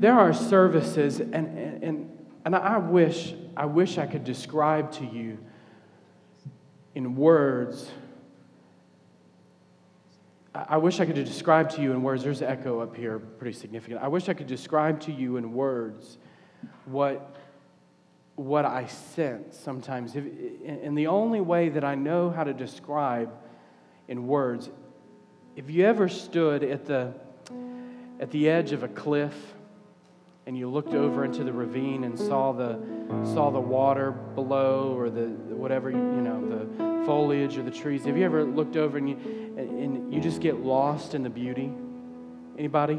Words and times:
there 0.00 0.18
are 0.18 0.32
services, 0.32 1.20
and, 1.20 1.34
and, 1.34 2.18
and 2.46 2.56
I 2.56 2.78
wish, 2.78 3.34
I 3.54 3.66
wish 3.66 3.98
I 3.98 4.06
could 4.06 4.24
describe 4.24 4.92
to 4.92 5.04
you 5.04 5.36
in 6.94 7.16
words. 7.16 7.90
I 10.54 10.78
wish 10.78 11.00
I 11.00 11.04
could 11.04 11.16
describe 11.16 11.68
to 11.72 11.82
you 11.82 11.92
in 11.92 12.02
words. 12.02 12.24
There's 12.24 12.40
echo 12.40 12.80
up 12.80 12.96
here, 12.96 13.18
pretty 13.18 13.56
significant. 13.56 14.02
I 14.02 14.08
wish 14.08 14.30
I 14.30 14.32
could 14.32 14.46
describe 14.46 15.00
to 15.00 15.12
you 15.12 15.36
in 15.36 15.52
words 15.52 16.16
what, 16.86 17.36
what 18.36 18.64
I 18.64 18.86
sense 18.86 19.58
sometimes. 19.58 20.14
And 20.14 20.96
the 20.96 21.08
only 21.08 21.42
way 21.42 21.68
that 21.68 21.84
I 21.84 21.94
know 21.94 22.30
how 22.30 22.44
to 22.44 22.54
describe 22.54 23.30
in 24.08 24.26
words, 24.26 24.70
if 25.56 25.68
you 25.68 25.84
ever 25.84 26.08
stood 26.08 26.64
at 26.64 26.86
the, 26.86 27.12
at 28.18 28.30
the 28.30 28.48
edge 28.48 28.72
of 28.72 28.82
a 28.82 28.88
cliff 28.88 29.34
and 30.50 30.58
you 30.58 30.68
looked 30.68 30.94
over 30.94 31.24
into 31.24 31.44
the 31.44 31.52
ravine 31.52 32.02
and 32.02 32.18
saw 32.18 32.50
the, 32.50 32.76
saw 33.22 33.52
the 33.52 33.60
water 33.60 34.10
below 34.10 34.92
or 34.98 35.08
the 35.08 35.28
whatever, 35.54 35.92
you 35.92 35.96
know, 35.96 36.44
the 36.44 37.06
foliage 37.06 37.56
or 37.56 37.62
the 37.62 37.70
trees, 37.70 38.04
have 38.04 38.16
you 38.16 38.24
ever 38.24 38.42
looked 38.42 38.76
over 38.76 38.98
and 38.98 39.08
you, 39.08 39.14
and 39.56 40.12
you 40.12 40.20
just 40.20 40.40
get 40.40 40.56
lost 40.56 41.14
in 41.14 41.22
the 41.22 41.30
beauty? 41.30 41.72
Anybody? 42.58 42.96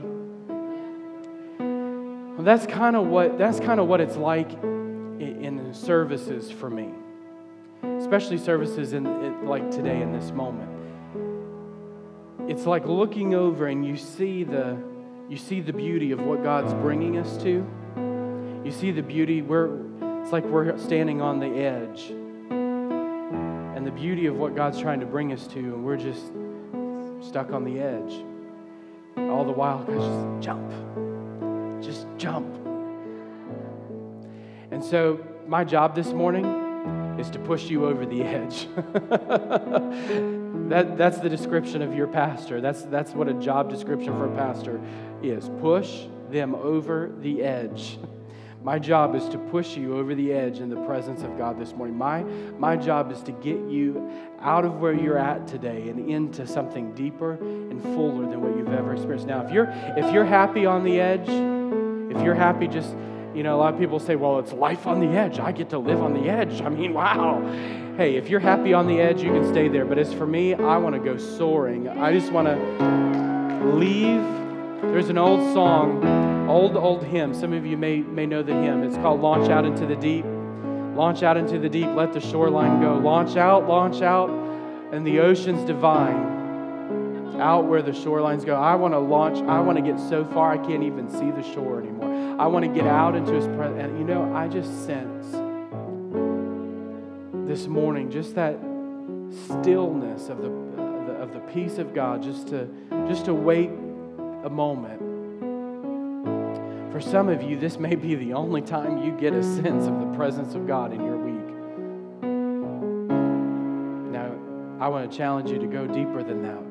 Well, 1.57 2.43
that's 2.43 2.65
kind 2.67 2.95
of 2.95 3.07
what 3.07 3.37
that's 3.37 3.59
kind 3.59 3.81
of 3.81 3.87
what 3.87 3.99
it's 3.99 4.15
like 4.15 4.53
in 4.53 5.73
services 5.73 6.49
for 6.49 6.70
me, 6.70 6.91
especially 7.99 8.37
services 8.37 8.93
in 8.93 9.45
like 9.45 9.70
today 9.71 10.01
in 10.01 10.13
this 10.13 10.31
moment. 10.31 10.70
It's 12.47 12.65
like 12.65 12.85
looking 12.85 13.35
over 13.35 13.67
and 13.67 13.85
you 13.85 13.97
see 13.97 14.45
the 14.45 14.89
you 15.31 15.38
see 15.38 15.62
the 15.62 15.71
beauty 15.71 16.12
of 16.12 16.20
what 16.20 16.44
God's 16.44 16.73
bringing 16.73 17.17
us 17.17 17.38
to. 17.41 17.66
You 18.66 18.70
see 18.70 18.91
the 18.91 19.02
beauty, 19.02 19.41
we're, 19.41 19.80
it's 20.21 20.34
like 20.34 20.44
we're 20.44 20.77
standing 20.77 21.21
on 21.21 21.40
the 21.40 21.48
edge. 21.48 22.10
And 22.10 23.88
the 23.88 23.91
beauty 23.91 24.26
of 24.26 24.35
what 24.35 24.57
God's 24.57 24.77
trying 24.77 24.99
to 24.99 25.05
bring 25.05 25.32
us 25.32 25.48
to, 25.48 25.60
and 25.60 25.85
we're 25.85 25.96
just 25.96 26.34
stuck 27.26 27.54
on 27.54 27.63
the 27.63 27.79
edge. 27.79 28.26
All 29.32 29.46
the 29.46 29.54
while, 29.54 29.85
guys, 29.85 30.01
just 30.01 30.46
jump. 30.46 31.82
Just 31.82 32.07
jump. 32.18 32.54
And 34.70 34.84
so, 34.84 35.26
my 35.48 35.63
job 35.63 35.95
this 35.95 36.12
morning 36.12 36.60
is 37.20 37.29
to 37.32 37.40
push 37.40 37.70
you 37.70 37.85
over 37.85 38.05
the 38.05 38.24
edge. 38.24 38.68
that, 40.70 40.98
that's 40.98 41.20
the 41.20 41.29
description 41.29 41.82
of 41.82 41.93
your 41.93 42.07
pastor. 42.07 42.62
That's, 42.62 42.84
that's 42.84 43.12
what 43.12 43.27
a 43.27 43.34
job 43.34 43.70
description 43.70 44.13
for 44.13 44.26
a 44.26 44.35
pastor 44.35 44.82
is 45.21 45.49
push 45.60 46.05
them 46.29 46.55
over 46.55 47.12
the 47.20 47.43
edge. 47.43 47.99
My 48.63 48.77
job 48.77 49.15
is 49.15 49.27
to 49.29 49.40
push 49.40 49.76
you 49.76 49.98
over 49.98 50.13
the 50.13 50.32
edge 50.32 50.60
in 50.60 50.70
the 50.70 50.79
presence 50.85 51.23
of 51.23 51.35
God 51.35 51.60
this 51.60 51.73
morning. 51.73 51.98
My, 51.98 52.21
my 52.21 52.76
job 52.77 53.12
is 53.12 53.20
to 53.23 53.32
get 53.32 53.57
you 53.57 54.12
out 54.40 54.66
of 54.66 54.79
where 54.79 54.93
you're 54.93 55.18
at 55.18 55.48
today 55.48 55.90
and 55.90 56.07
into 56.07 56.45
something 56.45 56.93
deeper 56.93 57.34
and 57.34 57.82
fuller 57.82 58.29
than 58.29 58.40
what 58.40 58.55
you've 58.55 58.71
ever 58.71 58.93
experienced. 58.93 59.26
Now, 59.26 59.43
if 59.43 59.51
you're, 59.51 59.68
if 59.98 60.13
you're 60.13 60.26
happy 60.26 60.68
on 60.68 60.84
the 60.84 60.99
edge, 60.99 61.27
if 62.16 62.23
you're 62.23 62.35
happy 62.35 62.68
just 62.68 62.95
you 63.35 63.43
know, 63.43 63.55
a 63.55 63.60
lot 63.60 63.74
of 63.74 63.79
people 63.79 63.99
say, 63.99 64.16
well, 64.16 64.40
it's 64.40 64.53
life 64.53 64.88
on 64.88 65.00
the 65.00 65.18
edge. 65.18 65.40
I 65.40 65.51
get 65.51 65.69
to 65.69 65.79
live 65.79 66.01
on 66.01 66.13
the 66.13 66.29
edge. 66.29 66.62
I 66.66 66.69
mean, 66.69 66.94
wow. 66.94 67.41
Hey, 67.97 68.16
if 68.16 68.29
you're 68.29 68.40
happy 68.40 68.73
on 68.73 68.88
the 68.88 69.00
edge, 69.00 69.22
you 69.22 69.31
can 69.31 69.47
stay 69.51 69.68
there. 69.68 69.85
But 69.85 69.97
as 69.97 70.13
for 70.13 70.28
me, 70.28 70.53
I 70.53 70.78
want 70.78 70.96
to 70.96 71.01
go 71.01 71.18
soaring. 71.18 71.88
I 71.88 72.12
just 72.12 72.31
want 72.31 72.47
to 72.47 73.66
leave. 73.75 74.22
There's 74.91 75.09
an 75.09 75.18
old 75.18 75.53
song, 75.53 76.47
old, 76.50 76.75
old 76.75 77.03
hymn. 77.03 77.34
Some 77.34 77.53
of 77.53 77.66
you 77.66 77.78
may, 77.78 78.01
may 78.01 78.25
know 78.25 78.44
the 78.44 78.53
hymn. 78.53 78.84
It's 78.84 78.97
called 78.97 79.22
Launch 79.22 79.50
Out 79.50 79.66
into 79.66 79.85
the 79.85 79.95
Deep. 79.95 80.25
Launch 80.95 81.23
out 81.23 81.38
into 81.38 81.57
the 81.57 81.69
deep, 81.69 81.88
let 81.95 82.12
the 82.12 82.19
shoreline 82.19 82.81
go. 82.81 82.95
Launch 82.97 83.38
out, 83.38 83.66
launch 83.66 84.01
out, 84.01 84.29
and 84.91 85.07
the 85.07 85.22
ocean's 85.22 85.63
divine 85.63 86.41
out 87.41 87.66
where 87.66 87.81
the 87.81 87.91
shorelines 87.91 88.46
go. 88.46 88.56
I 88.56 88.75
want 88.75 88.94
to 88.94 89.00
launch. 89.00 89.40
I 89.50 89.59
want 89.59 89.78
to 89.78 89.84
get 89.84 90.00
so 90.00 90.24
far 90.24 90.52
I 90.52 90.57
can't 90.57 90.84
even 90.84 91.09
see 91.09 91.31
the 91.31 91.44
shore 91.53 91.81
anymore. 91.81 92.40
I 92.40 92.47
want 92.47 92.63
to 92.63 92.72
get 92.72 92.88
out 92.88 93.16
into 93.16 93.34
His 93.34 93.47
presence. 93.47 93.81
And 93.81 93.97
you 93.97 94.06
know, 94.06 94.34
I 94.34 94.47
just 94.47 94.85
sense 94.85 95.31
this 97.52 97.68
morning 97.68 98.09
just 98.09 98.35
that 98.35 98.57
stillness 99.47 100.29
of 100.29 100.41
the, 100.41 100.50
uh, 100.50 101.06
the, 101.06 101.13
of 101.13 101.34
the 101.34 101.40
peace 101.52 101.78
of 101.79 101.94
God, 101.94 102.24
just 102.24 102.47
to 102.50 102.68
just 103.07 103.25
to 103.25 103.34
wait 103.34 103.69
a 104.44 104.50
moment. 104.50 105.00
For 106.91 107.02
some 107.02 107.29
of 107.29 107.41
you, 107.41 107.58
this 107.58 107.79
may 107.79 107.96
be 107.96 108.16
the 108.16 108.34
only 108.34 108.62
time 108.62 109.03
you 109.03 109.12
get 109.13 109.34
a 109.34 109.44
sense 109.44 109.88
of 109.88 110.00
the 110.00 110.13
presence 110.16 110.56
of 110.56 110.68
God 110.68 110.94
in 110.94 111.03
your 111.03 111.18
week. 111.18 111.56
Now, 114.12 114.35
I 114.79 114.88
want 114.90 115.09
to 115.09 115.18
challenge 115.18 115.50
you 115.50 115.59
to 115.59 115.68
go 115.68 115.88
deeper 115.88 116.22
than 116.22 116.44
that. 116.44 116.70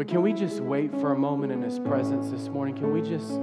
But 0.00 0.08
can 0.08 0.22
we 0.22 0.32
just 0.32 0.60
wait 0.60 0.90
for 0.92 1.12
a 1.12 1.18
moment 1.18 1.52
in 1.52 1.60
His 1.60 1.78
presence 1.78 2.30
this 2.30 2.48
morning? 2.48 2.74
Can 2.74 2.90
we 2.90 3.02
just 3.02 3.38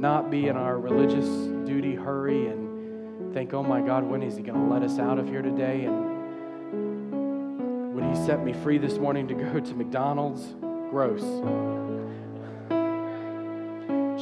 not 0.00 0.30
be 0.30 0.48
in 0.48 0.56
our 0.56 0.78
religious 0.78 1.26
duty 1.68 1.94
hurry 1.94 2.46
and 2.46 3.34
think, 3.34 3.52
oh 3.52 3.62
my 3.62 3.82
God, 3.82 4.04
when 4.04 4.22
is 4.22 4.38
He 4.38 4.42
going 4.42 4.58
to 4.58 4.64
let 4.72 4.82
us 4.82 4.98
out 4.98 5.18
of 5.18 5.28
here 5.28 5.42
today? 5.42 5.84
And 5.84 6.72
would 7.94 8.04
He 8.04 8.14
set 8.24 8.42
me 8.42 8.54
free 8.54 8.78
this 8.78 8.96
morning 8.96 9.28
to 9.28 9.34
go 9.34 9.60
to 9.60 9.74
McDonald's? 9.74 10.54
Gross. 10.88 11.20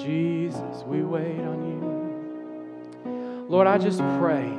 Jesus, 0.05 0.83
we 0.83 1.05
wait 1.05 1.39
on 1.39 1.63
you. 3.05 3.47
Lord, 3.49 3.69
I 3.69 3.79
just 3.79 4.01
pray 4.19 4.51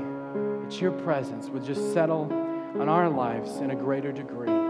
that 0.64 0.80
your 0.80 0.94
presence 0.94 1.50
would 1.50 1.66
just 1.66 1.92
settle 1.92 2.32
on 2.80 2.88
our 2.88 3.10
lives 3.10 3.58
in 3.58 3.72
a 3.72 3.76
greater 3.76 4.14
degree. 4.14 4.63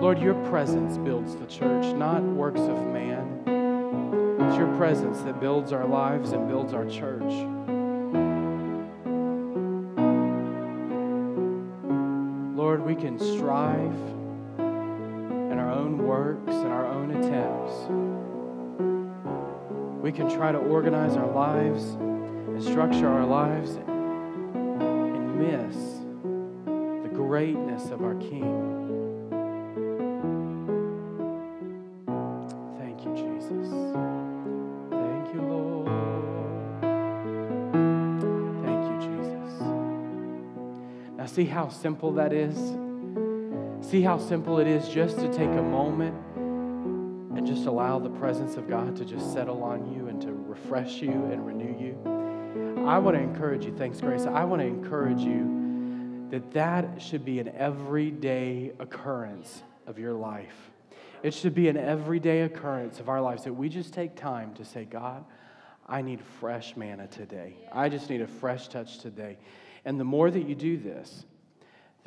Lord, 0.00 0.20
your 0.20 0.34
presence 0.48 0.96
builds 0.96 1.34
the 1.34 1.46
church, 1.46 1.92
not 1.96 2.22
works 2.22 2.60
of 2.60 2.86
man. 2.86 3.42
It's 4.40 4.56
your 4.56 4.72
presence 4.76 5.20
that 5.22 5.40
builds 5.40 5.72
our 5.72 5.86
lives 5.86 6.30
and 6.30 6.46
builds 6.46 6.72
our 6.72 6.86
church. 6.86 7.32
Lord, 12.56 12.84
we 12.86 12.94
can 12.94 13.18
strive 13.18 13.92
in 14.58 15.58
our 15.58 15.72
own 15.72 15.98
works 15.98 16.54
and 16.54 16.68
our 16.68 16.86
own 16.86 17.10
attempts. 17.10 17.74
We 20.00 20.12
can 20.12 20.30
try 20.30 20.52
to 20.52 20.58
organize 20.58 21.16
our 21.16 21.30
lives 21.32 21.82
and 21.82 22.62
structure 22.62 23.08
our 23.08 23.26
lives 23.26 23.70
and 23.72 25.38
miss 25.40 25.76
the 27.02 27.10
greatness 27.12 27.90
of 27.90 28.04
our 28.04 28.14
King. 28.14 28.67
See 41.38 41.44
how 41.44 41.68
simple 41.68 42.10
that 42.14 42.32
is? 42.32 42.56
See 43.88 44.02
how 44.02 44.18
simple 44.18 44.58
it 44.58 44.66
is 44.66 44.88
just 44.88 45.20
to 45.20 45.32
take 45.32 45.48
a 45.48 45.62
moment 45.62 46.16
and 46.36 47.46
just 47.46 47.66
allow 47.66 48.00
the 48.00 48.10
presence 48.10 48.56
of 48.56 48.68
God 48.68 48.96
to 48.96 49.04
just 49.04 49.32
settle 49.32 49.62
on 49.62 49.94
you 49.94 50.08
and 50.08 50.20
to 50.20 50.32
refresh 50.32 51.00
you 51.00 51.12
and 51.12 51.46
renew 51.46 51.78
you. 51.78 52.84
I 52.88 52.98
want 52.98 53.16
to 53.16 53.22
encourage 53.22 53.64
you, 53.64 53.72
thanks, 53.76 54.00
Grace. 54.00 54.26
I 54.26 54.42
want 54.42 54.62
to 54.62 54.66
encourage 54.66 55.20
you 55.20 56.26
that 56.32 56.50
that 56.54 57.00
should 57.00 57.24
be 57.24 57.38
an 57.38 57.50
everyday 57.50 58.72
occurrence 58.80 59.62
of 59.86 59.96
your 59.96 60.14
life. 60.14 60.72
It 61.22 61.34
should 61.34 61.54
be 61.54 61.68
an 61.68 61.76
everyday 61.76 62.40
occurrence 62.40 62.98
of 62.98 63.08
our 63.08 63.20
lives 63.20 63.44
that 63.44 63.52
we 63.52 63.68
just 63.68 63.94
take 63.94 64.16
time 64.16 64.54
to 64.54 64.64
say, 64.64 64.86
God, 64.86 65.24
I 65.86 66.02
need 66.02 66.20
fresh 66.40 66.76
manna 66.76 67.06
today. 67.06 67.54
I 67.72 67.90
just 67.90 68.10
need 68.10 68.22
a 68.22 68.26
fresh 68.26 68.66
touch 68.66 68.98
today. 68.98 69.38
And 69.84 69.98
the 69.98 70.04
more 70.04 70.30
that 70.30 70.46
you 70.46 70.54
do 70.54 70.76
this, 70.76 71.24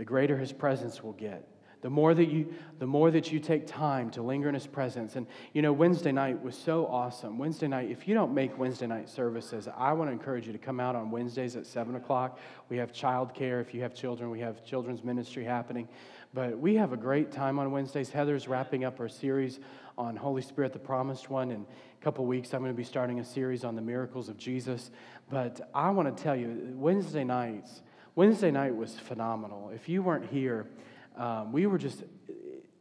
the 0.01 0.05
greater 0.05 0.35
his 0.35 0.51
presence 0.51 1.03
will 1.03 1.13
get. 1.13 1.47
The 1.81 1.89
more 1.91 2.15
that 2.15 2.25
you 2.25 2.51
the 2.79 2.87
more 2.87 3.11
that 3.11 3.31
you 3.31 3.39
take 3.39 3.67
time 3.67 4.09
to 4.11 4.23
linger 4.23 4.49
in 4.49 4.55
his 4.55 4.65
presence. 4.65 5.15
And 5.15 5.27
you 5.53 5.61
know, 5.61 5.71
Wednesday 5.71 6.11
night 6.11 6.41
was 6.41 6.55
so 6.55 6.87
awesome. 6.87 7.37
Wednesday 7.37 7.67
night, 7.67 7.91
if 7.91 8.07
you 8.07 8.15
don't 8.15 8.33
make 8.33 8.57
Wednesday 8.57 8.87
night 8.87 9.09
services, 9.09 9.67
I 9.77 9.93
want 9.93 10.09
to 10.09 10.11
encourage 10.11 10.47
you 10.47 10.53
to 10.53 10.57
come 10.57 10.79
out 10.79 10.95
on 10.95 11.11
Wednesdays 11.11 11.55
at 11.55 11.67
seven 11.67 11.97
o'clock. 11.97 12.39
We 12.67 12.77
have 12.77 12.91
childcare. 12.91 13.61
If 13.61 13.75
you 13.75 13.81
have 13.83 13.93
children, 13.93 14.31
we 14.31 14.39
have 14.39 14.65
children's 14.65 15.03
ministry 15.03 15.43
happening. 15.43 15.87
But 16.33 16.57
we 16.57 16.73
have 16.77 16.93
a 16.93 16.97
great 16.97 17.31
time 17.31 17.59
on 17.59 17.71
Wednesdays. 17.71 18.09
Heather's 18.09 18.47
wrapping 18.47 18.83
up 18.83 18.99
our 18.99 19.07
series 19.09 19.59
on 19.99 20.15
Holy 20.15 20.41
Spirit, 20.41 20.73
the 20.73 20.79
promised 20.79 21.29
one. 21.29 21.51
In 21.51 21.61
a 21.61 22.03
couple 22.03 22.25
weeks, 22.25 22.55
I'm 22.55 22.61
going 22.61 22.73
to 22.73 22.75
be 22.75 22.83
starting 22.83 23.19
a 23.19 23.23
series 23.23 23.63
on 23.63 23.75
the 23.75 23.83
miracles 23.83 24.29
of 24.29 24.37
Jesus. 24.37 24.89
But 25.29 25.69
I 25.75 25.91
want 25.91 26.17
to 26.17 26.23
tell 26.23 26.35
you, 26.35 26.73
Wednesday 26.73 27.23
nights, 27.23 27.83
Wednesday 28.15 28.51
night 28.51 28.75
was 28.75 28.99
phenomenal. 28.99 29.71
If 29.73 29.87
you 29.87 30.03
weren't 30.03 30.29
here, 30.29 30.67
um, 31.15 31.53
we 31.53 31.65
were 31.65 31.77
just, 31.77 32.03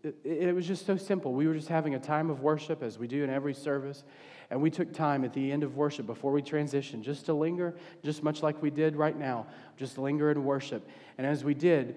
it, 0.03 0.17
it 0.25 0.55
was 0.55 0.67
just 0.67 0.87
so 0.87 0.97
simple. 0.97 1.35
We 1.35 1.47
were 1.47 1.55
just 1.55 1.69
having 1.69 1.95
a 1.95 2.01
time 2.01 2.31
of 2.31 2.41
worship 2.41 2.83
as 2.83 2.99
we 2.99 3.07
do 3.07 3.23
in 3.23 3.31
every 3.31 3.55
service. 3.55 4.03
And 4.51 4.61
we 4.61 4.69
took 4.69 4.93
time 4.93 5.25
at 5.25 5.33
the 5.33 5.53
end 5.53 5.63
of 5.63 5.77
worship 5.77 6.07
before 6.07 6.33
we 6.33 6.43
transitioned 6.43 7.03
just 7.03 7.27
to 7.27 7.35
linger, 7.35 7.77
just 8.03 8.25
much 8.25 8.43
like 8.43 8.61
we 8.61 8.71
did 8.71 8.97
right 8.97 9.17
now, 9.17 9.47
just 9.77 9.97
linger 9.97 10.33
and 10.33 10.45
worship. 10.45 10.89
And 11.19 11.27
as 11.27 11.45
we 11.45 11.55
did, 11.55 11.95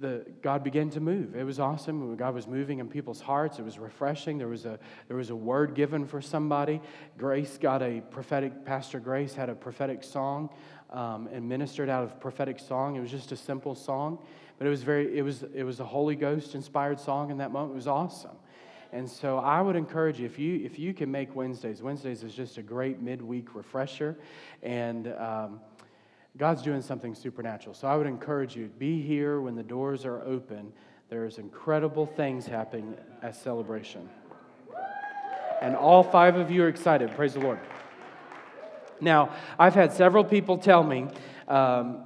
the, 0.00 0.26
God 0.42 0.62
began 0.62 0.90
to 0.90 1.00
move. 1.00 1.34
It 1.34 1.44
was 1.44 1.58
awesome. 1.58 2.14
God 2.16 2.34
was 2.34 2.46
moving 2.46 2.80
in 2.80 2.88
people's 2.88 3.22
hearts. 3.22 3.58
It 3.58 3.64
was 3.64 3.78
refreshing. 3.78 4.36
There 4.36 4.48
was 4.48 4.66
a, 4.66 4.78
there 5.08 5.16
was 5.16 5.30
a 5.30 5.36
word 5.36 5.74
given 5.74 6.06
for 6.06 6.20
somebody. 6.20 6.82
Grace 7.16 7.56
got 7.56 7.82
a 7.82 8.02
prophetic, 8.10 8.66
Pastor 8.66 9.00
Grace 9.00 9.34
had 9.34 9.48
a 9.48 9.54
prophetic 9.54 10.04
song 10.04 10.50
um, 10.90 11.28
and 11.32 11.48
ministered 11.48 11.88
out 11.88 12.04
of 12.04 12.20
prophetic 12.20 12.58
song. 12.58 12.96
It 12.96 13.00
was 13.00 13.10
just 13.10 13.32
a 13.32 13.36
simple 13.36 13.74
song, 13.74 14.18
but 14.58 14.66
it 14.66 14.70
was 14.70 14.82
very, 14.82 15.16
it 15.16 15.22
was, 15.22 15.44
it 15.54 15.64
was 15.64 15.80
a 15.80 15.84
Holy 15.84 16.16
Ghost 16.16 16.54
inspired 16.54 17.00
song 17.00 17.30
in 17.30 17.38
that 17.38 17.50
moment. 17.50 17.72
It 17.72 17.76
was 17.76 17.88
awesome. 17.88 18.36
And 18.94 19.10
so 19.10 19.38
I 19.38 19.60
would 19.60 19.74
encourage 19.74 20.20
you 20.20 20.26
if 20.26 20.38
you 20.38 20.64
if 20.64 20.78
you 20.78 20.94
can 20.94 21.10
make 21.10 21.34
Wednesdays. 21.34 21.82
Wednesdays 21.82 22.22
is 22.22 22.32
just 22.32 22.58
a 22.58 22.62
great 22.62 23.02
midweek 23.02 23.56
refresher, 23.56 24.16
and 24.62 25.08
um, 25.18 25.60
God's 26.36 26.62
doing 26.62 26.80
something 26.80 27.12
supernatural. 27.12 27.74
So 27.74 27.88
I 27.88 27.96
would 27.96 28.06
encourage 28.06 28.54
you 28.54 28.68
be 28.78 29.02
here 29.02 29.40
when 29.40 29.56
the 29.56 29.64
doors 29.64 30.04
are 30.04 30.22
open. 30.22 30.72
There's 31.08 31.38
incredible 31.38 32.06
things 32.06 32.46
happening 32.46 32.94
at 33.20 33.34
celebration, 33.34 34.08
and 35.60 35.74
all 35.74 36.04
five 36.04 36.36
of 36.36 36.48
you 36.52 36.62
are 36.62 36.68
excited. 36.68 37.10
Praise 37.16 37.34
the 37.34 37.40
Lord. 37.40 37.58
Now 39.00 39.34
I've 39.58 39.74
had 39.74 39.92
several 39.92 40.24
people 40.24 40.58
tell 40.58 40.82
me. 40.82 41.08
Um, 41.48 42.04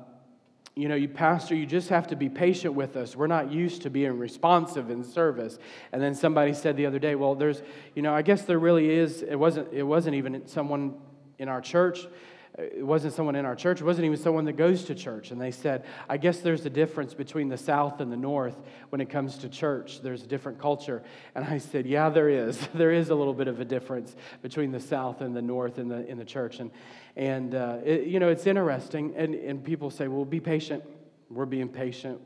you 0.79 0.89
know, 0.89 0.95
you 0.95 1.09
pastor, 1.09 1.57
you 1.57 1.67
just 1.67 1.89
have 1.89 2.07
to 2.07 2.15
be 2.15 2.29
patient 2.29 2.73
with 2.73 2.97
us. 2.97 3.17
We're 3.17 3.27
not 3.27 3.51
used 3.51 3.83
to 3.83 3.91
being 3.91 4.17
responsive 4.17 4.91
in 4.91 5.03
service. 5.03 5.59
And 5.91 6.01
then 6.01 6.15
somebody 6.15 6.55
said 6.55 6.77
the 6.77 6.87
other 6.87 7.01
day, 7.01 7.17
well, 7.17 7.35
there's, 7.35 7.63
you 7.97 8.03
know, 8.03 8.15
I 8.15 8.23
guess 8.23 8.43
there 8.43 8.61
really 8.61 8.89
is. 8.89 9.23
It 9.23 9.35
wasn't. 9.35 9.73
It 9.73 9.83
wasn't 9.83 10.15
even 10.15 10.47
someone 10.47 10.95
in 11.41 11.49
our 11.49 11.61
church. 11.61 12.07
It 12.57 12.85
wasn't 12.85 13.15
someone 13.15 13.37
in 13.37 13.45
our 13.45 13.55
church. 13.55 13.81
It 13.81 13.85
wasn't 13.85 14.07
even 14.07 14.17
someone 14.17 14.45
that 14.47 14.55
goes 14.57 14.85
to 14.85 14.95
church. 14.95 15.31
And 15.31 15.41
they 15.41 15.51
said, 15.51 15.85
I 16.09 16.17
guess 16.17 16.39
there's 16.39 16.65
a 16.65 16.71
difference 16.71 17.15
between 17.15 17.49
the 17.49 17.59
South 17.59 18.01
and 18.01 18.11
the 18.11 18.17
North 18.17 18.57
when 18.89 19.01
it 19.01 19.11
comes 19.11 19.39
to 19.39 19.49
church. 19.49 20.01
There's 20.03 20.23
a 20.23 20.27
different 20.27 20.59
culture. 20.59 21.03
And 21.35 21.45
I 21.45 21.59
said, 21.59 21.87
Yeah, 21.87 22.09
there 22.09 22.29
is. 22.29 22.59
There 22.75 22.93
is 22.93 23.11
a 23.11 23.15
little 23.15 23.35
bit 23.35 23.49
of 23.49 23.61
a 23.61 23.65
difference 23.65 24.15
between 24.41 24.71
the 24.71 24.81
South 24.81 25.21
and 25.21 25.35
the 25.35 25.43
North 25.43 25.79
in 25.79 25.89
the 25.89 26.07
in 26.07 26.17
the 26.17 26.25
church. 26.25 26.61
And 26.61 26.71
and, 27.19 27.57
uh, 27.57 27.79
it, 27.85 28.07
you 28.07 28.21
know, 28.21 28.29
it's 28.29 28.47
interesting. 28.47 29.13
And, 29.17 29.35
and 29.35 29.63
people 29.63 29.91
say, 29.91 30.07
well, 30.07 30.25
be 30.25 30.39
patient. 30.39 30.85
We're 31.29 31.47
being 31.47 31.69
patient. 31.69 32.21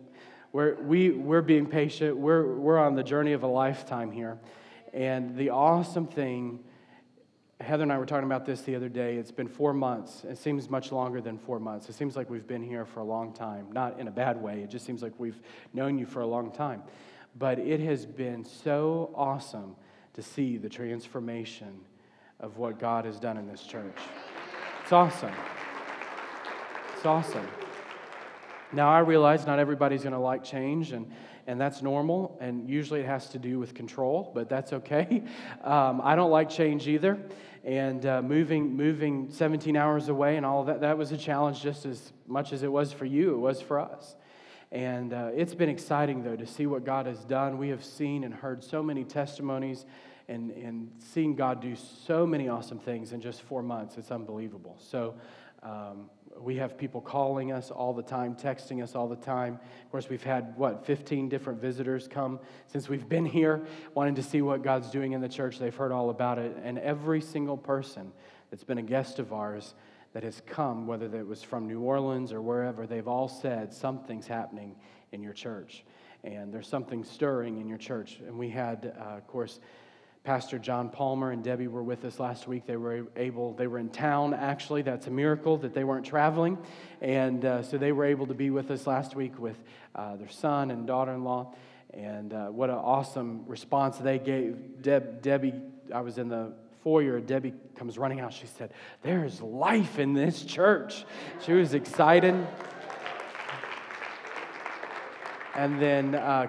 We're, 0.52 0.74
we, 0.82 1.10
we're 1.10 1.40
being 1.40 1.64
patient. 1.64 2.14
We're, 2.14 2.54
we're 2.54 2.78
on 2.78 2.94
the 2.94 3.02
journey 3.02 3.32
of 3.32 3.42
a 3.42 3.46
lifetime 3.46 4.12
here. 4.12 4.38
And 4.92 5.34
the 5.34 5.48
awesome 5.48 6.06
thing, 6.06 6.60
Heather 7.62 7.84
and 7.84 7.92
I 7.92 7.98
were 7.98 8.06
talking 8.06 8.26
about 8.26 8.44
this 8.44 8.62
the 8.62 8.74
other 8.74 8.88
day. 8.88 9.16
It's 9.16 9.30
been 9.30 9.46
four 9.46 9.72
months. 9.72 10.24
It 10.24 10.36
seems 10.36 10.68
much 10.68 10.90
longer 10.90 11.20
than 11.20 11.38
four 11.38 11.60
months. 11.60 11.88
It 11.88 11.94
seems 11.94 12.16
like 12.16 12.28
we've 12.28 12.46
been 12.46 12.62
here 12.62 12.84
for 12.84 13.00
a 13.00 13.04
long 13.04 13.32
time. 13.32 13.68
Not 13.72 14.00
in 14.00 14.08
a 14.08 14.10
bad 14.10 14.40
way, 14.40 14.62
it 14.62 14.70
just 14.70 14.84
seems 14.84 15.02
like 15.02 15.12
we've 15.18 15.40
known 15.72 15.98
you 15.98 16.06
for 16.06 16.20
a 16.20 16.26
long 16.26 16.50
time. 16.50 16.82
But 17.38 17.58
it 17.58 17.80
has 17.80 18.04
been 18.04 18.44
so 18.44 19.12
awesome 19.14 19.76
to 20.14 20.22
see 20.22 20.56
the 20.56 20.68
transformation 20.68 21.80
of 22.40 22.58
what 22.58 22.78
God 22.78 23.04
has 23.04 23.18
done 23.20 23.36
in 23.36 23.46
this 23.46 23.62
church. 23.62 23.96
It's 24.82 24.92
awesome. 24.92 25.32
It's 26.96 27.06
awesome. 27.06 27.46
Now, 28.72 28.90
I 28.90 29.00
realize 29.00 29.46
not 29.46 29.58
everybody's 29.58 30.02
going 30.02 30.14
to 30.14 30.18
like 30.18 30.42
change, 30.42 30.92
and, 30.92 31.10
and 31.46 31.60
that's 31.60 31.82
normal, 31.82 32.38
and 32.40 32.68
usually 32.68 33.00
it 33.00 33.06
has 33.06 33.28
to 33.30 33.38
do 33.38 33.58
with 33.58 33.74
control, 33.74 34.32
but 34.34 34.48
that's 34.48 34.72
okay. 34.72 35.22
Um, 35.62 36.00
I 36.02 36.16
don't 36.16 36.32
like 36.32 36.50
change 36.50 36.88
either, 36.88 37.20
and 37.64 38.04
uh, 38.06 38.22
moving, 38.22 38.76
moving 38.76 39.30
17 39.30 39.76
hours 39.76 40.08
away 40.08 40.36
and 40.36 40.44
all 40.44 40.64
that, 40.64 40.80
that 40.80 40.98
was 40.98 41.12
a 41.12 41.16
challenge 41.16 41.62
just 41.62 41.86
as 41.86 42.12
much 42.26 42.52
as 42.52 42.62
it 42.62 42.72
was 42.72 42.92
for 42.92 43.04
you, 43.04 43.34
it 43.34 43.38
was 43.38 43.60
for 43.60 43.78
us. 43.78 44.16
And 44.72 45.12
uh, 45.12 45.30
it's 45.34 45.54
been 45.54 45.68
exciting, 45.68 46.22
though, 46.22 46.36
to 46.36 46.46
see 46.46 46.66
what 46.66 46.84
God 46.84 47.06
has 47.06 47.18
done. 47.24 47.58
We 47.58 47.68
have 47.68 47.84
seen 47.84 48.24
and 48.24 48.32
heard 48.32 48.64
so 48.64 48.82
many 48.82 49.04
testimonies 49.04 49.84
and, 50.28 50.50
and 50.52 50.90
seeing 50.98 51.34
God 51.36 51.60
do 51.60 51.76
so 51.76 52.26
many 52.26 52.48
awesome 52.48 52.78
things 52.78 53.12
in 53.12 53.20
just 53.20 53.42
four 53.42 53.62
months, 53.62 53.98
it's 53.98 54.10
unbelievable. 54.10 54.76
So 54.80 55.14
um, 55.62 56.08
we 56.40 56.56
have 56.56 56.76
people 56.76 57.00
calling 57.00 57.52
us 57.52 57.70
all 57.70 57.92
the 57.92 58.02
time, 58.02 58.34
texting 58.34 58.82
us 58.82 58.94
all 58.94 59.08
the 59.08 59.16
time. 59.16 59.54
Of 59.84 59.90
course, 59.90 60.08
we've 60.08 60.22
had, 60.22 60.56
what, 60.56 60.86
15 60.86 61.28
different 61.28 61.60
visitors 61.60 62.08
come 62.08 62.40
since 62.66 62.88
we've 62.88 63.08
been 63.08 63.24
here, 63.24 63.64
wanting 63.94 64.14
to 64.16 64.22
see 64.22 64.42
what 64.42 64.62
God's 64.62 64.90
doing 64.90 65.12
in 65.12 65.20
the 65.20 65.28
church. 65.28 65.58
They've 65.58 65.74
heard 65.74 65.92
all 65.92 66.10
about 66.10 66.38
it. 66.38 66.56
And 66.62 66.78
every 66.78 67.20
single 67.20 67.56
person 67.56 68.12
that's 68.50 68.64
been 68.64 68.78
a 68.78 68.82
guest 68.82 69.18
of 69.18 69.32
ours 69.32 69.74
that 70.12 70.22
has 70.22 70.42
come, 70.46 70.86
whether 70.86 71.06
it 71.18 71.26
was 71.26 71.42
from 71.42 71.66
New 71.66 71.80
Orleans 71.80 72.32
or 72.32 72.42
wherever, 72.42 72.86
they've 72.86 73.08
all 73.08 73.28
said 73.28 73.72
something's 73.72 74.26
happening 74.26 74.76
in 75.12 75.22
your 75.22 75.32
church. 75.32 75.84
And 76.24 76.52
there's 76.52 76.68
something 76.68 77.04
stirring 77.04 77.60
in 77.60 77.68
your 77.68 77.78
church. 77.78 78.20
And 78.26 78.38
we 78.38 78.48
had, 78.48 78.94
uh, 78.98 79.16
of 79.16 79.26
course, 79.26 79.60
Pastor 80.24 80.56
John 80.56 80.88
Palmer 80.88 81.32
and 81.32 81.42
Debbie 81.42 81.66
were 81.66 81.82
with 81.82 82.04
us 82.04 82.20
last 82.20 82.46
week. 82.46 82.64
They 82.64 82.76
were 82.76 83.08
able, 83.16 83.54
they 83.54 83.66
were 83.66 83.80
in 83.80 83.88
town 83.88 84.34
actually. 84.34 84.82
That's 84.82 85.08
a 85.08 85.10
miracle 85.10 85.56
that 85.58 85.74
they 85.74 85.82
weren't 85.82 86.06
traveling. 86.06 86.58
And 87.00 87.44
uh, 87.44 87.64
so 87.64 87.76
they 87.76 87.90
were 87.90 88.04
able 88.04 88.28
to 88.28 88.34
be 88.34 88.50
with 88.50 88.70
us 88.70 88.86
last 88.86 89.16
week 89.16 89.36
with 89.40 89.56
uh, 89.96 90.14
their 90.14 90.28
son 90.28 90.70
and 90.70 90.86
daughter 90.86 91.12
in 91.12 91.24
law. 91.24 91.52
And 91.92 92.32
uh, 92.32 92.46
what 92.46 92.70
an 92.70 92.76
awesome 92.76 93.44
response 93.48 93.98
they 93.98 94.20
gave. 94.20 94.80
Deb, 94.80 95.22
Debbie, 95.22 95.54
I 95.92 96.02
was 96.02 96.18
in 96.18 96.28
the 96.28 96.52
foyer. 96.84 97.18
Debbie 97.18 97.54
comes 97.74 97.98
running 97.98 98.20
out. 98.20 98.32
She 98.32 98.46
said, 98.46 98.72
There's 99.02 99.40
life 99.40 99.98
in 99.98 100.12
this 100.12 100.44
church. 100.44 101.04
She 101.44 101.52
was 101.52 101.74
excited. 101.74 102.46
And 105.56 105.82
then 105.82 106.14
uh, 106.14 106.46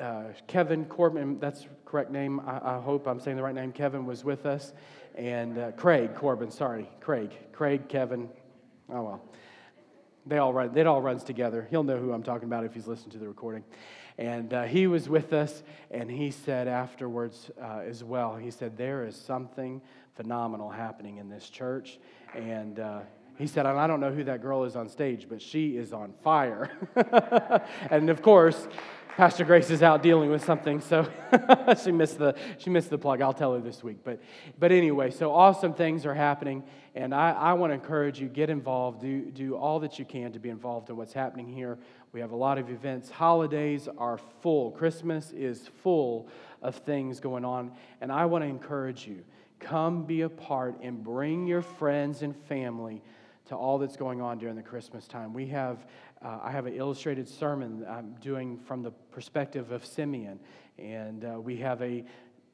uh, 0.00 0.24
Kevin 0.48 0.86
Corbin, 0.86 1.38
that's 1.38 1.66
correct 1.90 2.12
name. 2.12 2.40
I, 2.46 2.76
I, 2.76 2.80
hope 2.80 3.08
I'm 3.08 3.18
saying 3.18 3.36
the 3.36 3.42
right 3.42 3.54
name. 3.54 3.72
Kevin 3.72 4.06
was 4.06 4.22
with 4.24 4.46
us. 4.46 4.72
And 5.16 5.58
uh, 5.58 5.72
Craig 5.72 6.14
Corbin, 6.14 6.52
sorry. 6.52 6.88
Craig. 7.00 7.32
Craig, 7.50 7.88
Kevin. 7.88 8.28
Oh, 8.88 9.02
well. 9.02 9.22
They 10.24 10.38
all 10.38 10.52
run, 10.52 10.78
it 10.78 10.86
all 10.86 11.02
runs 11.02 11.24
together. 11.24 11.66
He'll 11.68 11.82
know 11.82 11.96
who 11.96 12.12
I'm 12.12 12.22
talking 12.22 12.46
about 12.46 12.64
if 12.64 12.74
he's 12.74 12.86
listened 12.86 13.10
to 13.12 13.18
the 13.18 13.26
recording. 13.26 13.64
And 14.18 14.54
uh, 14.54 14.64
he 14.64 14.86
was 14.86 15.08
with 15.08 15.32
us, 15.32 15.64
and 15.90 16.08
he 16.08 16.30
said 16.30 16.68
afterwards 16.68 17.50
uh, 17.60 17.78
as 17.78 18.04
well, 18.04 18.36
he 18.36 18.52
said, 18.52 18.76
There 18.76 19.04
is 19.04 19.16
something 19.16 19.80
phenomenal 20.14 20.70
happening 20.70 21.16
in 21.16 21.28
this 21.28 21.48
church. 21.48 21.98
And 22.36 22.78
uh, 22.78 23.00
he 23.36 23.48
said, 23.48 23.66
I 23.66 23.86
don't 23.88 23.98
know 23.98 24.12
who 24.12 24.22
that 24.24 24.42
girl 24.42 24.62
is 24.62 24.76
on 24.76 24.88
stage, 24.88 25.26
but 25.28 25.42
she 25.42 25.76
is 25.76 25.92
on 25.92 26.12
fire. 26.22 26.70
and 27.90 28.10
of 28.10 28.22
course, 28.22 28.68
Pastor 29.20 29.44
Grace 29.44 29.68
is 29.68 29.82
out 29.82 30.02
dealing 30.02 30.30
with 30.30 30.42
something, 30.42 30.80
so 30.80 31.06
she 31.84 31.92
missed 31.92 32.16
the 32.16 32.34
she 32.56 32.70
missed 32.70 32.88
the 32.88 32.96
plug. 32.96 33.20
I'll 33.20 33.34
tell 33.34 33.52
her 33.52 33.60
this 33.60 33.84
week. 33.84 33.98
But 34.02 34.18
but 34.58 34.72
anyway, 34.72 35.10
so 35.10 35.34
awesome 35.34 35.74
things 35.74 36.06
are 36.06 36.14
happening, 36.14 36.64
and 36.94 37.14
I, 37.14 37.32
I 37.32 37.52
want 37.52 37.70
to 37.70 37.74
encourage 37.74 38.18
you 38.18 38.28
get 38.28 38.48
involved. 38.48 39.02
Do 39.02 39.30
do 39.30 39.56
all 39.56 39.78
that 39.80 39.98
you 39.98 40.06
can 40.06 40.32
to 40.32 40.38
be 40.38 40.48
involved 40.48 40.88
in 40.88 40.96
what's 40.96 41.12
happening 41.12 41.46
here. 41.46 41.78
We 42.12 42.20
have 42.20 42.30
a 42.30 42.36
lot 42.36 42.56
of 42.56 42.70
events. 42.70 43.10
Holidays 43.10 43.90
are 43.98 44.16
full. 44.40 44.70
Christmas 44.70 45.32
is 45.32 45.68
full 45.82 46.30
of 46.62 46.76
things 46.76 47.20
going 47.20 47.44
on, 47.44 47.72
and 48.00 48.10
I 48.10 48.24
want 48.24 48.42
to 48.42 48.48
encourage 48.48 49.06
you. 49.06 49.22
Come 49.58 50.04
be 50.06 50.22
a 50.22 50.30
part 50.30 50.80
and 50.80 51.04
bring 51.04 51.46
your 51.46 51.60
friends 51.60 52.22
and 52.22 52.34
family 52.34 53.02
to 53.50 53.56
all 53.56 53.78
that's 53.78 53.96
going 53.96 54.20
on 54.20 54.38
during 54.38 54.54
the 54.54 54.62
Christmas 54.62 55.06
time. 55.06 55.34
We 55.34 55.48
have 55.48 55.84
uh, 56.22 56.38
I 56.42 56.50
have 56.50 56.66
an 56.66 56.74
illustrated 56.74 57.28
sermon 57.28 57.86
I'm 57.88 58.14
doing 58.20 58.58
from 58.58 58.82
the 58.82 58.90
perspective 58.90 59.72
of 59.72 59.84
Simeon. 59.86 60.38
And 60.78 61.24
uh, 61.24 61.40
we 61.40 61.56
have 61.56 61.80
a 61.82 62.04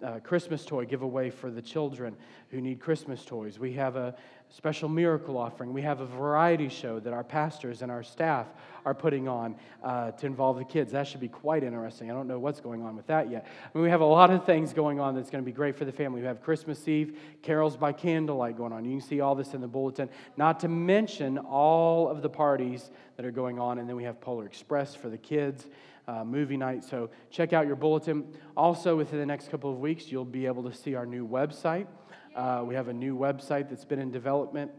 uh, 0.05 0.21
Christmas 0.21 0.65
toy 0.65 0.85
giveaway 0.85 1.31
for 1.31 1.51
the 1.51 1.63
children 1.63 2.17
who 2.51 2.61
need 2.61 2.81
Christmas 2.81 3.25
toys. 3.25 3.59
We 3.59 3.73
have 3.73 3.97
a 3.97 4.15
special 4.51 4.89
miracle 4.89 5.37
offering. 5.37 5.73
We 5.73 5.83
have 5.83 6.01
a 6.01 6.07
variety 6.07 6.69
show 6.69 7.01
that 7.01 7.13
our 7.13 7.25
pastors 7.25 7.83
and 7.83 7.91
our 7.91 8.03
staff 8.03 8.47
are 8.85 8.95
putting 8.95 9.29
on 9.29 9.57
uh, 9.83 10.13
to 10.13 10.27
involve 10.27 10.59
the 10.59 10.65
kids. 10.65 10.93
That 10.93 11.07
should 11.07 11.21
be 11.21 11.29
quite 11.29 11.65
interesting. 11.65 12.11
I 12.11 12.15
don't 12.15 12.29
know 12.29 12.39
what's 12.39 12.61
going 12.61 12.83
on 12.83 12.97
with 12.97 13.07
that 13.09 13.31
yet. 13.31 13.47
I 13.47 13.77
mean, 13.77 13.85
we 13.85 13.91
have 13.91 14.01
a 14.01 14.07
lot 14.07 14.31
of 14.31 14.45
things 14.47 14.73
going 14.73 15.01
on 15.01 15.15
that's 15.15 15.31
going 15.31 15.43
to 15.43 15.47
be 15.47 15.53
great 15.53 15.77
for 15.77 15.85
the 15.85 15.93
family. 15.93 16.21
We 16.21 16.27
have 16.27 16.41
Christmas 16.41 16.87
Eve, 16.87 17.19
carols 17.43 17.77
by 17.77 17.93
candlelight 17.93 18.57
going 18.57 18.73
on. 18.73 18.85
You 18.85 18.99
can 18.99 19.07
see 19.07 19.21
all 19.21 19.35
this 19.35 19.55
in 19.55 19.61
the 19.61 19.69
bulletin, 19.69 20.09
not 20.37 20.61
to 20.61 20.69
mention 20.69 21.39
all 21.39 22.09
of 22.09 22.23
the 22.23 22.31
parties 22.31 22.91
that 23.17 23.27
are 23.27 23.33
going 23.33 23.59
on. 23.59 23.79
And 23.79 23.89
then 23.89 23.97
we 23.97 24.05
have 24.05 24.21
Polar 24.21 24.47
Express 24.47 24.95
for 24.95 25.09
the 25.09 25.19
kids 25.19 25.67
uh, 26.09 26.25
movie 26.25 26.57
night. 26.57 26.85
So 26.85 27.11
check 27.31 27.53
out 27.53 27.67
your 27.67 27.77
bulletin. 27.77 28.25
Also, 28.57 28.97
within 28.97 29.19
the 29.19 29.27
next 29.27 29.51
couple 29.51 29.71
of 29.71 29.81
weeks, 29.81 30.11
you'll 30.11 30.25
be 30.25 30.47
able 30.47 30.63
to 30.63 30.73
see 30.73 30.95
our 30.95 31.07
new 31.07 31.27
website. 31.27 31.87
Uh, 32.37 32.63
we 32.63 32.75
have 32.75 32.89
a 32.89 32.93
new 32.93 33.17
website 33.17 33.71
that's 33.71 33.87
been 33.87 33.99
in 33.99 34.11
development, 34.11 34.71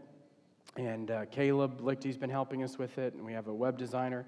and 0.76 1.10
uh, 1.10 1.24
Caleb 1.26 1.80
Lichty's 1.80 2.16
been 2.16 2.30
helping 2.30 2.62
us 2.62 2.78
with 2.78 2.98
it, 2.98 3.14
and 3.14 3.26
we 3.26 3.32
have 3.32 3.48
a 3.48 3.52
web 3.52 3.76
designer. 3.76 4.24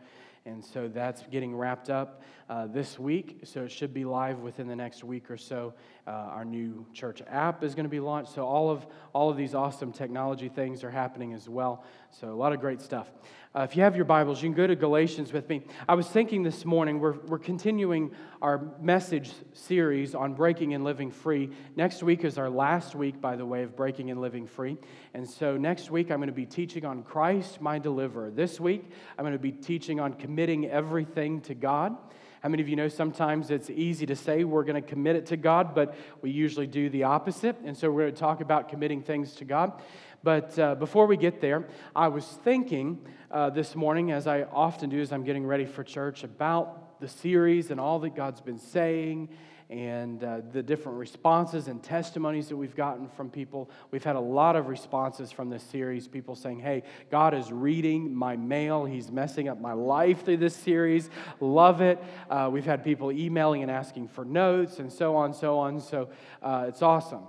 And 0.47 0.65
so 0.65 0.89
that's 0.89 1.23
getting 1.31 1.55
wrapped 1.55 1.91
up 1.91 2.23
uh, 2.49 2.67
this 2.67 2.99
week. 2.99 3.43
So 3.45 3.63
it 3.63 3.71
should 3.71 3.95
be 3.95 4.05
live 4.05 4.41
within 4.41 4.67
the 4.67 4.75
next 4.75 5.05
week 5.05 5.31
or 5.31 5.37
so. 5.37 5.75
Uh, 6.09 6.11
our 6.11 6.45
new 6.45 6.85
church 6.93 7.23
app 7.29 7.63
is 7.63 7.77
going 7.77 7.85
to 7.85 7.91
be 7.91 8.01
launched. 8.01 8.35
So 8.35 8.45
all 8.45 8.69
of 8.69 8.85
all 9.13 9.31
of 9.31 9.37
these 9.37 9.55
awesome 9.55 9.93
technology 9.93 10.49
things 10.49 10.83
are 10.83 10.91
happening 10.91 11.33
as 11.33 11.49
well. 11.49 11.85
So 12.11 12.33
a 12.33 12.35
lot 12.35 12.53
of 12.53 12.59
great 12.59 12.81
stuff. 12.81 13.13
Uh, 13.53 13.63
if 13.63 13.75
you 13.75 13.83
have 13.83 13.97
your 13.97 14.05
Bibles, 14.05 14.41
you 14.41 14.49
can 14.49 14.57
go 14.57 14.69
to 14.69 14.77
Galatians 14.77 15.33
with 15.33 15.49
me. 15.49 15.61
I 15.89 15.97
was 15.97 16.07
thinking 16.07 16.45
this 16.45 16.65
morning, 16.65 17.01
we're, 17.01 17.19
we're 17.27 17.41
continuing 17.41 18.13
our 18.41 18.71
message 18.81 19.33
series 19.53 20.15
on 20.15 20.35
breaking 20.35 20.73
and 20.75 20.85
living 20.85 21.11
free. 21.11 21.51
Next 21.75 22.01
week 22.05 22.23
is 22.23 22.39
our 22.39 22.49
last 22.49 22.95
week, 22.95 23.21
by 23.21 23.35
the 23.35 23.45
way, 23.45 23.65
of 23.65 23.75
breaking 23.75 24.13
and 24.13 24.21
living 24.21 24.47
free. 24.47 24.79
And 25.15 25.29
so 25.29 25.57
next 25.57 25.91
week, 25.91 26.13
I'm 26.13 26.19
going 26.19 26.29
to 26.29 26.33
be 26.33 26.47
teaching 26.47 26.85
on 26.85 27.03
Christ, 27.03 27.61
my 27.61 27.81
deliverer. 27.81 28.31
This 28.31 28.61
week, 28.61 28.85
I'm 29.19 29.25
going 29.25 29.33
to 29.33 29.39
be 29.41 29.51
teaching 29.51 29.99
on 29.99 30.13
committing 30.13 30.67
everything 30.67 31.41
to 31.41 31.55
God. 31.57 31.97
How 32.43 32.49
many 32.49 32.63
of 32.63 32.71
you 32.71 32.77
know 32.77 32.89
sometimes 32.89 33.51
it's 33.51 33.69
easy 33.69 34.07
to 34.07 34.17
say 34.17 34.45
we're 34.45 34.65
going 34.65 34.83
to 34.83 34.89
commit 34.89 35.15
it 35.15 35.27
to 35.27 35.37
God, 35.37 35.75
but 35.75 35.95
we 36.23 36.31
usually 36.31 36.67
do 36.67 36.89
the 36.89 37.03
opposite? 37.03 37.57
And 37.65 37.77
so 37.77 37.91
we're 37.91 38.03
going 38.03 38.15
to 38.15 38.21
talk 38.21 38.41
about 38.41 38.71
committing 38.71 39.03
things 39.03 39.35
to 39.35 39.45
God. 39.45 39.83
But 40.23 40.59
uh, 40.59 40.75
before 40.75 41.07
we 41.07 41.17
get 41.17 41.41
there, 41.41 41.67
I 41.97 42.09
was 42.09 42.27
thinking 42.27 43.07
uh, 43.31 43.51
this 43.51 43.75
morning, 43.75 44.11
as 44.11 44.27
I 44.27 44.43
often 44.43 44.91
do 44.91 45.01
as 45.01 45.13
I'm 45.13 45.25
getting 45.25 45.47
ready 45.47 45.65
for 45.65 45.83
church, 45.83 46.25
about 46.25 47.01
the 47.01 47.09
series 47.09 47.71
and 47.71 47.81
all 47.81 47.99
that 48.01 48.15
God's 48.15 48.41
been 48.41 48.59
saying 48.59 49.31
and 49.71 50.25
uh, 50.25 50.41
the 50.53 50.63
different 50.63 50.99
responses 50.99 51.69
and 51.69 51.81
testimonies 51.81 52.49
that 52.49 52.57
we've 52.57 52.75
gotten 52.75 53.09
from 53.09 53.31
people. 53.31 53.71
We've 53.93 54.03
had 54.03 54.17
a 54.17 54.21
lot 54.21 54.57
of 54.57 54.67
responses 54.67 55.31
from 55.31 55.49
this 55.49 55.63
series. 55.63 56.09
People 56.09 56.35
saying, 56.35 56.59
Hey, 56.59 56.83
God 57.09 57.35
is 57.35 57.53
reading 57.53 58.13
my 58.13 58.37
mail. 58.37 58.85
He's 58.85 59.13
messing 59.13 59.49
up 59.49 59.61
my 59.61 59.73
life 59.73 60.25
through 60.25 60.39
this 60.39 60.57
series. 60.57 61.09
Love 61.39 61.81
it. 61.81 62.03
Uh, 62.29 62.51
we've 62.53 62.65
had 62.65 62.83
people 62.83 63.13
emailing 63.13 63.63
and 63.63 63.71
asking 63.71 64.09
for 64.09 64.25
notes 64.25 64.81
and 64.81 64.93
so 64.93 65.15
on, 65.15 65.33
so 65.33 65.57
on. 65.59 65.81
So 65.81 66.11
uh, 66.43 66.67
it's 66.69 66.83
awesome. 66.83 67.23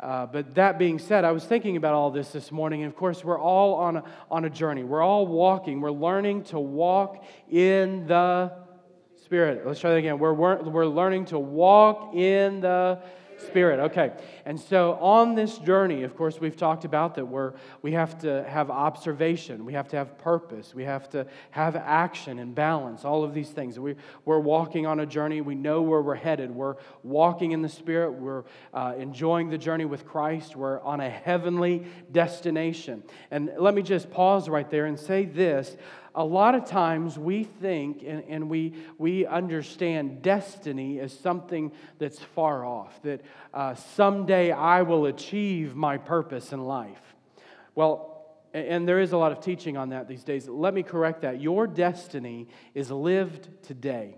Uh, 0.00 0.24
but 0.24 0.54
that 0.54 0.78
being 0.78 0.98
said, 0.98 1.24
I 1.26 1.32
was 1.32 1.44
thinking 1.44 1.76
about 1.76 1.92
all 1.92 2.10
this 2.10 2.30
this 2.32 2.50
morning, 2.50 2.82
and 2.82 2.90
of 2.90 2.96
course, 2.96 3.22
we're 3.22 3.38
all 3.38 3.74
on 3.74 3.98
a, 3.98 4.04
on 4.30 4.46
a 4.46 4.50
journey. 4.50 4.82
We're 4.82 5.02
all 5.02 5.26
walking. 5.26 5.82
We're 5.82 5.90
learning 5.90 6.44
to 6.44 6.58
walk 6.58 7.22
in 7.50 8.06
the 8.06 8.50
Spirit. 9.22 9.66
Let's 9.66 9.78
try 9.78 9.90
that 9.90 9.96
again. 9.96 10.18
We're, 10.18 10.32
we're 10.32 10.86
learning 10.86 11.26
to 11.26 11.38
walk 11.38 12.14
in 12.14 12.62
the 12.62 13.02
Spirit. 13.40 13.80
Okay. 13.80 14.12
And 14.44 14.58
so 14.58 14.94
on 15.00 15.34
this 15.34 15.58
journey, 15.58 16.02
of 16.02 16.16
course, 16.16 16.40
we've 16.40 16.56
talked 16.56 16.84
about 16.84 17.14
that 17.14 17.24
we're, 17.24 17.54
we 17.82 17.92
have 17.92 18.18
to 18.20 18.44
have 18.44 18.70
observation, 18.70 19.64
we 19.64 19.72
have 19.72 19.88
to 19.88 19.96
have 19.96 20.18
purpose, 20.18 20.74
we 20.74 20.84
have 20.84 21.08
to 21.10 21.26
have 21.50 21.76
action 21.76 22.38
and 22.38 22.54
balance, 22.54 23.04
all 23.04 23.24
of 23.24 23.34
these 23.34 23.50
things. 23.50 23.78
We, 23.78 23.96
we're 24.24 24.38
walking 24.38 24.86
on 24.86 25.00
a 25.00 25.06
journey. 25.06 25.40
We 25.40 25.54
know 25.54 25.82
where 25.82 26.02
we're 26.02 26.14
headed. 26.14 26.50
We're 26.50 26.76
walking 27.02 27.52
in 27.52 27.62
the 27.62 27.68
Spirit. 27.68 28.12
We're 28.12 28.44
uh, 28.72 28.94
enjoying 28.98 29.50
the 29.50 29.58
journey 29.58 29.84
with 29.84 30.06
Christ. 30.06 30.56
We're 30.56 30.80
on 30.80 31.00
a 31.00 31.10
heavenly 31.10 31.86
destination. 32.10 33.02
And 33.30 33.52
let 33.58 33.74
me 33.74 33.82
just 33.82 34.10
pause 34.10 34.48
right 34.48 34.68
there 34.70 34.86
and 34.86 34.98
say 34.98 35.24
this 35.24 35.76
a 36.14 36.24
lot 36.24 36.54
of 36.54 36.64
times 36.64 37.18
we 37.18 37.44
think 37.44 38.02
and, 38.06 38.24
and, 38.28 38.48
we, 38.48 38.74
we 38.98 39.26
understand 39.26 40.22
destiny 40.22 41.00
as 41.00 41.12
something 41.12 41.72
that's 41.98 42.18
far 42.18 42.64
off, 42.64 43.00
that 43.02 43.20
uh, 43.54 43.74
someday 43.74 44.52
I 44.52 44.82
will 44.82 45.06
achieve 45.06 45.74
my 45.74 45.98
purpose 45.98 46.52
in 46.52 46.60
life. 46.64 47.14
Well, 47.74 48.10
and 48.52 48.88
there 48.88 48.98
is 48.98 49.12
a 49.12 49.16
lot 49.16 49.32
of 49.32 49.40
teaching 49.40 49.76
on 49.76 49.90
that 49.90 50.08
these 50.08 50.24
days. 50.24 50.48
Let 50.48 50.74
me 50.74 50.82
correct 50.82 51.22
that. 51.22 51.40
Your 51.40 51.66
destiny 51.66 52.48
is 52.74 52.90
lived 52.90 53.48
today. 53.62 54.16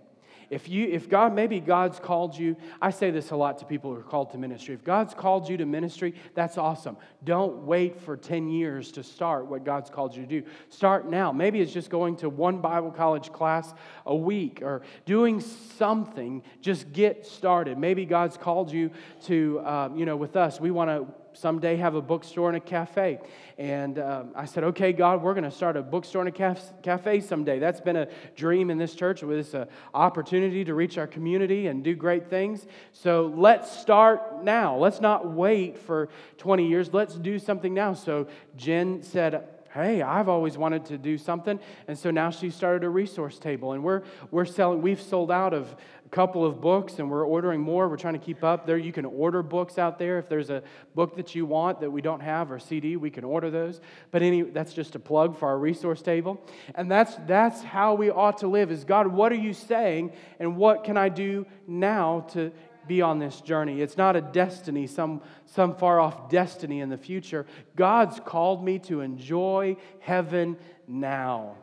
If 0.52 0.68
you 0.68 0.87
if 0.87 1.09
God 1.09 1.35
maybe 1.35 1.61
God's 1.61 1.99
called 1.99 2.37
you, 2.37 2.56
I 2.82 2.90
say 2.90 3.11
this 3.11 3.30
a 3.30 3.37
lot 3.37 3.56
to 3.61 3.64
people 3.64 3.90
who 3.90 3.99
are 3.99 4.02
called 4.02 4.32
to 4.32 4.38
ministry. 4.38 4.75
If 4.75 4.85
God's 4.85 5.14
called 5.14 5.49
you 5.49 5.56
to 5.56 5.64
ministry, 5.64 6.14
that's 6.35 6.59
awesome. 6.59 6.99
Don't 7.25 7.64
wait 7.64 7.99
for 7.99 8.18
10 8.18 8.50
years 8.50 8.92
to 8.92 9.02
start 9.02 9.47
what 9.47 9.64
God's 9.64 9.88
called 9.88 10.14
you 10.14 10.21
to 10.26 10.28
do. 10.28 10.47
Start 10.68 11.09
now. 11.09 11.32
Maybe 11.32 11.62
it's 11.62 11.73
just 11.73 11.88
going 11.88 12.16
to 12.16 12.28
one 12.28 12.59
Bible 12.59 12.90
college 12.90 13.32
class 13.32 13.73
a 14.04 14.14
week 14.14 14.61
or 14.61 14.82
doing 15.06 15.40
something. 15.40 16.42
Just 16.61 16.92
get 16.92 17.25
started. 17.25 17.78
Maybe 17.78 18.04
God's 18.04 18.37
called 18.37 18.71
you 18.71 18.90
to, 19.23 19.61
uh, 19.61 19.88
you 19.94 20.04
know, 20.04 20.16
with 20.16 20.37
us, 20.37 20.61
we 20.61 20.71
want 20.71 20.90
to 20.90 21.21
someday 21.34 21.76
have 21.76 21.94
a 21.94 22.02
bookstore 22.02 22.48
and 22.48 22.56
a 22.56 22.60
cafe. 22.60 23.18
And 23.58 23.98
um, 23.98 24.32
I 24.34 24.44
said, 24.44 24.64
okay, 24.64 24.92
God, 24.92 25.22
we're 25.22 25.34
going 25.34 25.44
to 25.44 25.50
start 25.50 25.76
a 25.76 25.82
bookstore 25.82 26.22
and 26.22 26.28
a 26.28 26.32
caf- 26.32 26.82
cafe 26.82 27.20
someday. 27.20 27.58
That's 27.58 27.80
been 27.80 27.96
a 27.96 28.08
dream 28.36 28.70
in 28.70 28.78
this 28.78 28.94
church. 28.94 29.22
It's 29.22 29.54
an 29.54 29.66
opportunity 29.94 30.64
to 30.64 30.74
reach 30.74 30.98
our 30.98 31.06
community 31.06 31.66
and 31.66 31.84
do 31.84 31.94
great 31.94 32.28
things. 32.28 32.66
So 32.92 33.32
let's 33.34 33.70
start 33.70 34.42
now. 34.42 34.76
Let's 34.76 35.00
not 35.00 35.30
wait 35.30 35.78
for 35.78 36.08
20 36.38 36.68
years. 36.68 36.92
Let's 36.92 37.14
do 37.14 37.38
something 37.38 37.74
now. 37.74 37.94
So 37.94 38.26
Jen 38.56 39.02
said, 39.02 39.48
hey 39.74 40.02
i've 40.02 40.28
always 40.28 40.58
wanted 40.58 40.84
to 40.84 40.98
do 40.98 41.16
something 41.16 41.58
and 41.88 41.98
so 41.98 42.10
now 42.10 42.30
she 42.30 42.50
started 42.50 42.84
a 42.84 42.88
resource 42.88 43.38
table 43.38 43.72
and 43.72 43.82
we're 43.82 44.02
we're 44.30 44.44
selling 44.44 44.82
we've 44.82 45.00
sold 45.00 45.30
out 45.30 45.54
of 45.54 45.74
couple 46.12 46.45
of 46.45 46.61
books 46.61 46.99
and 46.99 47.11
we're 47.11 47.26
ordering 47.26 47.59
more. 47.61 47.88
We're 47.88 47.97
trying 47.97 48.12
to 48.12 48.25
keep 48.25 48.45
up 48.45 48.66
there. 48.66 48.76
You 48.76 48.92
can 48.92 49.07
order 49.07 49.42
books 49.42 49.78
out 49.78 49.99
there. 49.99 50.19
If 50.19 50.28
there's 50.28 50.50
a 50.50 50.62
book 50.95 51.16
that 51.16 51.35
you 51.35 51.47
want 51.47 51.81
that 51.81 51.90
we 51.90 52.02
don't 52.02 52.21
have 52.21 52.52
or 52.52 52.59
CD, 52.59 52.97
we 52.97 53.11
can 53.11 53.25
order 53.25 53.50
those. 53.50 53.81
But 54.11 54.23
any 54.23 54.42
that's 54.42 54.75
just 54.75 54.95
a 54.95 54.99
plug 54.99 55.38
for 55.38 55.49
our 55.49 55.59
resource 55.59 56.02
table. 56.02 56.38
And 56.75 56.90
that's 56.90 57.16
that's 57.26 57.62
how 57.62 57.95
we 57.95 58.11
ought 58.11 58.38
to 58.38 58.47
live 58.47 58.71
is 58.71 58.85
God, 58.85 59.07
what 59.07 59.33
are 59.33 59.37
you 59.37 59.54
saying 59.54 60.12
and 60.38 60.57
what 60.59 60.85
can 60.85 60.99
I 60.99 61.09
do 61.09 61.47
now 61.66 62.26
to 62.33 62.52
be 62.87 63.00
on 63.00 63.19
this 63.19 63.40
journey. 63.40 63.81
It's 63.81 63.97
not 63.97 64.16
a 64.16 64.21
destiny, 64.21 64.87
some, 64.88 65.23
some 65.47 65.76
far 65.76 66.00
off 66.00 66.28
destiny 66.28 66.81
in 66.81 66.88
the 66.88 66.97
future. 66.97 67.47
God's 67.76 68.21
called 68.21 68.64
me 68.64 68.81
to 68.81 69.00
enjoy 69.00 69.76
heaven 70.00 70.57
now. 70.88 71.57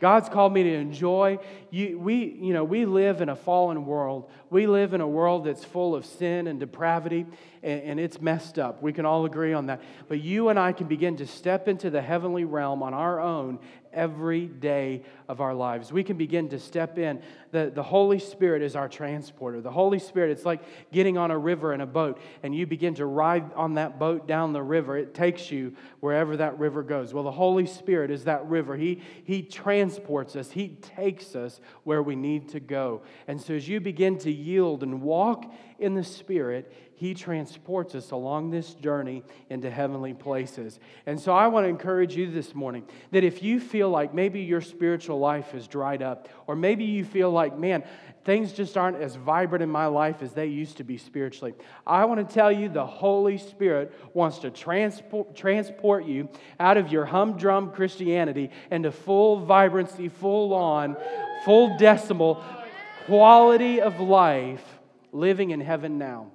God's 0.00 0.28
called 0.28 0.52
me 0.52 0.62
to 0.62 0.74
enjoy. 0.74 1.38
You, 1.70 1.98
we, 1.98 2.38
you 2.40 2.52
know, 2.52 2.64
we 2.64 2.84
live 2.84 3.20
in 3.20 3.28
a 3.28 3.36
fallen 3.36 3.86
world. 3.86 4.30
We 4.50 4.66
live 4.66 4.94
in 4.94 5.00
a 5.00 5.08
world 5.08 5.44
that's 5.44 5.64
full 5.64 5.94
of 5.94 6.04
sin 6.04 6.46
and 6.46 6.60
depravity, 6.60 7.26
and, 7.62 7.82
and 7.82 8.00
it's 8.00 8.20
messed 8.20 8.58
up. 8.58 8.82
We 8.82 8.92
can 8.92 9.06
all 9.06 9.24
agree 9.24 9.52
on 9.52 9.66
that. 9.66 9.80
But 10.08 10.20
you 10.20 10.48
and 10.50 10.58
I 10.58 10.72
can 10.72 10.86
begin 10.86 11.16
to 11.16 11.26
step 11.26 11.68
into 11.68 11.90
the 11.90 12.02
heavenly 12.02 12.44
realm 12.44 12.82
on 12.82 12.94
our 12.94 13.20
own 13.20 13.58
every 13.96 14.46
day 14.46 15.02
of 15.28 15.40
our 15.40 15.54
lives. 15.54 15.90
We 15.90 16.04
can 16.04 16.16
begin 16.16 16.50
to 16.50 16.60
step 16.60 16.98
in. 16.98 17.20
The, 17.50 17.72
the 17.74 17.82
Holy 17.82 18.18
Spirit 18.18 18.62
is 18.62 18.76
our 18.76 18.88
transporter. 18.88 19.60
The 19.60 19.70
Holy 19.70 19.98
Spirit, 19.98 20.30
it's 20.30 20.44
like 20.44 20.62
getting 20.92 21.18
on 21.18 21.30
a 21.32 21.38
river 21.38 21.72
in 21.72 21.80
a 21.80 21.86
boat, 21.86 22.20
and 22.42 22.54
you 22.54 22.66
begin 22.66 22.94
to 22.96 23.06
ride 23.06 23.52
on 23.54 23.74
that 23.74 23.98
boat 23.98 24.28
down 24.28 24.52
the 24.52 24.62
river. 24.62 24.96
It 24.96 25.14
takes 25.14 25.50
you 25.50 25.74
wherever 26.00 26.36
that 26.36 26.58
river 26.58 26.82
goes. 26.82 27.12
Well, 27.12 27.24
the 27.24 27.32
Holy 27.32 27.66
Spirit 27.66 28.10
is 28.10 28.24
that 28.24 28.46
river. 28.46 28.76
He, 28.76 29.00
he 29.24 29.42
transports 29.42 30.36
us, 30.36 30.50
He 30.50 30.68
takes 30.68 31.34
us 31.34 31.60
where 31.84 32.02
we 32.02 32.14
need 32.14 32.50
to 32.50 32.60
go. 32.60 33.02
And 33.26 33.40
so 33.40 33.54
as 33.54 33.68
you 33.68 33.80
begin 33.80 34.18
to 34.18 34.30
yield 34.30 34.82
and 34.82 35.00
walk 35.02 35.50
in 35.78 35.94
the 35.94 36.04
Spirit, 36.04 36.72
he 36.96 37.12
transports 37.12 37.94
us 37.94 38.10
along 38.10 38.50
this 38.50 38.72
journey 38.72 39.22
into 39.50 39.70
heavenly 39.70 40.14
places. 40.14 40.80
And 41.04 41.20
so 41.20 41.34
I 41.34 41.46
want 41.48 41.64
to 41.64 41.68
encourage 41.68 42.16
you 42.16 42.30
this 42.30 42.54
morning 42.54 42.84
that 43.10 43.22
if 43.22 43.42
you 43.42 43.60
feel 43.60 43.90
like 43.90 44.14
maybe 44.14 44.40
your 44.40 44.62
spiritual 44.62 45.18
life 45.18 45.54
is 45.54 45.68
dried 45.68 46.00
up, 46.00 46.28
or 46.46 46.56
maybe 46.56 46.84
you 46.84 47.04
feel 47.04 47.30
like, 47.30 47.58
man, 47.58 47.84
things 48.24 48.50
just 48.50 48.78
aren't 48.78 48.96
as 48.96 49.14
vibrant 49.14 49.62
in 49.62 49.68
my 49.68 49.84
life 49.84 50.22
as 50.22 50.32
they 50.32 50.46
used 50.46 50.78
to 50.78 50.84
be 50.84 50.96
spiritually, 50.96 51.52
I 51.86 52.06
want 52.06 52.26
to 52.26 52.34
tell 52.34 52.50
you 52.50 52.70
the 52.70 52.86
Holy 52.86 53.36
Spirit 53.36 53.92
wants 54.14 54.38
to 54.38 54.50
transport, 54.50 55.36
transport 55.36 56.06
you 56.06 56.30
out 56.58 56.78
of 56.78 56.90
your 56.90 57.04
humdrum 57.04 57.72
Christianity 57.72 58.50
into 58.70 58.90
full 58.90 59.44
vibrancy, 59.44 60.08
full 60.08 60.54
on, 60.54 60.96
full 61.44 61.76
decimal 61.76 62.42
quality 63.04 63.82
of 63.82 64.00
life 64.00 64.64
living 65.12 65.50
in 65.50 65.60
heaven 65.60 65.98
now. 65.98 66.32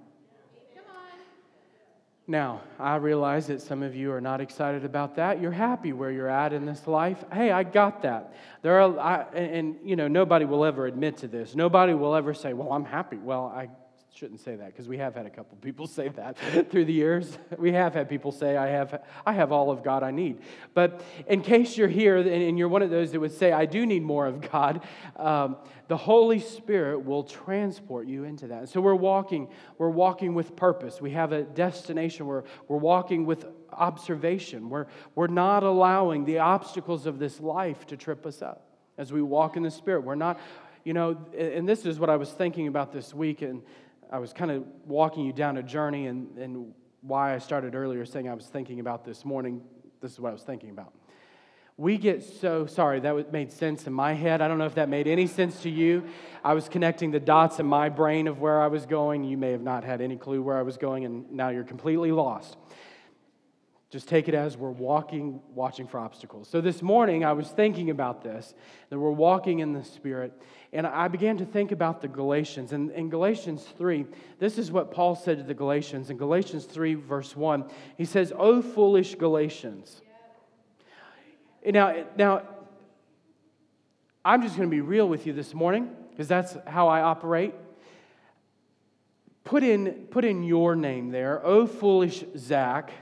Now, 2.32 2.62
I 2.80 2.96
realize 2.96 3.48
that 3.48 3.62
some 3.62 3.84
of 3.84 3.94
you 3.94 4.14
are 4.14 4.22
not 4.22 4.40
excited 4.40 4.86
about 4.86 5.16
that. 5.18 5.42
You're 5.42 5.52
happy 5.52 5.92
where 5.92 6.12
you're 6.12 6.30
at 6.30 6.54
in 6.54 6.66
this 6.66 6.88
life. 6.88 7.22
Hey, 7.30 7.52
I 7.52 7.64
got 7.64 8.04
that. 8.04 8.34
There 8.62 8.80
are, 8.80 8.98
I, 8.98 9.26
and, 9.34 9.54
and 9.54 9.76
you 9.84 9.98
know, 9.98 10.08
nobody 10.08 10.46
will 10.46 10.64
ever 10.64 10.88
admit 10.88 11.18
to 11.18 11.28
this. 11.28 11.56
Nobody 11.56 11.94
will 11.94 12.16
ever 12.16 12.34
say, 12.34 12.54
"Well, 12.54 12.72
I'm 12.72 12.86
happy." 12.86 13.18
Well, 13.18 13.48
I 13.54 13.68
shouldn't 14.14 14.42
say 14.42 14.56
that 14.58 14.68
because 14.68 14.90
we 14.90 14.98
have 14.98 15.16
had 15.16 15.26
a 15.26 15.30
couple 15.30 15.58
people 15.62 15.88
say 15.88 16.10
that 16.10 16.38
through 16.70 16.84
the 16.86 16.94
years. 16.94 17.38
We 17.58 17.72
have 17.72 17.94
had 17.94 18.10
people 18.10 18.32
say, 18.32 18.58
I 18.58 18.68
have, 18.68 19.02
I 19.26 19.32
have 19.34 19.52
all 19.52 19.72
of 19.72 19.84
God 19.84 20.04
I 20.04 20.12
need. 20.12 20.42
But 20.74 21.02
in 21.28 21.42
case 21.42 21.78
you're 21.78 21.88
here 21.88 22.18
and 22.18 22.60
you're 22.60 22.68
one 22.68 22.82
of 22.82 22.90
those 22.90 23.12
that 23.14 23.20
would 23.20 23.32
say, 23.32 23.54
I 23.54 23.66
do 23.66 23.86
need 23.86 24.04
more 24.04 24.28
of 24.28 24.42
God, 24.52 24.82
um, 25.16 25.56
the 25.88 25.96
Holy 25.96 26.40
Spirit 26.40 27.06
will 27.06 27.24
transport 27.24 28.06
you 28.06 28.26
into 28.26 28.48
that. 28.48 28.70
So 28.70 28.82
we're 28.82 28.96
walking, 28.96 29.48
we're 29.78 29.90
walking 29.90 30.34
with 30.34 30.56
purpose. 30.56 31.00
We 31.00 31.12
have 31.12 31.32
a 31.32 31.44
destination. 31.44 32.26
We're, 32.26 32.44
we're 32.68 32.78
walking 32.78 33.26
with 33.26 33.46
observation. 33.72 34.70
We're, 34.70 34.88
we're 35.16 35.28
not 35.28 35.64
allowing 35.64 36.26
the 36.26 36.40
obstacles 36.40 37.06
of 37.06 37.18
this 37.18 37.40
life 37.40 37.88
to 37.88 37.98
trip 37.98 38.26
us 38.26 38.42
up. 38.42 38.68
as 38.98 39.12
we 39.14 39.22
walk 39.22 39.56
in 39.56 39.64
the 39.64 39.72
Spirit. 39.72 40.02
We're 40.02 40.16
not, 40.16 40.40
you 40.84 40.94
know, 40.94 41.18
and 41.38 41.68
this 41.68 41.86
is 41.86 42.00
what 42.00 42.10
I 42.10 42.18
was 42.18 42.30
thinking 42.30 42.68
about 42.68 42.92
this 42.92 43.14
week, 43.14 43.42
and 43.42 43.62
I 44.12 44.20
was 44.20 44.34
kind 44.34 44.52
of 44.52 44.66
walking 44.86 45.26
you 45.26 45.32
down 45.32 45.58
a 45.58 45.64
journey, 45.64 46.08
and, 46.08 46.38
and 46.38 46.74
why 47.02 47.34
I 47.34 47.38
started 47.38 47.76
earlier 47.76 48.06
saying 48.06 48.28
I 48.28 48.34
was 48.34 48.46
thinking 48.46 48.82
about 48.82 49.06
this 49.06 49.24
morning. 49.24 49.62
This 50.02 50.12
is 50.12 50.20
what 50.20 50.30
I 50.30 50.34
was 50.34 50.44
thinking 50.44 50.70
about. 50.70 50.94
We 51.78 51.98
get 51.98 52.22
so 52.22 52.66
sorry, 52.66 53.00
that 53.00 53.32
made 53.32 53.52
sense 53.52 53.88
in 53.88 53.94
my 53.94 54.14
head. 54.14 54.42
I 54.42 54.50
don't 54.50 54.58
know 54.58 54.66
if 54.66 54.76
that 54.76 54.90
made 54.90 55.08
any 55.08 55.28
sense 55.28 55.62
to 55.62 55.70
you. 55.70 56.04
I 56.44 56.54
was 56.54 56.68
connecting 56.68 57.12
the 57.12 57.20
dots 57.22 57.60
in 57.60 57.66
my 57.66 57.88
brain 57.88 58.28
of 58.28 58.40
where 58.40 58.62
I 58.62 58.68
was 58.68 58.86
going. 58.86 59.24
You 59.24 59.38
may 59.38 59.52
have 59.52 59.62
not 59.62 59.86
had 59.86 60.02
any 60.02 60.18
clue 60.18 60.42
where 60.44 60.58
I 60.58 60.62
was 60.62 60.78
going, 60.78 61.06
and 61.06 61.32
now 61.32 61.50
you're 61.50 61.64
completely 61.64 62.12
lost. 62.12 62.58
Just 63.92 64.08
take 64.08 64.30
it 64.30 64.34
as 64.34 64.56
we're 64.56 64.72
walking, 64.72 65.42
watching 65.54 65.86
for 65.86 66.00
obstacles. 66.00 66.48
So 66.48 66.62
this 66.62 66.82
morning, 66.82 67.26
I 67.26 67.34
was 67.34 67.50
thinking 67.50 67.90
about 67.90 68.24
this, 68.24 68.54
that 68.90 68.98
we're 68.98 69.12
walking 69.12 69.60
in 69.60 69.74
the 69.74 69.84
Spirit, 69.84 70.32
and 70.72 70.88
I 70.88 71.10
began 71.10 71.38
to 71.40 71.46
think 71.46 71.74
about 71.74 72.02
the 72.02 72.08
Galatians. 72.08 72.72
And 72.72 72.90
in 72.92 73.10
Galatians 73.10 73.68
3, 73.78 74.06
this 74.40 74.58
is 74.58 74.72
what 74.72 74.92
Paul 74.92 75.14
said 75.14 75.40
to 75.40 75.44
the 75.44 75.54
Galatians. 75.54 76.10
In 76.10 76.16
Galatians 76.16 76.64
3, 76.64 76.94
verse 76.94 77.36
1, 77.36 77.66
he 77.98 78.06
says, 78.06 78.32
O 78.38 78.62
foolish 78.62 79.16
Galatians. 79.16 80.02
Now, 81.66 82.06
now, 82.16 82.44
I'm 84.24 84.42
just 84.42 84.56
going 84.56 84.70
to 84.70 84.74
be 84.74 84.82
real 84.82 85.10
with 85.10 85.28
you 85.28 85.34
this 85.34 85.54
morning 85.54 85.90
because 86.12 86.30
that's 86.30 86.56
how 86.66 86.88
I 86.88 87.02
operate. 87.02 87.54
Put 89.44 89.64
in, 89.64 90.08
put 90.12 90.24
in 90.24 90.44
your 90.44 90.78
name 90.78 91.10
there, 91.10 91.46
oh 91.46 91.68
foolish 91.68 92.24
Zach. 92.38 92.94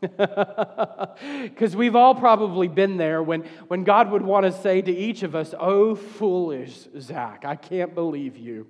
Because 1.42 1.76
we've 1.76 1.96
all 1.96 2.14
probably 2.14 2.68
been 2.68 2.96
there 2.96 3.22
when, 3.22 3.42
when 3.68 3.84
God 3.84 4.10
would 4.10 4.22
want 4.22 4.46
to 4.46 4.52
say 4.52 4.80
to 4.80 4.90
each 4.90 5.22
of 5.22 5.34
us, 5.34 5.54
Oh, 5.58 5.94
foolish 5.94 6.88
Zach, 6.98 7.44
I 7.44 7.56
can't 7.56 7.94
believe 7.94 8.36
you. 8.36 8.66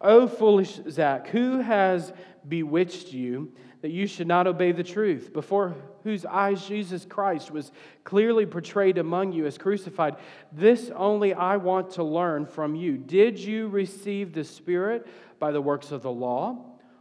Oh, 0.00 0.26
foolish 0.26 0.80
Zach, 0.90 1.28
who 1.28 1.60
has 1.60 2.12
bewitched 2.46 3.12
you 3.12 3.52
that 3.82 3.90
you 3.90 4.06
should 4.06 4.26
not 4.26 4.46
obey 4.46 4.72
the 4.72 4.82
truth, 4.82 5.32
before 5.32 5.74
whose 6.02 6.24
eyes 6.24 6.66
Jesus 6.66 7.04
Christ 7.04 7.50
was 7.50 7.70
clearly 8.04 8.46
portrayed 8.46 8.98
among 8.98 9.32
you 9.32 9.46
as 9.46 9.58
crucified? 9.58 10.16
This 10.50 10.90
only 10.94 11.34
I 11.34 11.56
want 11.56 11.90
to 11.92 12.04
learn 12.04 12.46
from 12.46 12.74
you. 12.74 12.96
Did 12.96 13.38
you 13.38 13.68
receive 13.68 14.32
the 14.32 14.44
Spirit 14.44 15.06
by 15.38 15.52
the 15.52 15.60
works 15.60 15.92
of 15.92 16.02
the 16.02 16.10
law 16.10 16.58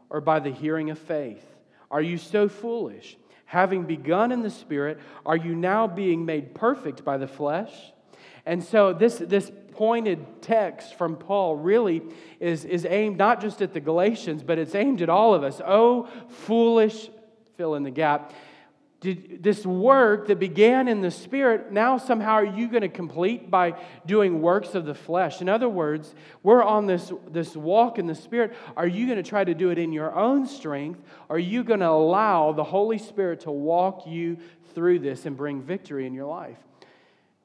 or 0.09 0.21
by 0.21 0.39
the 0.39 0.51
hearing 0.51 0.91
of 0.91 0.99
faith? 0.99 1.45
Are 1.89 2.01
you 2.01 2.17
so 2.17 2.47
foolish? 2.47 3.17
Having 3.51 3.83
begun 3.83 4.31
in 4.31 4.43
the 4.43 4.49
Spirit, 4.49 4.97
are 5.25 5.35
you 5.35 5.53
now 5.53 5.85
being 5.85 6.23
made 6.23 6.55
perfect 6.55 7.03
by 7.03 7.17
the 7.17 7.27
flesh? 7.27 7.73
And 8.45 8.63
so, 8.63 8.93
this, 8.93 9.17
this 9.17 9.51
pointed 9.73 10.41
text 10.41 10.95
from 10.95 11.17
Paul 11.17 11.57
really 11.57 12.01
is, 12.39 12.63
is 12.63 12.85
aimed 12.85 13.17
not 13.17 13.41
just 13.41 13.61
at 13.61 13.73
the 13.73 13.81
Galatians, 13.81 14.41
but 14.41 14.57
it's 14.57 14.73
aimed 14.73 15.01
at 15.01 15.09
all 15.09 15.33
of 15.33 15.43
us. 15.43 15.59
Oh, 15.67 16.07
foolish, 16.29 17.09
fill 17.57 17.75
in 17.75 17.83
the 17.83 17.91
gap. 17.91 18.31
Did 19.01 19.41
this 19.41 19.65
work 19.65 20.27
that 20.27 20.37
began 20.37 20.87
in 20.87 21.01
the 21.01 21.09
Spirit, 21.09 21.71
now 21.71 21.97
somehow 21.97 22.33
are 22.33 22.45
you 22.45 22.67
going 22.67 22.83
to 22.83 22.87
complete 22.87 23.49
by 23.49 23.73
doing 24.05 24.43
works 24.43 24.75
of 24.75 24.85
the 24.85 24.93
flesh? 24.93 25.41
In 25.41 25.49
other 25.49 25.67
words, 25.67 26.13
we're 26.43 26.61
on 26.63 26.85
this, 26.85 27.11
this 27.31 27.55
walk 27.55 27.97
in 27.97 28.05
the 28.05 28.13
Spirit. 28.13 28.55
Are 28.77 28.85
you 28.85 29.07
going 29.07 29.17
to 29.17 29.27
try 29.27 29.43
to 29.43 29.55
do 29.55 29.71
it 29.71 29.79
in 29.79 29.91
your 29.91 30.15
own 30.15 30.45
strength? 30.45 31.01
Are 31.31 31.39
you 31.39 31.63
going 31.63 31.79
to 31.79 31.89
allow 31.89 32.51
the 32.51 32.63
Holy 32.63 32.99
Spirit 32.99 33.39
to 33.41 33.51
walk 33.51 34.05
you 34.05 34.37
through 34.75 34.99
this 34.99 35.25
and 35.25 35.35
bring 35.35 35.63
victory 35.63 36.05
in 36.05 36.13
your 36.13 36.27
life? 36.27 36.59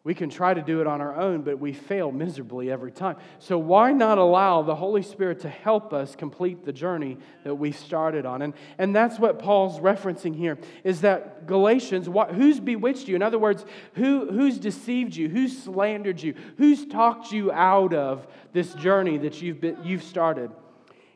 We 0.06 0.14
can 0.14 0.30
try 0.30 0.54
to 0.54 0.62
do 0.62 0.80
it 0.80 0.86
on 0.86 1.00
our 1.00 1.16
own, 1.16 1.42
but 1.42 1.58
we 1.58 1.72
fail 1.72 2.12
miserably 2.12 2.70
every 2.70 2.92
time. 2.92 3.16
So, 3.40 3.58
why 3.58 3.90
not 3.90 4.18
allow 4.18 4.62
the 4.62 4.76
Holy 4.76 5.02
Spirit 5.02 5.40
to 5.40 5.48
help 5.48 5.92
us 5.92 6.14
complete 6.14 6.64
the 6.64 6.72
journey 6.72 7.18
that 7.42 7.56
we 7.56 7.72
started 7.72 8.24
on? 8.24 8.42
And, 8.42 8.54
and 8.78 8.94
that's 8.94 9.18
what 9.18 9.40
Paul's 9.40 9.80
referencing 9.80 10.36
here 10.36 10.58
is 10.84 11.00
that 11.00 11.48
Galatians, 11.48 12.08
what, 12.08 12.30
who's 12.30 12.60
bewitched 12.60 13.08
you? 13.08 13.16
In 13.16 13.22
other 13.22 13.40
words, 13.40 13.66
who, 13.94 14.30
who's 14.30 14.60
deceived 14.60 15.16
you? 15.16 15.28
Who's 15.28 15.60
slandered 15.60 16.22
you? 16.22 16.34
Who's 16.56 16.86
talked 16.86 17.32
you 17.32 17.50
out 17.50 17.92
of 17.92 18.28
this 18.52 18.74
journey 18.74 19.18
that 19.18 19.42
you've, 19.42 19.60
been, 19.60 19.76
you've 19.82 20.04
started? 20.04 20.52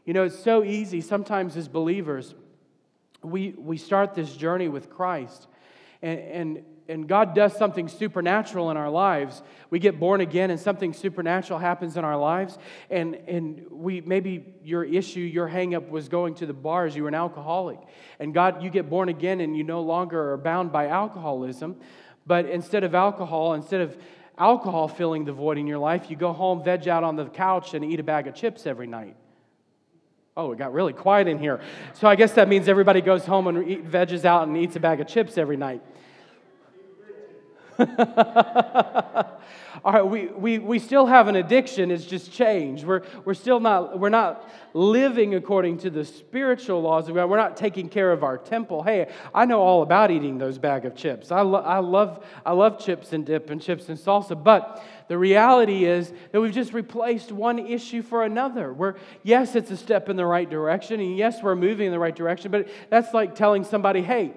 You 0.05 0.14
know, 0.14 0.24
it's 0.24 0.42
so 0.42 0.64
easy 0.64 1.00
sometimes 1.00 1.57
as 1.57 1.68
believers, 1.68 2.35
we, 3.22 3.55
we 3.57 3.76
start 3.76 4.14
this 4.16 4.35
journey 4.35 4.68
with 4.68 4.90
Christ. 4.90 5.46
And, 6.03 6.18
and 6.18 6.64
and 6.90 7.09
God 7.09 7.35
does 7.35 7.57
something 7.57 7.88
supernatural 7.88 8.70
in 8.70 8.76
our 8.76 8.90
lives, 8.90 9.42
we 9.70 9.79
get 9.79 10.00
born 10.00 10.20
again 10.20 10.50
and 10.50 10.59
something 10.59 10.92
supernatural 10.92 11.59
happens 11.59 11.96
in 11.96 12.05
our 12.05 12.16
lives, 12.16 12.59
and, 12.90 13.14
and 13.26 13.64
we 13.70 14.00
maybe 14.00 14.44
your 14.64 14.85
issue, 14.85 15.20
your 15.20 15.48
hangup 15.48 15.88
was 15.88 16.09
going 16.09 16.35
to 16.35 16.46
the 16.46 16.53
bars, 16.53 16.96
you 16.96 17.03
were 17.03 17.09
an 17.09 17.14
alcoholic. 17.14 17.79
And 18.18 18.35
God, 18.35 18.62
you 18.62 18.70
get 18.70 18.90
born 18.90 19.09
again 19.09 19.40
and 19.40 19.57
you 19.57 19.62
no 19.62 19.83
longer 19.83 20.33
are 20.33 20.37
bound 20.37 20.72
by 20.72 20.88
alcoholism, 20.88 21.76
but 22.26 22.46
instead 22.46 22.83
of 22.83 22.94
alcohol, 22.94 23.55
instead 23.55 23.81
of 23.81 23.96
alcohol 24.37 24.88
filling 24.88 25.24
the 25.24 25.33
void 25.33 25.59
in 25.59 25.66
your 25.66 25.79
life, 25.79 26.11
you 26.11 26.16
go 26.16 26.33
home, 26.33 26.64
veg 26.64 26.88
out 26.88 27.05
on 27.05 27.14
the 27.14 27.26
couch, 27.26 27.74
and 27.74 27.85
eat 27.85 28.00
a 28.00 28.03
bag 28.03 28.26
of 28.26 28.35
chips 28.35 28.66
every 28.66 28.88
night. 28.88 29.14
Oh, 30.37 30.53
it 30.53 30.59
got 30.59 30.72
really 30.72 30.92
quiet 30.92 31.29
in 31.29 31.38
here. 31.38 31.61
So 31.94 32.09
I 32.09 32.16
guess 32.16 32.33
that 32.33 32.48
means 32.48 32.68
everybody 32.68 33.00
goes 33.00 33.26
home 33.26 33.46
and 33.46 33.68
eat, 33.68 33.88
veggies 33.88 34.24
out 34.24 34.48
and 34.48 34.57
eats 34.57 34.74
a 34.76 34.81
bag 34.81 35.00
of 35.00 35.07
chips 35.07 35.37
every 35.37 35.57
night. 35.57 35.83
All 39.83 39.93
right, 39.93 40.07
we, 40.07 40.27
we, 40.27 40.59
we 40.59 40.79
still 40.79 41.07
have 41.07 41.29
an 41.29 41.37
addiction, 41.37 41.90
it's 41.90 42.05
just 42.05 42.31
changed. 42.31 42.85
We're, 42.85 43.03
we're 43.25 43.33
still 43.33 43.61
not, 43.61 43.99
we're 43.99 44.11
not 44.11 44.47
living 44.75 45.35
according 45.35 45.79
to 45.79 45.90
the 45.90 46.05
spiritual 46.05 46.83
laws 46.83 47.09
of 47.09 47.14
God. 47.14 47.31
We're 47.31 47.38
not 47.38 47.57
taking 47.57 47.88
care 47.88 48.12
of 48.12 48.23
our 48.23 48.37
temple. 48.37 48.83
Hey, 48.83 49.11
I 49.35 49.47
know 49.47 49.61
all 49.61 49.83
about 49.83 50.11
eating 50.11 50.37
those 50.37 50.59
bag 50.59 50.85
of 50.85 50.95
chips. 50.95 51.33
I, 51.33 51.40
lo- 51.40 51.62
I, 51.62 51.79
love, 51.79 52.27
I 52.45 52.53
love 52.53 52.79
chips 52.79 53.14
and 53.14 53.25
dip 53.25 53.49
and 53.49 53.62
chips 53.62 53.88
and 53.88 53.99
salsa, 53.99 54.43
but 54.43 54.85
the 55.09 55.16
reality 55.16 55.87
is 55.87 56.12
that 56.33 56.40
we've 56.43 56.53
just 56.53 56.75
replaced 56.75 57.33
one 57.33 57.59
issue 57.59 58.03
for 58.03 58.25
another. 58.25 58.75
Where, 58.75 58.97
yes, 59.23 59.57
it's 59.57 59.71
a 59.71 59.77
step 59.79 60.11
in 60.11 60.16
the 60.16 60.27
right 60.27 60.49
direction, 60.49 61.01
and 61.01 61.16
yes, 61.16 61.43
we're 61.43 61.57
moving 61.57 61.87
in 61.87 61.93
the 61.93 61.99
right 61.99 62.14
direction, 62.14 62.51
but 62.51 62.69
that's 62.90 63.14
like 63.14 63.35
telling 63.35 63.64
somebody, 63.64 64.03
hey, 64.03 64.35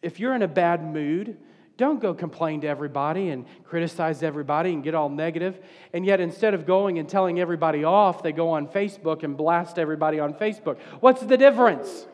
if 0.00 0.18
you're 0.18 0.34
in 0.34 0.42
a 0.42 0.48
bad 0.48 0.82
mood, 0.82 1.36
don't 1.76 2.00
go 2.00 2.14
complain 2.14 2.62
to 2.62 2.66
everybody 2.66 3.28
and 3.28 3.44
criticize 3.64 4.22
everybody 4.22 4.72
and 4.72 4.82
get 4.82 4.94
all 4.94 5.10
negative. 5.10 5.58
And 5.92 6.06
yet, 6.06 6.20
instead 6.20 6.54
of 6.54 6.66
going 6.66 6.98
and 6.98 7.08
telling 7.08 7.38
everybody 7.38 7.84
off, 7.84 8.22
they 8.22 8.32
go 8.32 8.50
on 8.50 8.66
Facebook 8.66 9.22
and 9.22 9.36
blast 9.36 9.78
everybody 9.78 10.18
on 10.18 10.34
Facebook. 10.34 10.78
What's 11.00 11.22
the 11.22 11.36
difference? 11.36 12.06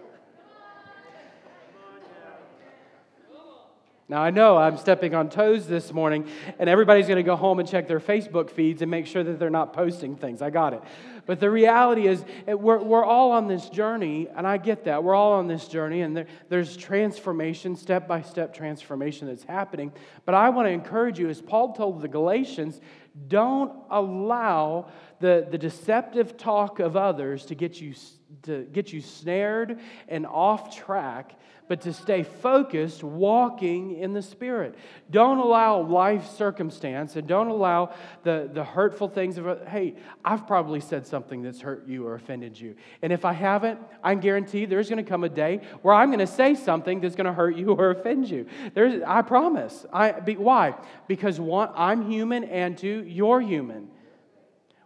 Now, 4.08 4.20
I 4.20 4.30
know 4.30 4.58
I'm 4.58 4.76
stepping 4.76 5.14
on 5.14 5.30
toes 5.30 5.66
this 5.66 5.90
morning, 5.90 6.28
and 6.58 6.68
everybody's 6.68 7.06
going 7.06 7.16
to 7.16 7.22
go 7.22 7.34
home 7.34 7.60
and 7.60 7.68
check 7.68 7.88
their 7.88 8.00
Facebook 8.00 8.50
feeds 8.50 8.82
and 8.82 8.90
make 8.90 9.06
sure 9.06 9.24
that 9.24 9.38
they're 9.38 9.48
not 9.48 9.72
posting 9.72 10.16
things. 10.16 10.42
I 10.42 10.50
got 10.50 10.74
it. 10.74 10.82
But 11.24 11.40
the 11.40 11.50
reality 11.50 12.06
is, 12.06 12.24
eh, 12.46 12.54
we're, 12.54 12.82
we're 12.82 13.04
all 13.04 13.32
on 13.32 13.46
this 13.46 13.68
journey, 13.68 14.28
and 14.34 14.46
I 14.46 14.56
get 14.56 14.84
that. 14.84 15.04
We're 15.04 15.14
all 15.14 15.34
on 15.34 15.46
this 15.46 15.68
journey, 15.68 16.00
and 16.00 16.16
there, 16.16 16.26
there's 16.48 16.76
transformation, 16.76 17.76
step 17.76 18.08
by 18.08 18.22
step 18.22 18.54
transformation 18.54 19.28
that's 19.28 19.44
happening. 19.44 19.92
But 20.24 20.34
I 20.34 20.50
want 20.50 20.66
to 20.66 20.70
encourage 20.70 21.18
you, 21.18 21.28
as 21.28 21.40
Paul 21.40 21.74
told 21.74 22.02
the 22.02 22.08
Galatians, 22.08 22.80
don't 23.28 23.72
allow 23.90 24.88
the, 25.20 25.46
the 25.50 25.58
deceptive 25.58 26.36
talk 26.36 26.80
of 26.80 26.96
others 26.96 27.46
to 27.46 27.54
get 27.54 27.80
you 27.80 27.94
to 28.42 28.62
get 28.72 28.92
you 28.92 29.00
snared 29.00 29.78
and 30.08 30.26
off 30.26 30.74
track, 30.74 31.38
but 31.68 31.80
to 31.82 31.92
stay 31.92 32.22
focused, 32.22 33.02
walking 33.02 33.98
in 33.98 34.12
the 34.12 34.22
Spirit. 34.22 34.74
Don't 35.10 35.38
allow 35.38 35.80
life 35.80 36.28
circumstance 36.30 37.16
and 37.16 37.26
don't 37.26 37.48
allow 37.48 37.94
the, 38.24 38.50
the 38.52 38.64
hurtful 38.64 39.08
things 39.08 39.38
of, 39.38 39.66
hey, 39.68 39.94
I've 40.24 40.46
probably 40.46 40.80
said 40.80 41.06
something 41.06 41.42
that's 41.42 41.60
hurt 41.60 41.86
you 41.86 42.06
or 42.06 42.14
offended 42.14 42.58
you. 42.58 42.76
And 43.00 43.12
if 43.12 43.24
I 43.24 43.32
haven't, 43.32 43.80
I 44.02 44.14
guarantee 44.16 44.66
there's 44.66 44.88
going 44.88 45.02
to 45.02 45.08
come 45.08 45.24
a 45.24 45.28
day 45.28 45.60
where 45.82 45.94
I'm 45.94 46.08
going 46.08 46.18
to 46.18 46.26
say 46.26 46.54
something 46.54 47.00
that's 47.00 47.16
going 47.16 47.26
to 47.26 47.32
hurt 47.32 47.56
you 47.56 47.72
or 47.72 47.90
offend 47.90 48.28
you. 48.28 48.46
There's, 48.74 49.02
I 49.06 49.22
promise. 49.22 49.86
I, 49.92 50.12
be, 50.12 50.36
why? 50.36 50.74
Because 51.06 51.40
one, 51.40 51.70
I'm 51.74 52.10
human, 52.10 52.44
and 52.44 52.76
two, 52.76 53.04
you're 53.06 53.40
human. 53.40 53.88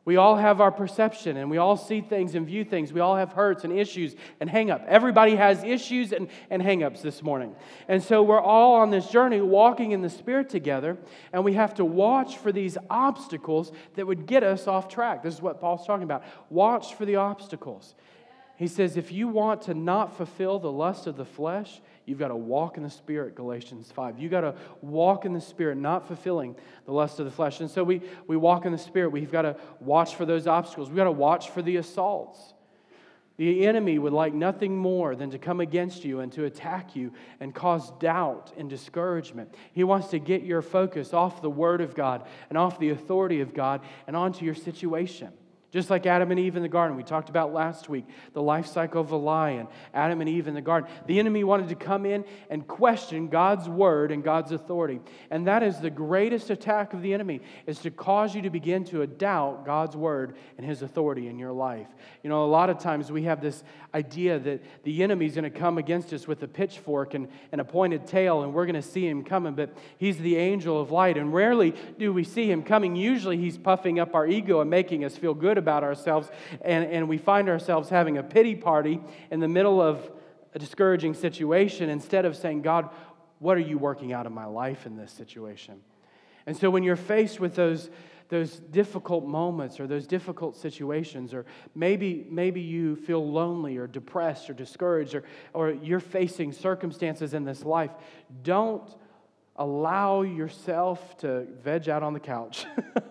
We 0.07 0.19
all 0.19 0.37
have 0.37 0.61
our 0.61 0.71
perception 0.71 1.37
and 1.37 1.51
we 1.51 1.59
all 1.59 1.77
see 1.77 2.01
things 2.01 2.37
and 2.37 2.47
view 2.47 2.65
things. 2.65 2.93
We 2.93 3.01
all 3.01 3.17
have 3.17 3.33
hurts 3.33 3.65
and 3.65 3.73
issues 3.77 4.15
and 4.39 4.49
hang 4.49 4.71
up. 4.71 4.85
Everybody 4.87 5.35
has 5.35 5.65
issues 5.65 6.13
and, 6.13 6.29
and 6.49 6.63
hang 6.63 6.85
ups 6.85 7.03
this 7.03 7.25
morning. 7.25 7.57
And 7.89 8.01
so 8.01 8.23
we're 8.23 8.41
all 8.41 8.77
on 8.77 8.91
this 8.91 9.09
journey 9.09 9.41
walking 9.41 9.91
in 9.91 10.03
the 10.03 10.09
Spirit 10.09 10.49
together, 10.49 10.97
and 11.33 11.45
we 11.45 11.55
have 11.55 11.75
to 11.75 11.85
watch 11.85 12.39
for 12.39 12.53
these 12.53 12.79
obstacles 12.89 13.73
that 13.97 14.07
would 14.07 14.27
get 14.27 14.45
us 14.45 14.69
off 14.69 14.89
track. 14.89 15.25
This 15.25 15.35
is 15.35 15.43
what 15.43 15.61
Paul's 15.61 15.85
talking 15.85 16.05
about. 16.05 16.23
Watch 16.51 16.95
for 16.95 17.05
the 17.05 17.17
obstacles. 17.17 17.97
He 18.57 18.69
says, 18.69 18.97
if 18.97 19.11
you 19.11 19.27
want 19.27 19.63
to 19.63 19.75
not 19.75 20.17
fulfill 20.17 20.61
the 20.61 20.71
lust 20.71 21.09
of 21.09 21.17
the 21.17 21.25
flesh, 21.25 21.81
you've 22.07 22.19
got 22.19 22.29
to 22.29 22.37
walk 22.37 22.77
in 22.77 22.83
the 22.83 22.91
Spirit, 22.91 23.35
Galatians 23.35 23.93
5. 23.93 24.19
You've 24.19 24.31
got 24.31 24.41
to 24.41 24.55
walk 24.81 25.25
in 25.25 25.33
the 25.33 25.41
Spirit, 25.41 25.77
not 25.77 26.07
fulfilling 26.07 26.57
the 26.87 26.93
lust 26.93 27.19
of 27.19 27.27
the 27.27 27.31
flesh. 27.31 27.61
And 27.61 27.71
so 27.71 27.85
we, 27.85 28.01
we 28.27 28.37
walk 28.37 28.65
in 28.65 28.73
the 28.73 28.79
Spirit. 28.79 29.11
We've 29.11 29.31
got 29.31 29.43
to 29.43 29.57
watch 29.81 30.15
for 30.15 30.25
those 30.25 30.47
obstacles. 30.47 30.89
We've 30.89 30.97
got 30.97 31.05
to 31.05 31.13
watch 31.13 31.51
for 31.51 31.61
the 31.61 31.77
assaults. 31.77 32.55
The 33.37 33.67
enemy 33.67 33.99
would 33.99 34.15
like 34.15 34.33
nothing 34.33 34.77
more 34.77 35.15
than 35.15 35.31
to 35.31 35.39
come 35.39 35.61
against 35.61 36.05
you 36.05 36.21
and 36.21 36.33
to 36.33 36.45
attack 36.45 36.97
you 36.97 37.13
and 37.39 37.55
cause 37.55 37.91
doubt 37.99 38.53
and 38.57 38.71
discouragement. 38.71 39.55
He 39.73 39.85
wants 39.85 40.09
to 40.09 40.19
get 40.19 40.43
your 40.43 40.63
focus 40.63 41.13
off 41.13 41.43
the 41.43 41.51
Word 41.51 41.83
of 41.83 41.95
God 41.95 42.27
and 42.49 42.57
off 42.57 42.79
the 42.79 42.91
authority 42.91 43.43
of 43.43 43.53
God 43.53 43.83
and 44.07 44.17
onto 44.17 44.45
your 44.45 44.55
situation. 44.55 45.33
Just 45.73 45.91
like 45.91 46.07
Adam 46.07 46.31
and 46.31 46.41
Eve 46.41 46.57
in 46.57 46.63
the 46.63 46.69
garden, 46.69 46.97
we 46.97 47.03
talked 47.03 47.29
about 47.29 47.53
last 47.53 47.89
week, 47.89 48.07
the 48.33 48.41
life 48.41 48.67
cycle 48.67 49.01
of 49.01 49.11
a 49.11 49.17
lion, 49.17 49.67
Adam 49.93 50.21
and 50.21 50.31
Eve 50.31 50.47
in 50.47 50.55
the 50.55 50.61
garden. 50.61 50.89
The 51.07 51.19
enemy 51.19 51.45
wanted 51.45 51.69
to 51.69 51.75
come 51.75 52.07
in 52.07 52.25
and 52.49 52.67
question 52.67 53.29
God's 53.29 53.69
word 53.69 54.13
and 54.13 54.23
God's 54.23 54.53
authority. 54.53 55.01
And 55.31 55.49
that 55.49 55.63
is 55.63 55.81
the 55.81 55.91
greatest 55.91 56.51
attack 56.51 56.95
of 56.95 57.03
the 57.03 57.13
enemy, 57.13 57.41
is 57.67 57.81
to 57.81 57.91
cause 57.91 58.35
you 58.35 58.43
to 58.43 58.51
begin 58.51 58.85
to 58.85 59.07
doubt 59.07 59.67
God's 59.67 59.97
word 59.97 60.37
and 60.57 60.67
his 60.67 60.83
authority 60.83 61.27
in 61.29 61.39
your 61.39 61.53
life. 61.53 61.89
You 62.23 62.31
know, 62.31 62.45
a 62.45 62.47
lot 62.47 62.71
of 62.71 62.79
times 62.79 63.11
we 63.11 63.25
have 63.25 63.41
this 63.41 63.63
idea 63.93 64.39
that 64.39 64.63
the 64.85 65.03
enemy 65.03 65.27
is 65.27 65.35
going 65.35 65.45
to 65.45 65.51
come 65.51 65.79
against 65.79 66.13
us 66.13 66.27
with 66.29 66.43
a 66.43 66.49
pitchfork 66.49 67.15
and 67.15 67.29
a 67.53 67.65
pointed 67.65 68.07
tail, 68.07 68.43
and 68.43 68.55
we're 68.55 68.67
going 68.67 68.81
to 68.81 68.83
see 68.83 69.07
him 69.07 69.25
coming, 69.25 69.55
but 69.55 69.77
he's 69.99 70.19
the 70.19 70.37
angel 70.37 70.81
of 70.81 70.91
light. 70.91 71.17
And 71.17 71.35
rarely 71.35 71.75
do 71.99 72.13
we 72.13 72.25
see 72.25 72.51
him 72.51 72.63
coming. 72.63 72.95
Usually 72.95 73.37
he's 73.37 73.59
puffing 73.59 73.99
up 73.99 74.15
our 74.15 74.27
ego 74.27 74.61
and 74.61 74.71
making 74.71 75.05
us 75.05 75.17
feel 75.17 75.35
good 75.35 75.56
about 75.59 75.85
ourselves, 75.85 76.31
and, 76.63 76.85
and 76.91 77.09
we 77.09 77.19
find 77.19 77.49
ourselves 77.49 77.89
having 77.89 78.19
a 78.19 78.23
pity 78.23 78.55
party 78.55 79.01
in 79.31 79.41
the 79.41 79.49
middle 79.49 79.81
of 79.81 80.11
a 80.55 80.59
discouraging 80.59 81.15
situation 81.15 81.91
instead 81.91 82.25
of 82.25 82.37
saying, 82.37 82.63
God, 82.63 82.89
what 83.39 83.57
are 83.57 83.61
you 83.61 83.79
working 83.79 84.13
out 84.13 84.27
of 84.27 84.33
my 84.33 84.47
life 84.47 84.87
in 84.87 84.97
this 84.97 85.13
situation? 85.13 85.81
And 86.47 86.57
so 86.57 86.71
when 86.71 86.83
you're 86.83 86.97
faced 86.97 87.41
with 87.41 87.55
those, 87.55 87.91
those 88.29 88.57
difficult 88.57 89.27
moments 89.27 89.79
or 89.81 89.87
those 89.87 90.07
difficult 90.07 90.57
situations, 90.57 91.35
or 91.35 91.45
maybe, 91.75 92.27
maybe 92.31 92.61
you 92.61 92.97
feel 92.97 93.31
lonely 93.31 93.77
or 93.77 93.87
depressed 93.87 94.49
or 94.49 94.55
discouraged, 94.55 95.15
or, 95.15 95.25
or 95.53 95.71
you're 95.73 96.01
facing 96.01 96.53
circumstances 96.53 97.35
in 97.35 97.45
this 97.45 97.65
life, 97.65 97.91
don't 98.43 98.97
allow 99.59 100.23
yourself 100.23 101.17
to 101.19 101.47
veg 101.63 101.89
out 101.89 102.03
on 102.03 102.13
the 102.13 102.21
couch. 102.21 102.67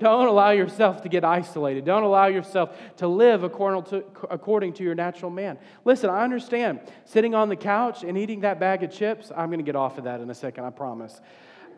Don't 0.00 0.26
allow 0.26 0.50
yourself 0.50 1.02
to 1.02 1.08
get 1.08 1.24
isolated. 1.24 1.84
Don't 1.84 2.02
allow 2.02 2.26
yourself 2.26 2.76
to 2.96 3.06
live 3.06 3.44
according 3.44 3.84
to, 3.84 4.04
according 4.30 4.72
to 4.74 4.82
your 4.82 4.94
natural 4.94 5.30
man. 5.30 5.58
Listen, 5.84 6.10
I 6.10 6.24
understand 6.24 6.80
sitting 7.04 7.34
on 7.34 7.48
the 7.48 7.56
couch 7.56 8.02
and 8.02 8.18
eating 8.18 8.40
that 8.40 8.58
bag 8.58 8.82
of 8.82 8.90
chips. 8.90 9.30
I'm 9.36 9.48
going 9.48 9.58
to 9.58 9.64
get 9.64 9.76
off 9.76 9.98
of 9.98 10.04
that 10.04 10.20
in 10.20 10.28
a 10.28 10.34
second, 10.34 10.64
I 10.64 10.70
promise. 10.70 11.20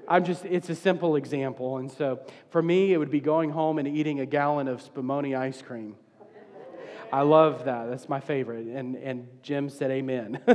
I'm 0.09 0.25
just, 0.25 0.47
it's 0.47 0.71
a 0.71 0.75
simple 0.75 1.17
example. 1.17 1.77
And 1.77 1.91
so 1.91 2.21
for 2.49 2.63
me, 2.63 2.95
it 2.95 2.97
would 2.97 3.11
be 3.11 3.21
going 3.21 3.51
home 3.51 3.79
and 3.79 3.87
eating 3.87 4.21
a 4.21 4.27
gallon 4.27 4.69
of 4.69 4.83
Spumoni 4.83 5.39
ice 5.39 5.61
cream. 5.61 5.97
I 7.13 7.23
love 7.23 7.65
that. 7.65 7.89
That's 7.89 8.09
my 8.09 8.21
favorite. 8.21 8.67
And, 8.67 8.97
and 8.97 9.29
Jim 9.43 9.69
said 9.69 9.91
amen. 9.91 10.41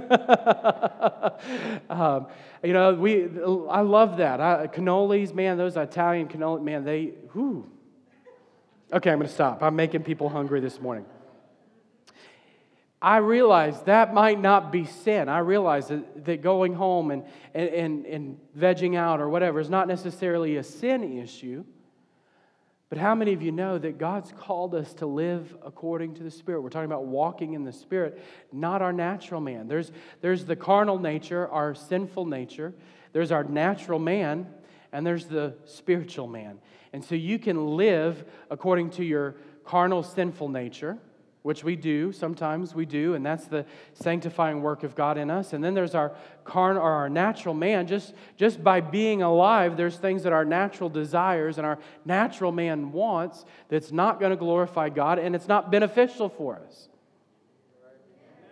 um, 1.89 2.28
you 2.63 2.74
know, 2.74 2.94
we, 2.94 3.30
I 3.70 3.82
love 3.82 4.18
that. 4.18 4.39
I, 4.39 4.68
cannolis, 4.68 5.34
man, 5.34 5.58
those 5.58 5.78
Italian 5.78 6.28
cannoli, 6.28 6.62
man, 6.62 6.84
they, 6.84 7.13
whoo. 7.34 7.70
Okay, 8.92 9.12
I'm 9.12 9.18
going 9.18 9.28
to 9.28 9.34
stop. 9.34 9.63
I'm 9.63 9.76
making 9.76 10.04
people 10.04 10.30
hungry 10.30 10.60
this 10.60 10.80
morning. 10.80 11.06
I 13.02 13.18
realize 13.18 13.82
that 13.82 14.13
might 14.13 14.39
not 14.39 14.72
be 14.72 14.86
sin. 14.86 15.28
I 15.28 15.39
realize 15.39 15.89
that, 15.89 16.24
that 16.24 16.42
going 16.42 16.74
home 16.74 17.12
and, 17.12 17.26
and, 17.54 17.70
and, 17.70 18.06
and 18.06 18.38
vegging 18.58 18.96
out 18.96 19.20
or 19.20 19.28
whatever 19.28 19.60
is 19.60 19.70
not 19.70 19.89
necessarily 19.89 20.56
a 20.56 20.63
sin 20.63 21.20
issue. 21.20 21.66
But 22.93 22.99
how 22.99 23.15
many 23.15 23.34
of 23.34 23.41
you 23.41 23.51
know 23.51 23.79
that 23.79 23.97
God's 23.97 24.32
called 24.38 24.75
us 24.75 24.93
to 24.93 25.08
live 25.08 25.58
according 25.65 26.13
to 26.13 26.21
the 26.21 26.29
Spirit? 26.29 26.62
We're 26.62 26.69
talking 26.69 26.86
about 26.86 27.08
walking 27.08 27.56
in 27.56 27.63
the 27.63 27.73
Spirit, 27.73 28.23
not 28.51 28.84
our 28.84 28.93
natural 28.93 29.41
man. 29.41 29.67
There's, 29.67 29.91
there's 30.21 30.45
the 30.45 30.56
carnal 30.56 30.99
nature, 30.99 31.47
our 31.47 31.73
sinful 31.73 32.27
nature, 32.27 32.71
there's 33.12 33.32
our 33.32 33.43
natural 33.45 33.97
man, 33.97 34.45
and 34.91 35.08
there's 35.08 35.25
the 35.25 35.56
spiritual 35.65 36.27
man. 36.27 36.60
And 36.93 37.03
so 37.03 37.15
you 37.15 37.39
can 37.39 37.65
live 37.77 38.25
according 38.51 38.91
to 38.91 39.03
your 39.03 39.38
carnal, 39.65 40.03
sinful 40.03 40.49
nature 40.49 40.99
which 41.43 41.63
we 41.63 41.75
do, 41.75 42.12
sometimes 42.13 42.73
we 42.73 42.86
do, 42.86 43.13
and 43.13 43.25
that's 43.25 43.45
the 43.45 43.65
sanctifying 43.93 44.62
work 44.62 44.84
of 44.84 44.95
God 44.95 45.17
in 45.17 45.29
us. 45.29 45.51
And 45.51 45.62
then 45.62 45.73
there's 45.73 45.93
our 45.93 46.13
carn 46.45 46.77
or 46.77 46.89
our 46.89 47.10
natural 47.10 47.53
man. 47.53 47.86
Just, 47.86 48.13
just 48.38 48.63
by 48.63 48.79
being 48.79 49.21
alive, 49.21 49.75
there's 49.75 49.97
things 49.97 50.23
that 50.23 50.32
our 50.32 50.45
natural 50.45 50.89
desires 50.89 51.58
and 51.58 51.67
our 51.67 51.77
natural 52.06 52.53
man 52.53 52.93
wants 52.93 53.45
that's 53.67 53.91
not 53.91 54.21
going 54.21 54.29
to 54.32 54.38
glorify 54.38 54.88
God 54.88 55.19
and 55.19 55.36
it's 55.36 55.47
not 55.47 55.69
beneficial 55.69 56.29
for 56.29 56.56
us. 56.65 56.88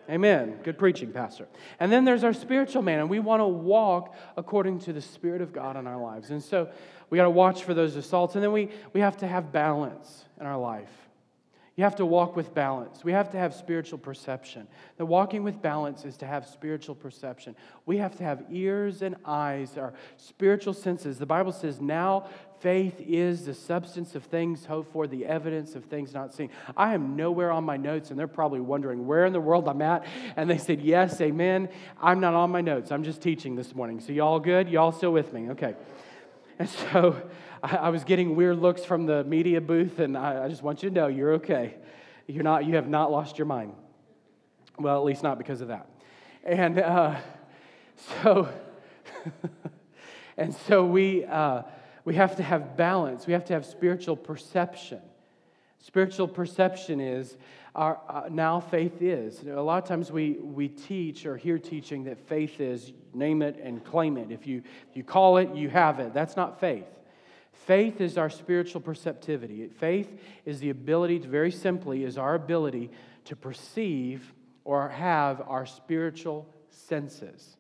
Amen. 0.10 0.60
Good 0.62 0.78
preaching, 0.78 1.14
Pastor. 1.14 1.48
And 1.80 1.90
then 1.90 2.04
there's 2.04 2.26
our 2.26 2.34
spiritual 2.34 2.82
man, 2.82 3.00
and 3.00 3.10
we 3.10 3.20
want 3.20 3.40
to 3.40 3.48
walk 3.48 4.14
according 4.36 4.80
to 4.80 4.92
the 4.92 5.00
Spirit 5.00 5.42
of 5.42 5.54
God 5.54 5.78
in 5.78 5.88
our 5.88 6.02
lives. 6.02 6.32
And 6.32 6.44
so 6.44 6.70
we 7.10 7.16
got 7.16 7.24
to 7.24 7.30
watch 7.30 7.64
for 7.64 7.74
those 7.74 7.96
assaults, 7.96 8.36
and 8.36 8.44
then 8.44 8.52
we, 8.52 8.70
we 8.92 9.00
have 9.00 9.16
to 9.18 9.28
have 9.28 9.54
balance 9.54 10.26
in 10.38 10.46
our 10.46 10.58
life. 10.58 10.90
You 11.78 11.86
have 11.86 11.96
to 11.96 12.06
walk 12.06 12.36
with 12.36 12.54
balance. 12.54 13.04
We 13.04 13.14
have 13.14 13.32
to 13.32 13.38
have 13.38 13.56
spiritual 13.56 13.98
perception. 13.98 14.68
The 14.98 15.06
walking 15.06 15.44
with 15.44 15.62
balance 15.62 16.04
is 16.04 16.18
to 16.18 16.28
have 16.28 16.46
spiritual 16.46 16.96
perception. 16.96 17.56
We 17.86 17.98
have 17.98 18.16
to 18.18 18.26
have 18.26 18.44
ears 18.52 19.02
and 19.02 19.16
eyes, 19.26 19.78
our 19.78 19.94
spiritual 20.18 20.74
senses. 20.74 21.18
The 21.18 21.26
Bible 21.26 21.54
says, 21.54 21.80
now 21.80 22.28
faith 22.60 22.96
is 23.00 23.46
the 23.46 23.54
substance 23.54 24.16
of 24.16 24.26
things 24.26 24.66
hoped 24.66 24.92
for, 24.92 25.08
the 25.08 25.26
evidence 25.26 25.74
of 25.76 25.86
things 25.86 26.14
not 26.14 26.34
seen. 26.34 26.50
I 26.76 26.94
am 26.94 27.16
nowhere 27.16 27.52
on 27.52 27.64
my 27.64 27.78
notes, 27.78 28.10
and 28.10 28.20
they're 28.20 28.28
probably 28.28 28.60
wondering 28.60 29.08
where 29.08 29.26
in 29.26 29.32
the 29.32 29.42
world 29.42 29.70
I'm 29.70 29.82
at. 29.82 30.06
And 30.36 30.50
they 30.50 30.58
said, 30.58 30.82
Yes, 30.82 31.22
amen. 31.22 31.70
I'm 32.02 32.20
not 32.20 32.34
on 32.34 32.52
my 32.52 32.62
notes. 32.62 32.92
I'm 32.92 33.04
just 33.04 33.22
teaching 33.22 33.56
this 33.56 33.74
morning. 33.74 34.02
So, 34.02 34.12
y'all 34.12 34.40
good? 34.40 34.70
Y'all 34.70 34.92
still 34.92 35.14
with 35.14 35.32
me? 35.32 35.52
Okay. 35.52 35.76
And 36.60 36.70
so, 36.70 37.20
I, 37.64 37.76
I, 37.76 37.90
was 37.90 38.04
getting 38.04 38.36
weird 38.36 38.60
looks 38.60 38.84
from 38.84 39.06
the 39.06 39.24
media 39.24 39.62
booth, 39.62 40.00
and 40.00 40.18
I, 40.18 40.46
I 40.46 40.48
just 40.48 40.64
want 40.64 40.82
you 40.82 40.90
to 40.90 40.96
know 40.96 41.08
you're 41.08 41.34
okay. 41.34 41.76
You're 42.28 42.44
not, 42.44 42.66
you 42.66 42.76
have 42.76 42.88
not 42.88 43.12
lost 43.12 43.38
your 43.38 43.46
mind. 43.46 43.74
Well, 44.80 44.98
at 44.98 45.06
least 45.06 45.22
not 45.22 45.38
because 45.38 45.62
of 45.62 45.68
that. 45.68 45.88
And 46.44 46.80
uh, 46.80 47.18
so, 48.24 48.50
and 50.38 50.54
so 50.54 50.86
we, 50.86 51.26
uh, 51.26 51.64
we 52.04 52.16
have 52.16 52.36
to 52.38 52.44
have 52.44 52.76
balance. 52.76 53.28
We 53.28 53.34
have 53.34 53.46
to 53.46 53.54
have 53.54 53.66
spiritual 53.66 54.16
perception. 54.16 55.02
Spiritual 55.80 56.28
perception 56.28 57.00
is 57.00 57.38
our, 57.76 58.00
uh, 58.08 58.24
now 58.30 58.60
faith 58.60 59.02
is. 59.02 59.42
A 59.44 59.62
lot 59.62 59.82
of 59.82 59.88
times 59.88 60.12
we, 60.12 60.34
we 60.34 60.68
teach 60.68 61.26
or 61.26 61.38
hear 61.38 61.58
teaching 61.58 62.04
that 62.06 62.20
faith 62.28 62.60
is 62.60 62.92
name 63.14 63.42
it 63.42 63.60
and 63.62 63.84
claim 63.84 64.18
it. 64.18 64.32
If 64.32 64.48
you, 64.48 64.64
if 64.90 64.98
you 64.98 65.04
call 65.04 65.38
it, 65.38 65.56
you 65.56 65.70
have 65.70 66.00
it. 66.00 66.14
That's 66.14 66.36
not 66.36 66.60
faith. 66.60 66.86
Faith 67.54 68.02
is 68.02 68.18
our 68.18 68.30
spiritual 68.30 68.82
perceptivity. 68.82 69.68
Faith 69.68 70.20
is 70.46 70.60
the 70.60 70.70
ability 70.70 71.20
to, 71.20 71.28
very 71.28 71.52
simply, 71.52 72.04
is 72.04 72.18
our 72.18 72.36
ability 72.36 72.90
to 73.26 73.36
perceive 73.36 74.34
or 74.64 74.90
have 74.90 75.42
our 75.48 75.66
spiritual 75.66 76.48
senses. 76.70 77.58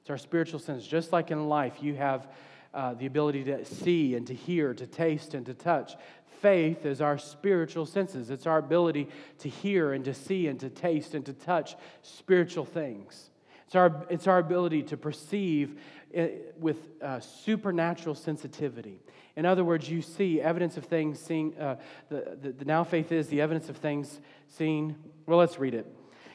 It's 0.00 0.10
our 0.10 0.18
spiritual 0.18 0.58
senses. 0.58 0.86
Just 0.86 1.12
like 1.12 1.30
in 1.30 1.48
life, 1.48 1.82
you 1.82 1.94
have 1.94 2.28
uh, 2.74 2.94
the 2.94 3.06
ability 3.06 3.44
to 3.44 3.64
see 3.64 4.16
and 4.16 4.26
to 4.26 4.34
hear, 4.34 4.74
to 4.74 4.86
taste 4.86 5.34
and 5.34 5.46
to 5.46 5.54
touch. 5.54 5.94
Faith 6.40 6.84
is 6.84 7.00
our 7.00 7.16
spiritual 7.16 7.86
senses. 7.86 8.30
It's 8.30 8.46
our 8.46 8.58
ability 8.58 9.08
to 9.38 9.48
hear 9.48 9.92
and 9.92 10.04
to 10.04 10.12
see 10.12 10.48
and 10.48 10.58
to 10.60 10.68
taste 10.68 11.14
and 11.14 11.24
to 11.26 11.32
touch 11.32 11.76
spiritual 12.02 12.64
things. 12.64 13.30
It's 13.66 13.74
our, 13.74 14.04
it's 14.10 14.26
our 14.26 14.38
ability 14.38 14.82
to 14.84 14.96
perceive 14.96 15.80
uh, 16.16 16.26
with 16.58 16.76
uh, 17.00 17.20
supernatural 17.20 18.14
sensitivity. 18.14 19.00
In 19.36 19.46
other 19.46 19.64
words, 19.64 19.88
you 19.88 20.00
see 20.00 20.40
evidence 20.40 20.76
of 20.76 20.84
things 20.84 21.18
seen. 21.18 21.54
Uh, 21.58 21.76
the, 22.08 22.36
the, 22.40 22.52
the, 22.52 22.64
now 22.64 22.84
faith 22.84 23.10
is 23.10 23.28
the 23.28 23.40
evidence 23.40 23.68
of 23.68 23.76
things 23.76 24.20
seen. 24.48 24.96
Well, 25.26 25.38
let's 25.38 25.58
read 25.58 25.74
it 25.74 25.86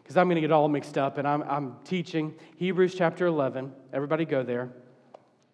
because 0.03 0.17
I'm 0.17 0.27
going 0.27 0.35
to 0.35 0.41
get 0.41 0.51
all 0.51 0.67
mixed 0.67 0.97
up 0.97 1.17
and 1.17 1.27
I'm, 1.27 1.43
I'm 1.43 1.75
teaching 1.85 2.33
Hebrews 2.57 2.95
chapter 2.95 3.27
11. 3.27 3.71
Everybody 3.93 4.25
go 4.25 4.43
there. 4.43 4.69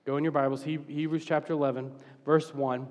Go 0.06 0.18
in 0.18 0.24
your 0.24 0.32
Bibles, 0.32 0.64
he, 0.64 0.78
Hebrews 0.88 1.26
chapter 1.26 1.54
11, 1.54 1.92
verse 2.26 2.54
1. 2.54 2.88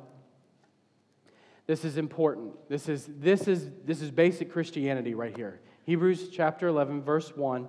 This 1.66 1.84
is 1.84 1.96
important. 1.96 2.52
This 2.68 2.88
is, 2.88 3.08
this, 3.08 3.46
is, 3.46 3.70
this 3.84 4.02
is 4.02 4.10
basic 4.10 4.52
Christianity 4.52 5.14
right 5.14 5.34
here. 5.34 5.60
Hebrews 5.84 6.28
chapter 6.30 6.66
11, 6.66 7.02
verse 7.02 7.34
1 7.36 7.68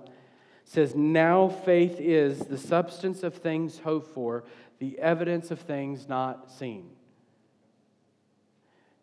says, 0.64 0.94
Now 0.94 1.48
faith 1.48 1.96
is 2.00 2.40
the 2.40 2.58
substance 2.58 3.22
of 3.22 3.34
things 3.34 3.78
hoped 3.78 4.12
for, 4.12 4.44
the 4.78 4.98
evidence 4.98 5.50
of 5.50 5.60
things 5.60 6.08
not 6.08 6.50
seen. 6.50 6.90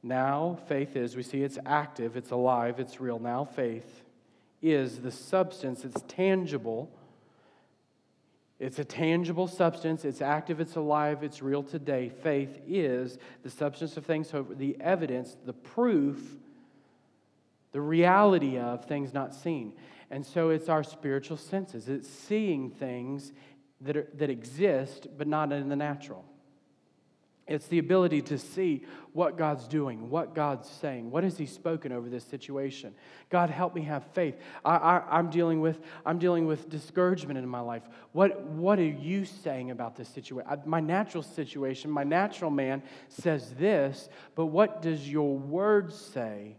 Now 0.02 0.60
faith 0.68 0.96
is, 0.96 1.16
we 1.16 1.24
see 1.24 1.44
it's 1.44 1.58
active, 1.66 2.18
it's 2.18 2.32
alive, 2.32 2.80
it's 2.80 3.00
real. 3.00 3.20
Now 3.20 3.46
faith 3.46 4.04
is 4.62 5.00
the 5.00 5.12
substance, 5.12 5.86
it's 5.86 6.04
tangible. 6.08 6.92
It's 8.60 8.80
a 8.80 8.86
tangible 8.86 9.50
substance. 9.50 10.06
It's 10.06 10.22
active. 10.22 10.62
It's 10.62 10.78
alive. 10.78 11.22
It's 11.22 11.42
real 11.42 11.64
today. 11.64 12.08
Faith 12.08 12.62
is 12.66 13.18
the 13.42 13.50
substance 13.50 13.98
of 13.98 14.06
things 14.06 14.32
the 14.52 14.78
evidence, 14.80 15.36
the 15.46 15.52
proof, 15.52 16.38
the 17.74 17.82
reality 17.82 18.58
of 18.58 18.86
things 18.86 19.14
not 19.14 19.36
seen. 19.36 19.74
And 20.10 20.26
so 20.26 20.50
it's 20.50 20.70
our 20.70 20.84
spiritual 20.84 21.36
senses. 21.36 21.90
It's 21.90 22.08
seeing 22.08 22.70
things 22.70 23.34
that, 23.84 23.98
are, 23.98 24.08
that 24.15 24.30
exist, 24.30 25.08
but 25.17 25.28
not 25.28 25.52
in 25.52 25.69
the 25.69 25.76
natural. 25.76 26.26
It's 27.46 27.67
the 27.67 27.80
ability 27.80 28.22
to 28.24 28.38
see 28.38 28.84
what 29.12 29.38
God's 29.38 29.67
doing, 29.67 30.10
what 30.10 30.34
God's 30.34 30.69
saying, 30.69 31.12
what 31.12 31.26
has 31.26 31.38
He 31.38 31.46
spoken 31.46 31.91
over 31.91 32.08
this 32.08 32.24
situation. 32.24 32.96
God, 33.30 33.50
help 33.50 33.76
me 33.76 33.82
have 33.82 34.06
faith. 34.13 34.36
I, 34.63 35.02
am 35.12 35.30
dealing 35.30 35.60
with 35.60 35.82
I'm 36.06 36.19
dealing 36.19 36.48
with 36.48 36.69
discouragement 36.69 37.38
in 37.38 37.48
my 37.48 37.60
life. 37.60 37.84
What 38.13 38.41
what 38.43 38.80
are 38.80 38.86
you 38.86 39.26
saying 39.26 39.72
about 39.72 39.98
this 39.98 40.08
situation? 40.08 40.62
My 40.65 40.80
natural 40.80 41.22
situation, 41.22 41.91
my 41.91 42.06
natural 42.06 42.50
man 42.50 42.82
says 43.10 43.54
this, 43.56 44.08
but 44.36 44.46
what 44.46 44.82
does 44.82 45.10
your 45.10 45.38
word 45.38 45.91
say 45.91 46.56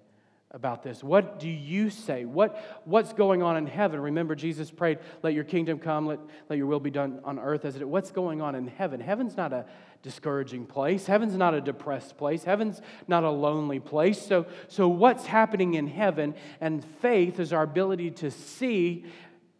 about 0.54 0.84
this? 0.84 1.02
What 1.02 1.40
do 1.40 1.48
you 1.48 1.90
say? 1.90 2.24
What, 2.24 2.80
what's 2.84 3.12
going 3.12 3.42
on 3.42 3.56
in 3.56 3.66
heaven? 3.66 4.00
Remember, 4.00 4.36
Jesus 4.36 4.70
prayed, 4.70 5.00
Let 5.22 5.34
your 5.34 5.42
kingdom 5.42 5.80
come, 5.80 6.06
let, 6.06 6.20
let 6.48 6.56
your 6.56 6.66
will 6.66 6.80
be 6.80 6.92
done 6.92 7.20
on 7.24 7.40
earth 7.40 7.64
as 7.64 7.74
it 7.74 7.82
is. 7.82 7.84
What's 7.84 8.12
going 8.12 8.40
on 8.40 8.54
in 8.54 8.68
heaven? 8.68 9.00
Heaven's 9.00 9.36
not 9.36 9.52
a 9.52 9.66
discouraging 10.02 10.66
place. 10.66 11.06
Heaven's 11.06 11.34
not 11.34 11.54
a 11.54 11.60
depressed 11.60 12.16
place. 12.16 12.44
Heaven's 12.44 12.80
not 13.08 13.24
a 13.24 13.30
lonely 13.30 13.80
place. 13.80 14.24
So, 14.24 14.46
so 14.68 14.86
what's 14.86 15.26
happening 15.26 15.74
in 15.74 15.88
heaven? 15.88 16.34
And 16.60 16.84
faith 16.84 17.40
is 17.40 17.52
our 17.52 17.64
ability 17.64 18.12
to 18.12 18.30
see 18.30 19.06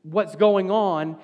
what's 0.03 0.37
going 0.37 0.71
on 0.71 1.17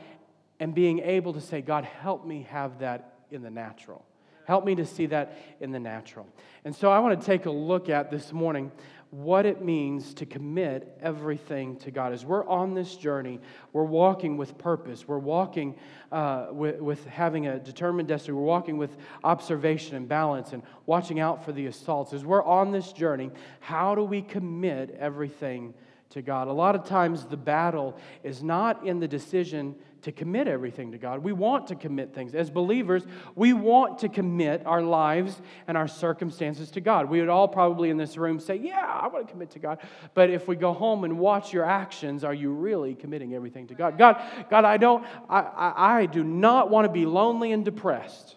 and 0.58 0.74
being 0.74 0.98
able 0.98 1.32
to 1.34 1.40
say, 1.40 1.62
God, 1.62 1.84
help 1.84 2.26
me 2.26 2.46
have 2.50 2.80
that 2.80 3.20
in 3.30 3.42
the 3.42 3.50
natural. 3.50 4.04
Help 4.46 4.64
me 4.64 4.74
to 4.74 4.84
see 4.84 5.06
that 5.06 5.38
in 5.60 5.70
the 5.70 5.78
natural. 5.78 6.26
And 6.64 6.74
so 6.74 6.90
I 6.90 6.98
want 6.98 7.20
to 7.20 7.24
take 7.24 7.46
a 7.46 7.50
look 7.50 7.88
at 7.88 8.10
this 8.10 8.32
morning 8.32 8.72
what 9.10 9.44
it 9.44 9.64
means 9.64 10.14
to 10.14 10.26
commit 10.26 10.96
everything 11.02 11.76
to 11.76 11.90
God. 11.90 12.12
As 12.12 12.24
we're 12.24 12.46
on 12.46 12.74
this 12.74 12.94
journey, 12.94 13.40
we're 13.72 13.82
walking 13.82 14.36
with 14.36 14.56
purpose, 14.56 15.08
we're 15.08 15.18
walking 15.18 15.74
uh, 16.12 16.46
with, 16.52 16.80
with 16.80 17.04
having 17.06 17.48
a 17.48 17.58
determined 17.58 18.06
destiny, 18.06 18.36
we're 18.36 18.44
walking 18.44 18.78
with 18.78 18.96
observation 19.24 19.96
and 19.96 20.08
balance 20.08 20.52
and 20.52 20.62
watching 20.86 21.18
out 21.18 21.44
for 21.44 21.50
the 21.50 21.66
assaults. 21.66 22.12
As 22.12 22.24
we're 22.24 22.44
on 22.44 22.70
this 22.70 22.92
journey, 22.92 23.30
how 23.58 23.96
do 23.96 24.04
we 24.04 24.22
commit 24.22 24.96
everything 24.98 25.74
to 26.10 26.22
God? 26.22 26.46
A 26.46 26.52
lot 26.52 26.76
of 26.76 26.84
times, 26.84 27.24
the 27.24 27.36
battle 27.36 27.96
is 28.22 28.44
not 28.44 28.86
in 28.86 29.00
the 29.00 29.08
decision 29.08 29.74
to 30.02 30.12
commit 30.12 30.48
everything 30.48 30.92
to 30.92 30.98
God. 30.98 31.22
We 31.22 31.32
want 31.32 31.68
to 31.68 31.74
commit 31.74 32.14
things. 32.14 32.34
As 32.34 32.50
believers, 32.50 33.04
we 33.34 33.52
want 33.52 33.98
to 33.98 34.08
commit 34.08 34.64
our 34.66 34.82
lives 34.82 35.40
and 35.66 35.76
our 35.76 35.88
circumstances 35.88 36.70
to 36.72 36.80
God. 36.80 37.10
We 37.10 37.20
would 37.20 37.28
all 37.28 37.48
probably 37.48 37.90
in 37.90 37.96
this 37.96 38.16
room 38.16 38.40
say, 38.40 38.56
Yeah, 38.56 38.84
I 38.84 39.08
want 39.08 39.26
to 39.26 39.32
commit 39.32 39.50
to 39.52 39.58
God. 39.58 39.78
But 40.14 40.30
if 40.30 40.48
we 40.48 40.56
go 40.56 40.72
home 40.72 41.04
and 41.04 41.18
watch 41.18 41.52
your 41.52 41.64
actions, 41.64 42.24
are 42.24 42.34
you 42.34 42.50
really 42.50 42.94
committing 42.94 43.34
everything 43.34 43.66
to 43.68 43.74
God? 43.74 43.98
God, 43.98 44.22
God, 44.48 44.64
I 44.64 44.76
don't, 44.76 45.04
I, 45.28 45.40
I, 45.40 45.98
I 46.00 46.06
do 46.06 46.24
not 46.24 46.70
want 46.70 46.86
to 46.86 46.92
be 46.92 47.06
lonely 47.06 47.52
and 47.52 47.64
depressed. 47.64 48.36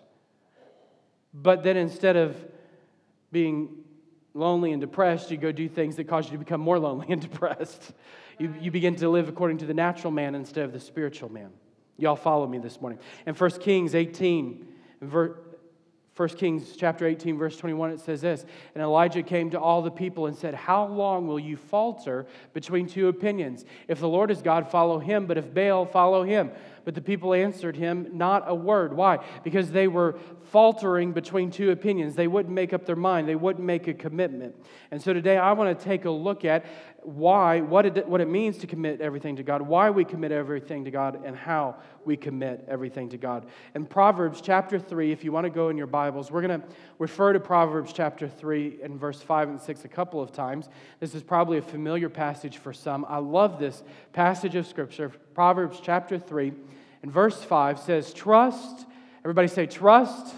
But 1.34 1.64
then 1.64 1.78
instead 1.78 2.16
of 2.16 2.36
being 3.32 3.84
lonely 4.34 4.72
and 4.72 4.82
depressed, 4.82 5.32
you 5.32 5.38
go 5.38 5.52
do 5.52 5.68
things 5.68 5.96
that 5.96 6.08
cause 6.08 6.26
you 6.26 6.34
to 6.34 6.38
become 6.38 6.62
more 6.62 6.80
lonely 6.80 7.08
and 7.10 7.22
depressed. 7.30 7.94
You, 8.44 8.54
you 8.60 8.72
begin 8.72 8.98
to 8.98 9.08
live 9.08 9.30
according 9.30 9.60
to 9.60 9.66
the 9.66 9.74
natural 9.74 10.12
man 10.12 10.36
instead 10.36 10.66
of 10.66 10.74
the 10.74 10.80
spiritual 10.82 11.32
man. 11.32 11.50
Y'all 11.96 12.18
follow 12.18 12.46
me 12.46 12.58
this 12.58 12.82
morning. 12.82 13.00
In 13.26 13.36
1 13.36 13.52
Kings 13.62 13.96
18, 13.96 14.68
ver, 15.00 15.38
1 16.18 16.30
Kings 16.32 16.76
chapter 16.76 17.08
18, 17.08 17.38
verse 17.38 17.56
21, 17.56 17.92
it 17.92 18.02
says 18.02 18.20
this 18.20 18.46
And 18.76 18.84
Elijah 18.84 19.24
came 19.24 19.50
to 19.52 19.60
all 19.62 19.82
the 19.82 19.90
people 19.90 20.26
and 20.26 20.36
said, 20.36 20.56
How 20.56 20.86
long 20.86 21.26
will 21.26 21.40
you 21.40 21.56
falter 21.56 22.28
between 22.54 22.86
two 22.86 23.08
opinions? 23.08 23.64
If 23.88 24.02
the 24.02 24.10
Lord 24.10 24.30
is 24.30 24.42
God, 24.42 24.70
follow 24.70 25.00
him, 25.00 25.26
but 25.26 25.38
if 25.38 25.54
Baal, 25.54 25.86
follow 25.86 26.24
him. 26.24 26.52
But 26.86 26.96
the 26.96 27.02
people 27.02 27.34
answered 27.34 27.76
him 27.76 28.10
not 28.14 28.44
a 28.48 28.56
word. 28.56 28.94
Why? 28.94 29.20
Because 29.44 29.72
they 29.72 29.88
were 29.88 30.20
faltering 30.52 31.14
between 31.14 31.50
two 31.50 31.72
opinions. 31.72 32.16
They 32.16 32.28
wouldn't 32.28 32.54
make 32.54 32.74
up 32.74 32.86
their 32.86 32.96
mind, 32.96 33.28
they 33.28 33.36
wouldn't 33.36 33.66
make 33.66 33.88
a 33.88 33.94
commitment. 33.94 34.56
And 34.92 35.02
so 35.02 35.14
today 35.14 35.38
I 35.38 35.54
want 35.54 35.78
to 35.78 35.86
take 35.86 36.06
a 36.06 36.12
look 36.12 36.46
at 36.46 36.66
why, 37.04 37.62
what 37.62 37.86
it, 37.86 38.08
what 38.08 38.22
it 38.22 38.30
means 38.30 38.58
to 38.60 38.68
commit 38.68 39.02
everything 39.02 39.36
to 39.36 39.44
God, 39.44 39.62
why 39.62 39.90
we 39.90 40.06
commit 40.06 40.32
everything 40.32 40.86
to 40.86 40.92
God, 40.92 41.22
and 41.26 41.36
how 41.36 41.76
we 42.06 42.16
commit 42.16 42.64
everything 42.68 43.10
to 43.10 43.18
God. 43.18 43.46
In 43.76 43.86
Proverbs 43.86 44.42
chapter 44.42 44.80
3, 44.80 45.12
if 45.12 45.24
you 45.24 45.32
want 45.32 45.46
to 45.46 45.50
go 45.50 45.70
in 45.70 45.78
your 45.78 45.88
Bibles, 45.88 46.32
we're 46.32 46.42
going 46.42 46.62
to 46.62 46.68
refer 47.00 47.34
to 47.34 47.40
Proverbs 47.40 47.94
chapter 47.94 48.28
3 48.28 48.80
and 48.84 49.00
verse 49.00 49.22
5 49.22 49.50
and 49.50 49.62
6 49.62 49.86
a 49.86 49.88
couple 49.88 50.22
of 50.22 50.32
times. 50.32 50.70
This 51.00 51.14
is 51.14 51.24
probably 51.24 51.58
a 51.58 51.62
familiar 51.62 52.10
passage 52.10 52.58
for 52.58 52.74
some. 52.74 53.06
I 53.10 53.18
love 53.18 53.60
this 53.60 53.84
passage 54.14 54.56
of 54.56 54.66
Scripture. 54.66 55.12
Proverbs 55.34 55.80
chapter 55.82 56.20
3 56.20 56.54
and 57.02 57.12
verse 57.12 57.44
5 57.44 57.80
says, 57.80 58.14
Trust, 58.14 58.86
everybody 59.20 59.48
say, 59.48 59.66
trust. 59.66 60.28
Trust, 60.28 60.38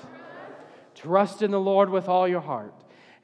trust 0.96 1.42
in 1.42 1.52
the 1.52 1.60
Lord 1.60 1.90
with 1.90 2.08
all 2.08 2.28
your 2.28 2.42
heart 2.42 2.74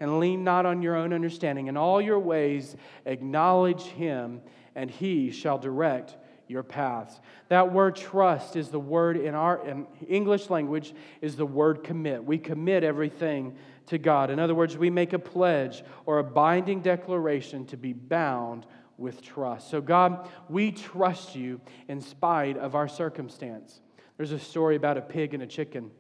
and 0.02 0.20
lean 0.20 0.44
not 0.44 0.66
on 0.66 0.82
your 0.82 0.96
own 0.96 1.14
understanding. 1.14 1.68
In 1.68 1.78
all 1.78 2.02
your 2.02 2.20
ways, 2.20 2.76
acknowledge 3.06 3.84
him, 3.84 4.42
and 4.76 4.90
he 4.90 5.32
shall 5.32 5.60
direct 5.60 6.18
your 6.48 6.64
paths. 6.64 7.22
That 7.48 7.72
word 7.72 7.96
trust 7.96 8.56
is 8.56 8.70
the 8.70 8.80
word 8.80 9.16
in 9.16 9.36
our 9.36 9.66
in 9.66 9.88
English 10.08 10.50
language 10.50 10.94
is 11.22 11.36
the 11.36 11.46
word 11.46 11.84
commit. 11.84 12.24
We 12.26 12.38
commit 12.40 12.84
everything 12.84 13.56
to 13.88 13.98
God. 13.98 14.30
In 14.30 14.40
other 14.40 14.56
words, 14.56 14.78
we 14.78 14.90
make 14.90 15.14
a 15.14 15.20
pledge 15.20 15.84
or 16.06 16.20
a 16.20 16.24
binding 16.24 16.82
declaration 16.82 17.66
to 17.68 17.78
be 17.78 17.94
bound 17.94 18.66
with 19.02 19.22
trust. 19.22 19.70
So 19.70 19.82
God, 19.82 20.30
we 20.48 20.72
trust 20.72 21.36
you 21.36 21.60
in 21.88 22.00
spite 22.00 22.58
of 22.58 22.76
our 22.76 22.88
circumstance. 22.88 23.82
There's 24.18 24.32
a 24.32 24.40
story 24.40 24.76
about 24.76 24.98
a 24.98 25.02
pig 25.02 25.34
and 25.34 25.44
a 25.44 25.48
chicken. 25.48 25.92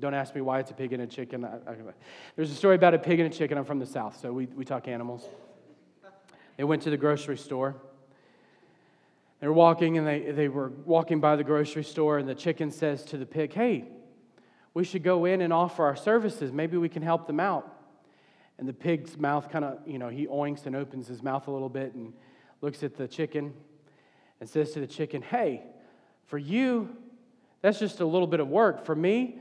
Don't 0.00 0.14
ask 0.14 0.34
me 0.34 0.40
why 0.40 0.60
it's 0.60 0.70
a 0.70 0.74
pig 0.74 0.92
and 0.92 1.02
a 1.02 1.06
chicken. 1.06 1.46
There's 2.36 2.50
a 2.50 2.54
story 2.54 2.76
about 2.76 2.94
a 2.94 2.98
pig 2.98 3.20
and 3.20 3.32
a 3.32 3.36
chicken. 3.36 3.56
I'm 3.56 3.64
from 3.64 3.78
the 3.78 3.86
South, 3.86 4.18
so 4.20 4.32
we, 4.32 4.46
we 4.46 4.64
talk 4.64 4.88
animals. 4.88 5.24
They 6.56 6.64
went 6.64 6.82
to 6.82 6.90
the 6.90 6.96
grocery 6.96 7.36
store. 7.36 7.76
They 9.40 9.46
were 9.46 9.52
walking, 9.52 9.98
and 9.98 10.06
they, 10.06 10.32
they 10.32 10.48
were 10.48 10.72
walking 10.84 11.20
by 11.20 11.36
the 11.36 11.44
grocery 11.44 11.84
store, 11.84 12.18
and 12.18 12.28
the 12.28 12.34
chicken 12.34 12.70
says 12.72 13.04
to 13.06 13.16
the 13.16 13.26
pig, 13.26 13.52
Hey, 13.52 13.84
we 14.74 14.84
should 14.84 15.02
go 15.02 15.24
in 15.24 15.40
and 15.40 15.52
offer 15.52 15.84
our 15.84 15.96
services. 15.96 16.52
Maybe 16.52 16.76
we 16.76 16.88
can 16.88 17.02
help 17.02 17.26
them 17.26 17.40
out. 17.40 17.74
And 18.58 18.68
the 18.68 18.72
pig's 18.72 19.16
mouth 19.16 19.50
kind 19.50 19.64
of, 19.64 19.78
you 19.86 19.98
know, 19.98 20.08
he 20.08 20.26
oinks 20.26 20.66
and 20.66 20.74
opens 20.74 21.06
his 21.06 21.22
mouth 21.22 21.46
a 21.46 21.50
little 21.50 21.68
bit 21.68 21.94
and 21.94 22.12
looks 22.60 22.82
at 22.82 22.96
the 22.96 23.08
chicken 23.08 23.54
and 24.40 24.48
says 24.48 24.72
to 24.72 24.80
the 24.80 24.86
chicken, 24.86 25.22
Hey, 25.22 25.62
for 26.26 26.38
you, 26.38 26.96
that's 27.62 27.78
just 27.78 28.00
a 28.00 28.06
little 28.06 28.26
bit 28.26 28.40
of 28.40 28.48
work. 28.48 28.84
For 28.84 28.94
me, 28.94 29.38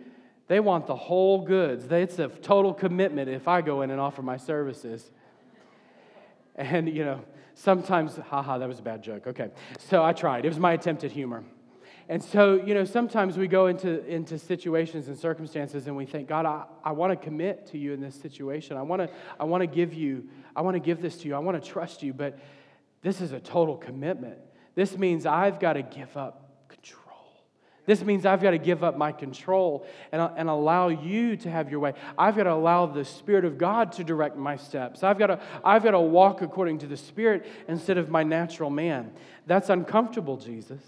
they 0.47 0.59
want 0.59 0.87
the 0.87 0.95
whole 0.95 1.41
goods. 1.41 1.85
It's 1.91 2.19
a 2.19 2.29
total 2.29 2.73
commitment 2.73 3.29
if 3.29 3.47
I 3.47 3.61
go 3.61 3.81
in 3.81 3.91
and 3.91 3.99
offer 3.99 4.21
my 4.21 4.37
services. 4.37 5.11
And, 6.55 6.89
you 6.89 7.03
know, 7.03 7.21
sometimes, 7.53 8.15
haha, 8.15 8.57
that 8.57 8.67
was 8.67 8.79
a 8.79 8.83
bad 8.83 9.03
joke. 9.03 9.27
Okay. 9.27 9.49
So 9.79 10.03
I 10.03 10.13
tried. 10.13 10.45
It 10.45 10.49
was 10.49 10.59
my 10.59 10.73
attempt 10.73 11.03
at 11.03 11.11
humor. 11.11 11.43
And 12.09 12.23
so, 12.23 12.55
you 12.55 12.73
know, 12.73 12.85
sometimes 12.85 13.37
we 13.37 13.49
go 13.49 13.67
into, 13.67 14.05
into 14.05 14.39
situations 14.39 15.09
and 15.09 15.19
circumstances 15.19 15.87
and 15.87 15.97
we 15.97 16.05
think, 16.05 16.29
God, 16.29 16.45
I, 16.45 16.63
I 16.83 16.93
want 16.93 17.11
to 17.11 17.17
commit 17.17 17.67
to 17.67 17.77
you 17.77 17.91
in 17.91 17.99
this 17.99 18.15
situation. 18.15 18.77
I 18.77 18.81
want 18.81 19.01
to 19.01 19.09
I 19.37 19.43
want 19.43 19.61
to 19.61 19.67
give 19.67 19.93
you, 19.93 20.23
I 20.55 20.61
want 20.61 20.75
to 20.75 20.79
give 20.79 21.01
this 21.01 21.17
to 21.17 21.27
you. 21.27 21.35
I 21.35 21.39
want 21.39 21.61
to 21.61 21.69
trust 21.69 22.03
you. 22.03 22.13
But 22.13 22.39
this 23.07 23.21
is 23.21 23.31
a 23.31 23.39
total 23.39 23.77
commitment. 23.77 24.37
This 24.75 24.97
means 24.97 25.25
I've 25.25 25.61
got 25.61 25.73
to 25.73 25.81
give 25.81 26.17
up 26.17 26.67
control. 26.67 27.05
this 27.85 28.03
means 28.03 28.25
I've 28.25 28.41
got 28.41 28.51
to 28.51 28.57
give 28.57 28.83
up 28.83 28.97
my 28.97 29.13
control 29.13 29.87
and, 30.11 30.21
and 30.35 30.49
allow 30.49 30.89
you 30.89 31.37
to 31.37 31.49
have 31.49 31.71
your 31.71 31.79
way. 31.79 31.93
I've 32.17 32.35
got 32.35 32.43
to 32.43 32.51
allow 32.51 32.85
the 32.85 33.05
Spirit 33.05 33.45
of 33.45 33.57
God 33.57 33.93
to 33.93 34.03
direct 34.03 34.35
my 34.35 34.57
steps. 34.57 35.03
I've 35.03 35.17
got 35.17 35.27
to, 35.27 35.39
I've 35.63 35.83
got 35.83 35.91
to 35.91 36.01
walk 36.01 36.41
according 36.41 36.79
to 36.79 36.87
the 36.87 36.97
Spirit 36.97 37.47
instead 37.69 37.97
of 37.97 38.09
my 38.09 38.23
natural 38.23 38.69
man. 38.69 39.13
That's 39.45 39.69
uncomfortable, 39.69 40.35
Jesus. 40.35 40.81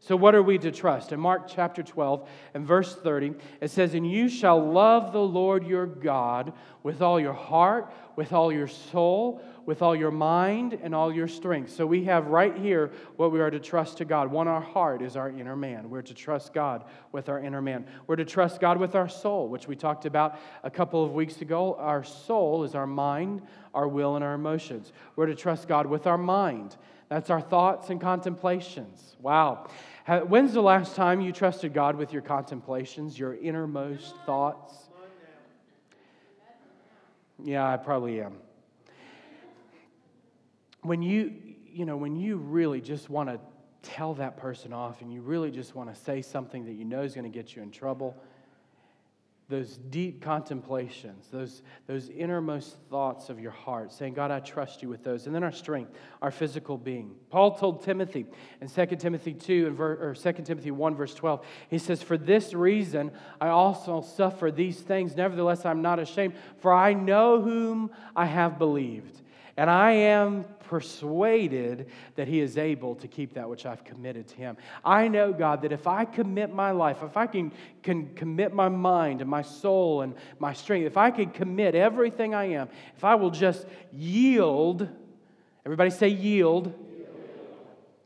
So, 0.00 0.16
what 0.16 0.34
are 0.34 0.42
we 0.42 0.58
to 0.58 0.70
trust? 0.70 1.12
In 1.12 1.20
Mark 1.20 1.48
chapter 1.48 1.82
12 1.82 2.28
and 2.52 2.66
verse 2.66 2.94
30, 2.94 3.34
it 3.60 3.70
says, 3.70 3.94
And 3.94 4.10
you 4.10 4.30
shall 4.30 4.62
love 4.62 5.12
the 5.12 5.20
Lord 5.20 5.66
your 5.66 5.86
God 5.86 6.52
with 6.82 7.00
all 7.00 7.18
your 7.18 7.32
heart, 7.32 7.90
with 8.14 8.32
all 8.34 8.52
your 8.52 8.68
soul, 8.68 9.42
with 9.66 9.82
all 9.82 9.96
your 9.96 10.10
mind 10.10 10.78
and 10.82 10.94
all 10.94 11.12
your 11.12 11.28
strength. 11.28 11.72
So 11.72 11.86
we 11.86 12.04
have 12.04 12.26
right 12.26 12.56
here 12.56 12.90
what 13.16 13.32
we 13.32 13.40
are 13.40 13.50
to 13.50 13.58
trust 13.58 13.98
to 13.98 14.04
God. 14.04 14.30
One, 14.30 14.48
our 14.48 14.60
heart 14.60 15.02
is 15.02 15.16
our 15.16 15.30
inner 15.30 15.56
man. 15.56 15.90
We're 15.90 16.02
to 16.02 16.14
trust 16.14 16.52
God 16.52 16.84
with 17.12 17.28
our 17.28 17.38
inner 17.38 17.62
man. 17.62 17.86
We're 18.06 18.16
to 18.16 18.24
trust 18.24 18.60
God 18.60 18.78
with 18.78 18.94
our 18.94 19.08
soul, 19.08 19.48
which 19.48 19.66
we 19.66 19.76
talked 19.76 20.04
about 20.06 20.38
a 20.62 20.70
couple 20.70 21.04
of 21.04 21.12
weeks 21.12 21.40
ago. 21.40 21.74
Our 21.76 22.04
soul 22.04 22.64
is 22.64 22.74
our 22.74 22.86
mind, 22.86 23.42
our 23.72 23.88
will, 23.88 24.16
and 24.16 24.24
our 24.24 24.34
emotions. 24.34 24.92
We're 25.16 25.26
to 25.26 25.34
trust 25.34 25.68
God 25.68 25.86
with 25.86 26.06
our 26.06 26.18
mind. 26.18 26.76
That's 27.08 27.30
our 27.30 27.40
thoughts 27.40 27.90
and 27.90 28.00
contemplations. 28.00 29.16
Wow. 29.20 29.68
When's 30.26 30.52
the 30.52 30.62
last 30.62 30.96
time 30.96 31.20
you 31.20 31.32
trusted 31.32 31.72
God 31.72 31.96
with 31.96 32.12
your 32.12 32.22
contemplations, 32.22 33.18
your 33.18 33.34
innermost 33.34 34.14
thoughts? 34.26 34.72
Yeah, 37.42 37.68
I 37.68 37.76
probably 37.76 38.20
am. 38.20 38.43
When 40.84 41.02
you, 41.02 41.34
you 41.66 41.86
know, 41.86 41.96
when 41.96 42.14
you 42.14 42.36
really 42.36 42.80
just 42.80 43.10
want 43.10 43.30
to 43.30 43.40
tell 43.82 44.14
that 44.14 44.36
person 44.36 44.72
off 44.72 45.00
and 45.00 45.12
you 45.12 45.22
really 45.22 45.50
just 45.50 45.74
want 45.74 45.92
to 45.92 46.00
say 46.00 46.22
something 46.22 46.66
that 46.66 46.72
you 46.72 46.84
know 46.84 47.02
is 47.02 47.14
going 47.14 47.30
to 47.30 47.36
get 47.36 47.56
you 47.56 47.62
in 47.62 47.70
trouble, 47.70 48.16
those 49.48 49.78
deep 49.90 50.22
contemplations, 50.22 51.26
those, 51.30 51.62
those 51.86 52.08
innermost 52.08 52.76
thoughts 52.90 53.28
of 53.28 53.40
your 53.40 53.50
heart, 53.50 53.92
saying, 53.92 54.14
God, 54.14 54.30
I 54.30 54.40
trust 54.40 54.82
you 54.82 54.88
with 54.88 55.04
those. 55.04 55.26
And 55.26 55.34
then 55.34 55.42
our 55.42 55.52
strength, 55.52 55.92
our 56.22 56.30
physical 56.30 56.78
being. 56.78 57.14
Paul 57.28 57.56
told 57.56 57.82
Timothy 57.82 58.26
in 58.62 58.68
2 58.68 58.96
Timothy 58.96 59.34
2 59.34 59.66
and 59.66 59.76
ver, 59.76 60.10
or 60.10 60.14
2 60.14 60.32
Timothy 60.44 60.70
1, 60.70 60.94
verse 60.94 61.14
12, 61.14 61.44
he 61.68 61.78
says, 61.78 62.02
For 62.02 62.16
this 62.16 62.54
reason 62.54 63.10
I 63.40 63.48
also 63.48 64.00
suffer 64.00 64.50
these 64.50 64.80
things. 64.80 65.16
Nevertheless, 65.16 65.66
I'm 65.66 65.82
not 65.82 65.98
ashamed, 65.98 66.34
for 66.58 66.72
I 66.72 66.94
know 66.94 67.42
whom 67.42 67.90
I 68.14 68.26
have 68.26 68.58
believed 68.58 69.20
and 69.56 69.70
I 69.70 69.92
am 69.92 70.44
persuaded 70.68 71.86
that 72.16 72.26
He 72.26 72.40
is 72.40 72.58
able 72.58 72.96
to 72.96 73.08
keep 73.08 73.34
that 73.34 73.48
which 73.48 73.66
I've 73.66 73.84
committed 73.84 74.26
to 74.28 74.36
Him. 74.36 74.56
I 74.84 75.08
know, 75.08 75.32
God, 75.32 75.62
that 75.62 75.72
if 75.72 75.86
I 75.86 76.04
commit 76.04 76.52
my 76.52 76.72
life, 76.72 76.98
if 77.02 77.16
I 77.16 77.26
can, 77.26 77.52
can 77.82 78.14
commit 78.14 78.52
my 78.52 78.68
mind 78.68 79.20
and 79.20 79.30
my 79.30 79.42
soul 79.42 80.02
and 80.02 80.14
my 80.38 80.52
strength, 80.52 80.86
if 80.86 80.96
I 80.96 81.10
can 81.10 81.30
commit 81.30 81.74
everything 81.74 82.34
I 82.34 82.50
am, 82.50 82.68
if 82.96 83.04
I 83.04 83.14
will 83.14 83.30
just 83.30 83.66
yield, 83.92 84.88
everybody 85.64 85.90
say 85.90 86.08
yield. 86.08 86.72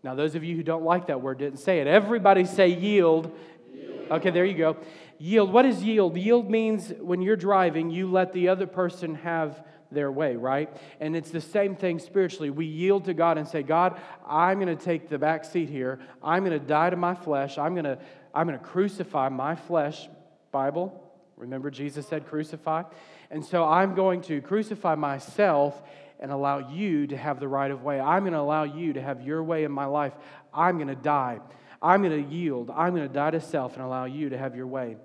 Now, 0.02 0.14
those 0.14 0.34
of 0.34 0.44
you 0.44 0.56
who 0.56 0.62
don't 0.62 0.84
like 0.84 1.08
that 1.08 1.20
word 1.20 1.38
didn't 1.38 1.58
say 1.58 1.80
it. 1.80 1.86
Everybody 1.86 2.44
say 2.44 2.68
yield. 2.68 3.36
yield. 3.74 4.10
Okay, 4.10 4.30
there 4.30 4.44
you 4.44 4.56
go. 4.56 4.76
Yield. 5.18 5.52
What 5.52 5.66
is 5.66 5.82
yield? 5.82 6.16
Yield 6.16 6.48
means 6.48 6.92
when 7.00 7.20
you're 7.20 7.36
driving, 7.36 7.90
you 7.90 8.08
let 8.08 8.32
the 8.32 8.48
other 8.48 8.66
person 8.66 9.16
have 9.16 9.64
their 9.90 10.10
way, 10.12 10.36
right? 10.36 10.74
And 11.00 11.16
it's 11.16 11.30
the 11.30 11.40
same 11.40 11.76
thing 11.76 11.98
spiritually. 11.98 12.50
We 12.50 12.66
yield 12.66 13.06
to 13.06 13.14
God 13.14 13.38
and 13.38 13.46
say, 13.46 13.62
God, 13.62 14.00
I'm 14.26 14.60
going 14.60 14.76
to 14.76 14.82
take 14.82 15.08
the 15.08 15.18
back 15.18 15.44
seat 15.44 15.68
here. 15.68 15.98
I'm 16.22 16.44
going 16.44 16.58
to 16.58 16.64
die 16.64 16.90
to 16.90 16.96
my 16.96 17.14
flesh. 17.14 17.58
I'm 17.58 17.74
going 17.74 17.84
to, 17.84 17.98
I'm 18.34 18.46
going 18.46 18.58
to 18.58 18.64
crucify 18.64 19.28
my 19.28 19.54
flesh. 19.54 20.08
Bible, 20.50 21.02
remember 21.36 21.70
Jesus 21.70 22.06
said 22.06 22.26
crucify? 22.26 22.82
And 23.30 23.44
so 23.44 23.64
I'm 23.64 23.94
going 23.94 24.22
to 24.22 24.40
crucify 24.40 24.94
myself 24.94 25.82
and 26.20 26.32
allow 26.32 26.70
you 26.70 27.06
to 27.06 27.16
have 27.16 27.40
the 27.40 27.48
right 27.48 27.70
of 27.70 27.82
way. 27.82 28.00
I'm 28.00 28.22
going 28.22 28.32
to 28.32 28.40
allow 28.40 28.64
you 28.64 28.94
to 28.94 29.02
have 29.02 29.22
your 29.22 29.42
way 29.42 29.64
in 29.64 29.72
my 29.72 29.84
life. 29.84 30.12
I'm 30.52 30.76
going 30.76 30.88
to 30.88 30.96
die. 30.96 31.40
I'm 31.80 32.02
going 32.02 32.24
to 32.24 32.28
yield. 32.28 32.70
I'm 32.70 32.94
going 32.94 33.06
to 33.06 33.14
die 33.14 33.30
to 33.30 33.40
self 33.40 33.74
and 33.74 33.84
allow 33.84 34.04
you 34.04 34.30
to 34.30 34.38
have 34.38 34.56
your 34.56 34.66
way. 34.66 34.96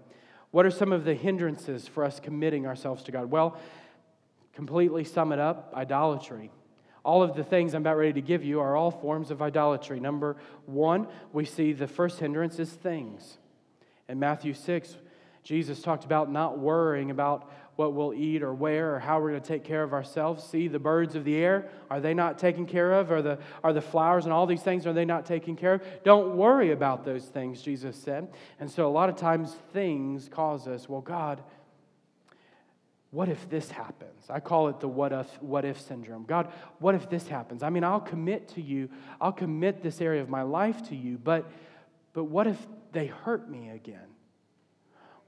What 0.51 0.65
are 0.65 0.71
some 0.71 0.91
of 0.91 1.03
the 1.03 1.13
hindrances 1.13 1.87
for 1.87 2.03
us 2.03 2.19
committing 2.19 2.65
ourselves 2.65 3.03
to 3.03 3.11
God? 3.11 3.29
Well, 3.31 3.57
completely 4.53 5.03
sum 5.03 5.31
it 5.31 5.39
up 5.39 5.73
idolatry. 5.75 6.51
All 7.03 7.21
of 7.21 7.35
the 7.35 7.43
things 7.43 7.73
I'm 7.73 7.81
about 7.81 7.97
ready 7.97 8.13
to 8.13 8.21
give 8.21 8.43
you 8.43 8.61
are 8.61 8.75
all 8.75 8.91
forms 8.91 9.29
of 9.29 9.41
idolatry. 9.41 9.99
Number 9.99 10.37
one, 10.65 11.07
we 11.33 11.43
see 11.43 11.73
the 11.73 11.87
first 11.87 12.19
hindrance 12.19 12.59
is 12.59 12.69
things. 12.69 13.37
In 14.07 14.19
Matthew 14.19 14.53
6, 14.53 14.95
Jesus 15.43 15.81
talked 15.81 16.05
about 16.05 16.31
not 16.31 16.57
worrying 16.57 17.11
about 17.11 17.51
what 17.75 17.93
we'll 17.93 18.13
eat 18.13 18.43
or 18.43 18.53
wear 18.53 18.95
or 18.95 18.99
how 18.99 19.19
we're 19.19 19.31
going 19.31 19.41
to 19.41 19.47
take 19.47 19.63
care 19.63 19.83
of 19.83 19.93
ourselves. 19.93 20.43
See 20.43 20.67
the 20.67 20.79
birds 20.79 21.15
of 21.15 21.25
the 21.25 21.35
air, 21.35 21.69
are 21.89 21.99
they 21.99 22.13
not 22.13 22.37
taken 22.37 22.65
care 22.65 22.93
of? 22.93 23.11
Are 23.11 23.21
the, 23.21 23.39
are 23.63 23.73
the 23.73 23.81
flowers 23.81 24.25
and 24.25 24.33
all 24.33 24.45
these 24.45 24.61
things, 24.61 24.85
are 24.85 24.93
they 24.93 25.05
not 25.05 25.25
taken 25.25 25.55
care 25.55 25.73
of? 25.73 25.81
Don't 26.03 26.37
worry 26.37 26.71
about 26.71 27.03
those 27.03 27.25
things, 27.25 27.61
Jesus 27.61 27.97
said. 27.97 28.27
And 28.59 28.69
so 28.69 28.87
a 28.87 28.91
lot 28.91 29.09
of 29.09 29.15
times 29.15 29.55
things 29.73 30.29
cause 30.29 30.67
us, 30.67 30.87
well, 30.87 31.01
God, 31.01 31.41
what 33.13 33.29
if 33.29 33.47
this 33.47 33.69
happens? 33.69 34.25
I 34.27 34.39
call 34.39 34.69
it 34.69 34.79
the 34.79 34.87
what 34.87 35.13
if, 35.13 35.27
what 35.39 35.65
if 35.65 35.79
syndrome. 35.79 36.25
God, 36.27 36.51
what 36.79 36.95
if 36.95 37.11
this 37.11 37.27
happens? 37.27 37.61
I 37.61 37.69
mean, 37.69 37.83
I'll 37.83 37.99
commit 37.99 38.47
to 38.55 38.61
you, 38.61 38.89
I'll 39.21 39.31
commit 39.31 39.83
this 39.83 40.01
area 40.01 40.19
of 40.23 40.29
my 40.29 40.41
life 40.41 40.89
to 40.89 40.95
you, 40.95 41.19
but, 41.23 41.47
but 42.13 42.23
what 42.23 42.47
if 42.47 42.57
they 42.91 43.05
hurt 43.05 43.47
me 43.47 43.69
again? 43.69 44.07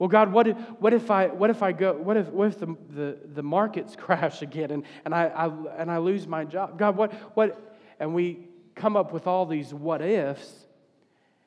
Well, 0.00 0.08
God, 0.08 0.32
what 0.32 0.48
if, 0.48 0.56
what 0.80 0.94
if 0.94 1.12
I 1.12 1.28
what 1.28 1.48
if 1.48 1.62
I 1.62 1.70
go 1.70 1.94
what 1.94 2.16
if 2.16 2.26
what 2.26 2.48
if 2.48 2.58
the, 2.58 2.76
the, 2.90 3.18
the 3.34 3.42
markets 3.42 3.94
crash 3.98 4.42
again 4.42 4.72
and, 4.72 4.82
and 5.04 5.14
I, 5.14 5.26
I 5.28 5.46
and 5.80 5.90
I 5.90 5.98
lose 5.98 6.26
my 6.26 6.44
job? 6.44 6.78
God, 6.78 6.96
what 6.96 7.14
what 7.34 7.78
and 8.00 8.14
we 8.14 8.40
come 8.74 8.96
up 8.96 9.12
with 9.12 9.28
all 9.28 9.46
these 9.46 9.72
what 9.72 10.02
ifs 10.02 10.66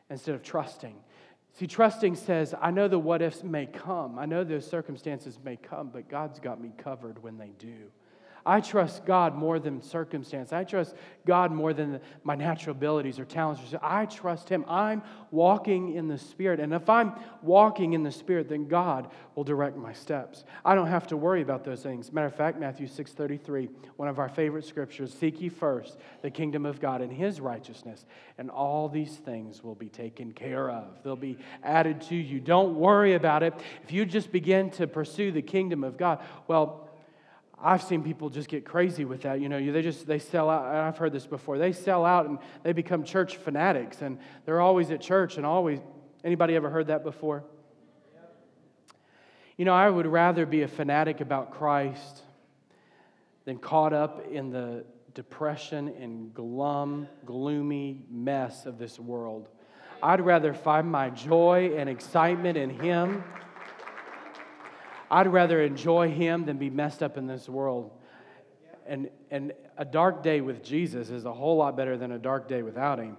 instead 0.09 0.33
of 0.33 0.41
trusting. 0.41 0.95
See, 1.59 1.67
trusting 1.67 2.15
says, 2.15 2.55
I 2.61 2.71
know 2.71 2.87
the 2.87 2.97
what 2.97 3.21
ifs 3.21 3.43
may 3.43 3.65
come. 3.65 4.17
I 4.17 4.25
know 4.25 4.45
those 4.45 4.65
circumstances 4.65 5.37
may 5.43 5.57
come, 5.57 5.89
but 5.89 6.07
God's 6.07 6.39
got 6.39 6.61
me 6.61 6.71
covered 6.77 7.21
when 7.21 7.37
they 7.37 7.51
do. 7.59 7.91
I 8.45 8.61
trust 8.61 9.05
God 9.05 9.35
more 9.35 9.59
than 9.59 9.81
circumstance. 9.81 10.53
I 10.53 10.63
trust 10.63 10.95
God 11.25 11.51
more 11.51 11.73
than 11.73 11.99
my 12.23 12.35
natural 12.35 12.75
abilities 12.75 13.19
or 13.19 13.25
talents. 13.25 13.61
I 13.81 14.05
trust 14.05 14.49
Him. 14.49 14.65
I'm 14.67 15.03
walking 15.31 15.93
in 15.93 16.07
the 16.07 16.17
Spirit. 16.17 16.59
And 16.59 16.73
if 16.73 16.89
I'm 16.89 17.13
walking 17.41 17.93
in 17.93 18.03
the 18.03 18.11
Spirit, 18.11 18.49
then 18.49 18.67
God 18.67 19.09
will 19.35 19.43
direct 19.43 19.77
my 19.77 19.93
steps. 19.93 20.43
I 20.65 20.75
don't 20.75 20.87
have 20.87 21.07
to 21.07 21.17
worry 21.17 21.41
about 21.41 21.63
those 21.63 21.81
things. 21.81 22.11
Matter 22.11 22.27
of 22.27 22.35
fact, 22.35 22.59
Matthew 22.59 22.87
6:33, 22.87 23.69
one 23.95 24.07
of 24.07 24.19
our 24.19 24.29
favorite 24.29 24.65
scriptures, 24.65 25.13
seek 25.13 25.39
ye 25.39 25.49
first 25.49 25.97
the 26.21 26.31
kingdom 26.31 26.65
of 26.65 26.79
God 26.79 27.01
and 27.01 27.11
his 27.11 27.39
righteousness, 27.39 28.05
and 28.37 28.49
all 28.49 28.89
these 28.89 29.15
things 29.15 29.63
will 29.63 29.75
be 29.75 29.89
taken 29.89 30.31
care 30.33 30.69
of. 30.69 31.03
They'll 31.03 31.15
be 31.15 31.37
added 31.63 32.01
to 32.01 32.15
you. 32.15 32.39
Don't 32.39 32.75
worry 32.75 33.13
about 33.13 33.43
it. 33.43 33.53
If 33.83 33.91
you 33.91 34.05
just 34.05 34.31
begin 34.31 34.71
to 34.71 34.87
pursue 34.87 35.31
the 35.31 35.41
kingdom 35.41 35.83
of 35.83 35.97
God, 35.97 36.21
well, 36.47 36.88
I've 37.61 37.83
seen 37.83 38.03
people 38.03 38.29
just 38.29 38.47
get 38.47 38.65
crazy 38.65 39.05
with 39.05 39.23
that. 39.23 39.41
You 39.41 39.49
know, 39.49 39.71
they 39.71 39.81
just 39.81 40.07
they 40.07 40.19
sell 40.19 40.49
out. 40.49 40.65
I've 40.65 40.97
heard 40.97 41.11
this 41.11 41.25
before. 41.25 41.57
They 41.57 41.73
sell 41.73 42.05
out 42.05 42.27
and 42.27 42.39
they 42.63 42.73
become 42.73 43.03
church 43.03 43.37
fanatics, 43.37 44.01
and 44.01 44.17
they're 44.45 44.61
always 44.61 44.91
at 44.91 45.01
church 45.01 45.37
and 45.37 45.45
always. 45.45 45.79
Anybody 46.23 46.55
ever 46.55 46.69
heard 46.69 46.87
that 46.87 47.03
before? 47.03 47.43
You 49.57 49.65
know, 49.65 49.73
I 49.73 49.89
would 49.89 50.07
rather 50.07 50.45
be 50.45 50.61
a 50.61 50.67
fanatic 50.67 51.19
about 51.19 51.51
Christ 51.51 52.21
than 53.43 53.57
caught 53.57 53.91
up 53.93 54.25
in 54.31 54.51
the 54.51 54.85
depression 55.13 55.89
and 55.99 56.33
glum, 56.33 57.07
gloomy 57.25 58.03
mess 58.09 58.65
of 58.65 58.77
this 58.77 58.97
world. 58.97 59.49
I'd 60.01 60.21
rather 60.21 60.53
find 60.53 60.89
my 60.89 61.09
joy 61.09 61.73
and 61.75 61.89
excitement 61.89 62.57
in 62.57 62.69
Him 62.69 63.23
I'd 65.11 65.27
rather 65.27 65.61
enjoy 65.61 66.11
Him 66.11 66.45
than 66.45 66.57
be 66.57 66.69
messed 66.69 67.01
up 67.01 67.17
in 67.17 67.27
this 67.27 67.49
world. 67.49 67.91
And, 68.85 69.09
and 69.31 69.53
a 69.77 69.85
dark 69.85 70.23
day 70.23 70.41
with 70.41 70.63
Jesus 70.63 71.09
is 71.09 71.25
a 71.25 71.33
whole 71.33 71.57
lot 71.57 71.75
better 71.77 71.97
than 71.97 72.11
a 72.11 72.19
dark 72.19 72.47
day 72.47 72.61
without 72.61 72.99
Him. 72.99 73.17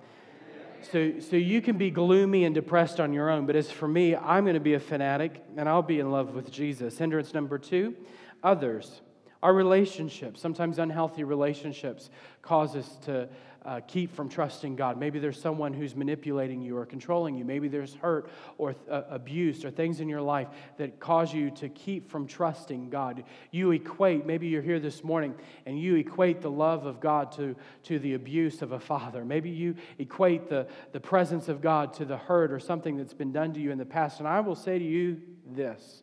So, 0.92 1.20
so 1.20 1.37
you 1.37 1.61
can 1.61 1.76
be 1.76 1.90
gloomy 1.90 2.44
and 2.44 2.55
depressed 2.55 3.00
on 3.00 3.12
your 3.12 3.29
own, 3.29 3.44
but 3.44 3.55
as 3.55 3.70
for 3.70 3.87
me, 3.87 4.16
I'm 4.16 4.44
going 4.44 4.55
to 4.55 4.61
be 4.61 4.74
a 4.74 4.81
fanatic 4.81 5.44
and 5.57 5.68
I'll 5.68 5.83
be 5.83 6.00
in 6.00 6.11
love 6.11 6.35
with 6.35 6.50
Jesus. 6.50 6.96
Hindrance 6.96 7.35
number 7.35 7.59
two 7.59 7.94
others. 8.42 9.03
Our 9.42 9.55
relationships, 9.55 10.40
sometimes 10.40 10.79
unhealthy 10.79 11.24
relationships, 11.24 12.11
cause 12.42 12.76
us 12.76 12.96
to 13.05 13.29
uh, 13.64 13.81
keep 13.87 14.14
from 14.14 14.29
trusting 14.29 14.77
God. 14.77 14.99
Maybe 14.99 15.18
there's 15.18 15.40
someone 15.40 15.73
who's 15.73 15.94
manipulating 15.94 16.62
you 16.62 16.77
or 16.77 16.87
controlling 16.87 17.35
you. 17.35 17.44
Maybe 17.44 17.68
there's 17.68 17.94
hurt 17.94 18.31
or 18.59 18.75
uh, 18.90 19.03
abuse 19.11 19.64
or 19.64 19.70
things 19.70 20.01
in 20.01 20.09
your 20.09 20.23
life 20.23 20.49
that 20.79 20.99
cause 20.99 21.33
you 21.35 21.51
to 21.53 21.68
keep 21.68 22.11
from 22.11 22.27
trusting 22.27 22.90
God. 22.90 23.25
You 23.51 23.73
equate, 23.73 24.25
maybe 24.25 24.49
you're 24.49 24.62
here 24.62 24.81
this 24.81 25.05
morning 25.05 25.35
and 25.66 25.79
you 25.79 25.96
equate 25.96 26.40
the 26.40 26.51
love 26.51 26.87
of 26.87 27.01
God 27.01 27.33
to, 27.33 27.55
to 27.85 27.99
the 27.99 28.14
abuse 28.14 28.62
of 28.62 28.73
a 28.73 28.81
father. 28.81 29.25
Maybe 29.25 29.51
you 29.51 29.75
equate 29.99 30.49
the, 30.49 30.66
the 30.92 31.01
presence 31.01 31.49
of 31.49 31.61
God 31.61 31.92
to 31.94 32.05
the 32.05 32.16
hurt 32.16 32.53
or 32.53 32.61
something 32.61 32.96
that's 32.96 33.14
been 33.14 33.33
done 33.33 33.53
to 33.53 33.61
you 33.61 33.70
in 33.70 33.79
the 33.79 33.85
past. 33.85 34.20
And 34.20 34.29
I 34.29 34.40
will 34.40 34.57
say 34.57 34.79
to 34.79 34.85
you 34.85 35.20
this 35.46 36.03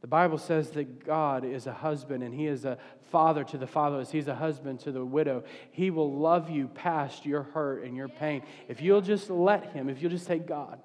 the 0.00 0.06
Bible 0.06 0.38
says 0.38 0.70
that 0.70 1.04
God 1.04 1.44
is 1.44 1.66
a 1.66 1.72
husband 1.72 2.22
and 2.22 2.34
He 2.34 2.46
is 2.46 2.64
a 2.64 2.78
father 3.10 3.44
to 3.44 3.58
the 3.58 3.66
fatherless. 3.66 4.10
He's 4.10 4.28
a 4.28 4.34
husband 4.34 4.80
to 4.80 4.92
the 4.92 5.04
widow. 5.04 5.44
He 5.70 5.90
will 5.90 6.12
love 6.12 6.48
you 6.48 6.68
past 6.68 7.26
your 7.26 7.42
hurt 7.42 7.84
and 7.84 7.96
your 7.96 8.08
pain. 8.08 8.42
If 8.68 8.80
you'll 8.80 9.02
just 9.02 9.28
let 9.28 9.72
Him, 9.72 9.90
if 9.90 10.00
you'll 10.00 10.10
just 10.10 10.26
say, 10.26 10.38
God, 10.38 10.80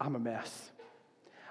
I'm 0.00 0.14
a 0.14 0.20
mess. 0.20 0.70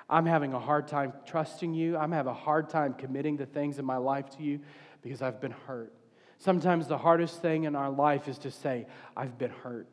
I'm 0.10 0.26
having 0.26 0.54
a 0.54 0.60
hard 0.60 0.88
time 0.88 1.14
trusting 1.26 1.74
you. 1.74 1.98
I'm 1.98 2.12
having 2.12 2.32
a 2.32 2.36
hard 2.36 2.70
time 2.70 2.94
committing 2.94 3.38
the 3.38 3.46
things 3.46 3.78
in 3.78 3.86
my 3.86 3.98
life 3.98 4.30
to 4.38 4.44
you 4.44 4.62
because 5.04 5.22
I've 5.22 5.40
been 5.40 5.54
hurt. 5.68 5.94
Sometimes 6.40 6.88
the 6.88 6.98
hardest 6.98 7.42
thing 7.42 7.66
in 7.66 7.76
our 7.76 7.90
life 7.90 8.28
is 8.28 8.38
to 8.40 8.52
say, 8.52 8.88
I've 9.16 9.38
been 9.38 9.52
hurt. 9.52 9.88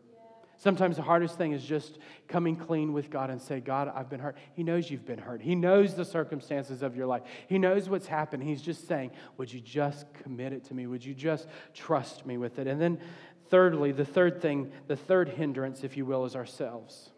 Sometimes 0.58 0.96
the 0.96 1.02
hardest 1.02 1.36
thing 1.36 1.52
is 1.52 1.62
just 1.62 1.98
coming 2.28 2.56
clean 2.56 2.92
with 2.92 3.10
God 3.10 3.28
and 3.28 3.40
say, 3.40 3.60
God, 3.60 3.92
I've 3.94 4.08
been 4.08 4.20
hurt. 4.20 4.36
He 4.54 4.62
knows 4.62 4.90
you've 4.90 5.04
been 5.04 5.18
hurt. 5.18 5.42
He 5.42 5.54
knows 5.54 5.94
the 5.94 6.04
circumstances 6.04 6.82
of 6.82 6.96
your 6.96 7.06
life. 7.06 7.22
He 7.46 7.58
knows 7.58 7.90
what's 7.90 8.06
happened. 8.06 8.42
He's 8.42 8.62
just 8.62 8.88
saying, 8.88 9.10
Would 9.36 9.52
you 9.52 9.60
just 9.60 10.06
commit 10.14 10.52
it 10.52 10.64
to 10.64 10.74
me? 10.74 10.86
Would 10.86 11.04
you 11.04 11.14
just 11.14 11.46
trust 11.74 12.24
me 12.24 12.38
with 12.38 12.58
it? 12.58 12.66
And 12.66 12.80
then, 12.80 12.98
thirdly, 13.50 13.92
the 13.92 14.04
third 14.04 14.40
thing, 14.40 14.72
the 14.86 14.96
third 14.96 15.28
hindrance, 15.28 15.84
if 15.84 15.96
you 15.96 16.06
will, 16.06 16.24
is 16.24 16.34
ourselves. 16.34 17.10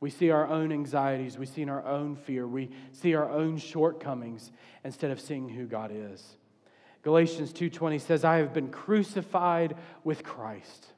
We 0.00 0.10
see 0.10 0.30
our 0.30 0.46
own 0.46 0.72
anxieties, 0.72 1.36
we 1.38 1.46
see 1.46 1.68
our 1.68 1.84
own 1.84 2.16
fear, 2.16 2.46
we 2.46 2.70
see 2.92 3.14
our 3.14 3.28
own 3.28 3.58
shortcomings 3.58 4.50
instead 4.82 5.10
of 5.10 5.20
seeing 5.20 5.48
who 5.48 5.66
God 5.66 5.90
is. 5.92 6.36
Galatians 7.02 7.52
2:20 7.52 7.98
says, 7.98 8.24
"I 8.24 8.36
have 8.38 8.52
been 8.52 8.70
crucified 8.70 9.76
with 10.04 10.22
Christ." 10.22 10.92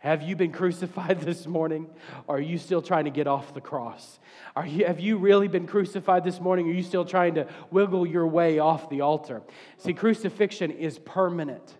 Have 0.00 0.22
you 0.22 0.34
been 0.34 0.50
crucified 0.50 1.20
this 1.26 1.46
morning? 1.46 1.88
Or 2.26 2.36
are 2.36 2.40
you 2.40 2.58
still 2.58 2.82
trying 2.82 3.04
to 3.04 3.10
get 3.10 3.26
off 3.26 3.52
the 3.52 3.60
cross? 3.60 4.18
Are 4.56 4.66
you, 4.66 4.86
have 4.86 4.98
you 4.98 5.18
really 5.18 5.46
been 5.46 5.66
crucified 5.66 6.24
this 6.24 6.40
morning? 6.40 6.66
Or 6.66 6.70
are 6.70 6.74
you 6.74 6.82
still 6.82 7.04
trying 7.04 7.34
to 7.34 7.46
wiggle 7.70 8.06
your 8.06 8.26
way 8.26 8.58
off 8.58 8.88
the 8.88 9.02
altar? 9.02 9.42
See, 9.76 9.92
crucifixion 9.92 10.70
is 10.70 10.98
permanent. 10.98 11.76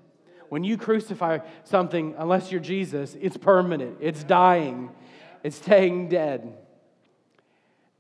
When 0.51 0.65
you 0.65 0.77
crucify 0.77 1.39
something, 1.65 2.15
unless 2.19 2.53
you're 2.53 2.61
Jesus, 2.61 3.17
it's 3.21 3.37
permanent, 3.37 3.99
it's 4.01 4.23
dying, 4.25 4.91
it's 5.43 5.57
staying 5.57 6.09
dead. 6.09 6.59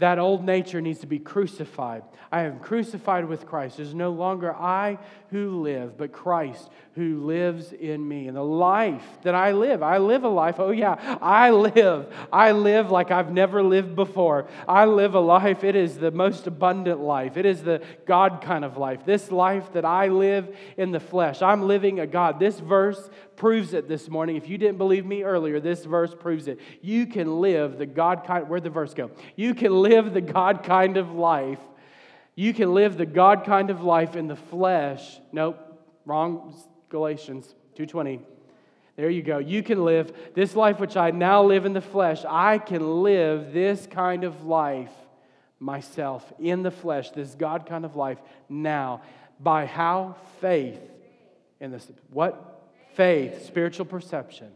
That 0.00 0.18
old 0.18 0.44
nature 0.44 0.80
needs 0.80 1.00
to 1.00 1.06
be 1.06 1.18
crucified. 1.18 2.02
I 2.32 2.42
am 2.42 2.58
crucified 2.58 3.26
with 3.26 3.46
Christ. 3.46 3.78
Is 3.78 3.94
no 3.94 4.10
longer 4.10 4.54
I 4.54 4.98
who 5.30 5.60
live, 5.60 5.98
but 5.98 6.10
Christ 6.10 6.70
who 7.00 7.24
lives 7.24 7.72
in 7.72 8.06
me. 8.06 8.28
And 8.28 8.36
the 8.36 8.44
life 8.44 9.06
that 9.22 9.34
I 9.34 9.52
live, 9.52 9.82
I 9.82 9.96
live 9.96 10.22
a 10.24 10.28
life. 10.28 10.56
Oh, 10.58 10.70
yeah, 10.70 11.16
I 11.22 11.50
live. 11.50 12.14
I 12.30 12.52
live 12.52 12.90
like 12.90 13.10
I've 13.10 13.32
never 13.32 13.62
lived 13.62 13.96
before. 13.96 14.48
I 14.68 14.84
live 14.84 15.14
a 15.14 15.20
life. 15.20 15.64
It 15.64 15.74
is 15.76 15.96
the 15.96 16.10
most 16.10 16.46
abundant 16.46 17.00
life. 17.00 17.38
It 17.38 17.46
is 17.46 17.62
the 17.62 17.82
God 18.04 18.42
kind 18.42 18.66
of 18.66 18.76
life. 18.76 19.06
This 19.06 19.32
life 19.32 19.72
that 19.72 19.86
I 19.86 20.08
live 20.08 20.54
in 20.76 20.90
the 20.90 21.00
flesh, 21.00 21.40
I'm 21.40 21.62
living 21.62 22.00
a 22.00 22.06
God. 22.06 22.38
This 22.38 22.60
verse 22.60 23.08
proves 23.34 23.72
it 23.72 23.88
this 23.88 24.10
morning. 24.10 24.36
If 24.36 24.46
you 24.50 24.58
didn't 24.58 24.76
believe 24.76 25.06
me 25.06 25.22
earlier, 25.22 25.58
this 25.58 25.86
verse 25.86 26.14
proves 26.14 26.48
it. 26.48 26.60
You 26.82 27.06
can 27.06 27.40
live 27.40 27.78
the 27.78 27.86
God 27.86 28.24
kind, 28.26 28.46
where'd 28.46 28.62
the 28.62 28.68
verse 28.68 28.92
go? 28.92 29.10
You 29.36 29.54
can 29.54 29.72
live 29.72 30.12
the 30.12 30.20
God 30.20 30.64
kind 30.64 30.98
of 30.98 31.12
life. 31.12 31.60
You 32.34 32.52
can 32.52 32.74
live 32.74 32.98
the 32.98 33.06
God 33.06 33.46
kind 33.46 33.70
of 33.70 33.82
life 33.82 34.16
in 34.16 34.28
the 34.28 34.36
flesh. 34.36 35.18
Nope, 35.32 35.58
wrong 36.04 36.54
Galatians 36.90 37.54
2:20. 37.76 38.20
There 38.96 39.08
you 39.08 39.22
go. 39.22 39.38
You 39.38 39.62
can 39.62 39.84
live 39.84 40.12
this 40.34 40.54
life 40.54 40.78
which 40.78 40.96
I 40.96 41.10
now 41.10 41.42
live 41.42 41.64
in 41.64 41.72
the 41.72 41.80
flesh. 41.80 42.24
I 42.28 42.58
can 42.58 43.02
live 43.02 43.52
this 43.52 43.86
kind 43.86 44.24
of 44.24 44.44
life 44.44 44.92
myself 45.58 46.30
in 46.38 46.62
the 46.62 46.70
flesh, 46.70 47.10
this 47.10 47.34
God 47.34 47.64
kind 47.64 47.84
of 47.84 47.96
life 47.96 48.18
now 48.48 49.00
by 49.38 49.64
how 49.64 50.16
faith 50.40 50.80
in 51.60 51.70
this 51.70 51.90
what 52.10 52.68
faith, 52.94 53.46
spiritual 53.46 53.86
perception 53.86 54.50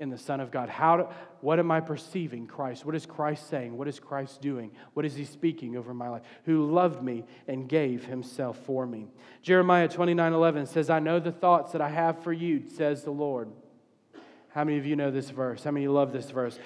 in 0.00 0.10
the 0.10 0.18
Son 0.18 0.40
of 0.40 0.50
God. 0.50 0.68
How 0.68 0.96
do, 0.96 1.08
what 1.42 1.58
am 1.58 1.70
I 1.70 1.80
perceiving 1.80 2.46
Christ? 2.46 2.84
What 2.84 2.96
is 2.96 3.06
Christ 3.06 3.48
saying? 3.48 3.76
What 3.76 3.86
is 3.86 4.00
Christ 4.00 4.40
doing? 4.40 4.72
What 4.94 5.04
is 5.04 5.14
He 5.14 5.24
speaking 5.24 5.76
over 5.76 5.94
my 5.94 6.08
life? 6.08 6.22
Who 6.46 6.68
loved 6.68 7.02
me 7.02 7.24
and 7.46 7.68
gave 7.68 8.06
Himself 8.06 8.58
for 8.64 8.86
me. 8.86 9.06
Jeremiah 9.42 9.88
29 9.88 10.32
11 10.32 10.66
says, 10.66 10.90
I 10.90 10.98
know 10.98 11.20
the 11.20 11.30
thoughts 11.30 11.72
that 11.72 11.82
I 11.82 11.90
have 11.90 12.22
for 12.24 12.32
you, 12.32 12.64
says 12.68 13.04
the 13.04 13.10
Lord. 13.10 13.50
How 14.48 14.64
many 14.64 14.78
of 14.78 14.86
you 14.86 14.96
know 14.96 15.10
this 15.10 15.30
verse? 15.30 15.62
How 15.62 15.70
many 15.70 15.86
love 15.86 16.12
this 16.12 16.30
verse? 16.30 16.58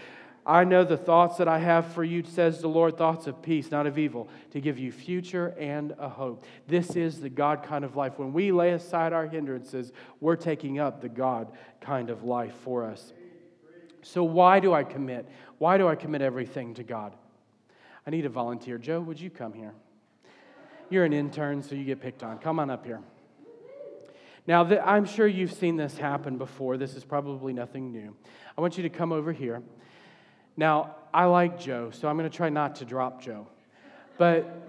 I 0.46 0.64
know 0.64 0.84
the 0.84 0.98
thoughts 0.98 1.38
that 1.38 1.48
I 1.48 1.58
have 1.58 1.92
for 1.94 2.04
you, 2.04 2.22
says 2.22 2.60
the 2.60 2.68
Lord, 2.68 2.98
thoughts 2.98 3.26
of 3.26 3.40
peace, 3.40 3.70
not 3.70 3.86
of 3.86 3.96
evil, 3.96 4.28
to 4.50 4.60
give 4.60 4.78
you 4.78 4.92
future 4.92 5.54
and 5.58 5.94
a 5.98 6.08
hope. 6.08 6.44
This 6.66 6.96
is 6.96 7.20
the 7.20 7.30
God 7.30 7.62
kind 7.62 7.84
of 7.84 7.96
life. 7.96 8.18
When 8.18 8.34
we 8.34 8.52
lay 8.52 8.72
aside 8.72 9.14
our 9.14 9.26
hindrances, 9.26 9.92
we're 10.20 10.36
taking 10.36 10.78
up 10.78 11.00
the 11.00 11.08
God 11.08 11.50
kind 11.80 12.10
of 12.10 12.24
life 12.24 12.54
for 12.62 12.84
us. 12.84 13.14
So, 14.04 14.22
why 14.22 14.60
do 14.60 14.74
I 14.74 14.84
commit? 14.84 15.26
Why 15.58 15.78
do 15.78 15.88
I 15.88 15.94
commit 15.94 16.20
everything 16.20 16.74
to 16.74 16.82
God? 16.82 17.14
I 18.06 18.10
need 18.10 18.26
a 18.26 18.28
volunteer. 18.28 18.76
Joe, 18.76 19.00
would 19.00 19.18
you 19.18 19.30
come 19.30 19.54
here? 19.54 19.72
You're 20.90 21.06
an 21.06 21.14
intern, 21.14 21.62
so 21.62 21.74
you 21.74 21.84
get 21.84 22.00
picked 22.00 22.22
on. 22.22 22.38
Come 22.38 22.58
on 22.58 22.68
up 22.68 22.84
here. 22.84 23.00
Now, 24.46 24.64
I'm 24.84 25.06
sure 25.06 25.26
you've 25.26 25.54
seen 25.54 25.76
this 25.76 25.96
happen 25.96 26.36
before. 26.36 26.76
This 26.76 26.94
is 26.94 27.02
probably 27.02 27.54
nothing 27.54 27.92
new. 27.92 28.14
I 28.58 28.60
want 28.60 28.76
you 28.76 28.82
to 28.82 28.90
come 28.90 29.10
over 29.10 29.32
here. 29.32 29.62
Now, 30.54 30.96
I 31.14 31.24
like 31.24 31.58
Joe, 31.58 31.90
so 31.90 32.06
I'm 32.06 32.18
going 32.18 32.30
to 32.30 32.36
try 32.36 32.50
not 32.50 32.76
to 32.76 32.84
drop 32.84 33.22
Joe. 33.22 33.46
But, 34.18 34.68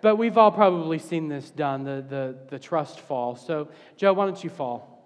but 0.00 0.16
we've 0.16 0.38
all 0.38 0.50
probably 0.50 0.98
seen 0.98 1.28
this 1.28 1.50
done, 1.50 1.84
the, 1.84 2.02
the, 2.08 2.36
the 2.48 2.58
trust 2.58 3.00
fall. 3.00 3.36
So, 3.36 3.68
Joe, 3.98 4.14
why 4.14 4.24
don't 4.24 4.42
you 4.42 4.48
fall? 4.48 4.99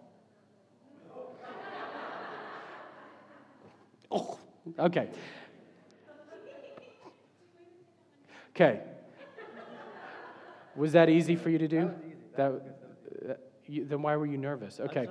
Oh, 4.14 4.38
okay. 4.78 5.08
Okay. 8.50 8.80
Was 10.76 10.92
that 10.92 11.08
easy 11.08 11.36
for 11.36 11.50
you 11.50 11.58
to 11.58 11.68
do? 11.68 11.90
That, 12.36 12.52
uh, 13.28 13.34
you, 13.66 13.84
then 13.84 14.02
why 14.02 14.16
were 14.16 14.26
you 14.26 14.38
nervous? 14.38 14.80
Okay. 14.80 15.08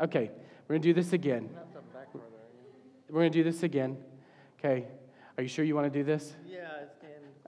Okay. 0.00 0.30
We're 0.66 0.74
going 0.74 0.82
to 0.82 0.88
do 0.88 0.94
this 0.94 1.12
again. 1.12 1.50
We're 3.08 3.20
going 3.20 3.32
to 3.32 3.38
do 3.38 3.44
this 3.44 3.62
again. 3.62 3.98
Okay. 4.58 4.86
Are 5.36 5.42
you 5.42 5.48
sure 5.48 5.64
you 5.64 5.74
want 5.74 5.92
to 5.92 5.98
do 5.98 6.04
this? 6.04 6.34
Yeah, 6.46 6.66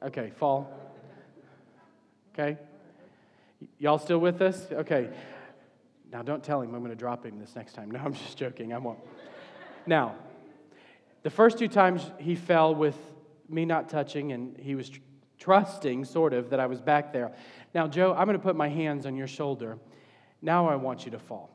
Okay, 0.03 0.30
fall. 0.37 0.70
Okay. 2.35 2.59
Y'all 3.78 3.99
still 3.99 4.18
with 4.18 4.43
us? 4.43 4.66
Okay. 4.70 5.09
Now 6.12 6.22
don't 6.22 6.45
tell 6.45 6.61
him 6.61 6.74
I'm 6.74 6.80
going 6.80 6.91
to 6.91 6.97
drop 6.97 7.24
him 7.24 7.39
this 7.39 7.57
next 7.57 7.72
time. 7.72 7.91
No, 7.91 8.01
I'm 8.01 8.12
just 8.12 8.37
joking. 8.37 8.72
I 8.74 8.78
won't. 8.78 8.99
Now, 9.87 10.16
the 11.25 11.31
first 11.31 11.59
two 11.59 11.68
times 11.68 12.09
he 12.18 12.37
fell 12.37 12.75
with 12.75 12.97
me 13.49 13.64
not 13.64 13.89
touching 13.89 14.33
and 14.33 14.57
he 14.59 14.75
was 14.75 14.91
tr- 14.91 15.01
trusting, 15.39 16.05
sort 16.05 16.33
of, 16.33 16.51
that 16.51 16.61
I 16.61 16.66
was 16.66 16.81
back 16.81 17.12
there. 17.12 17.33
Now, 17.75 17.89
Joe, 17.89 18.12
I'm 18.12 18.27
going 18.27 18.39
to 18.39 18.43
put 18.43 18.55
my 18.55 18.68
hands 18.68 19.07
on 19.07 19.16
your 19.16 19.27
shoulder. 19.27 19.79
Now 20.43 20.68
I 20.68 20.77
want 20.77 21.07
you 21.07 21.11
to 21.12 21.18
fall. 21.18 21.51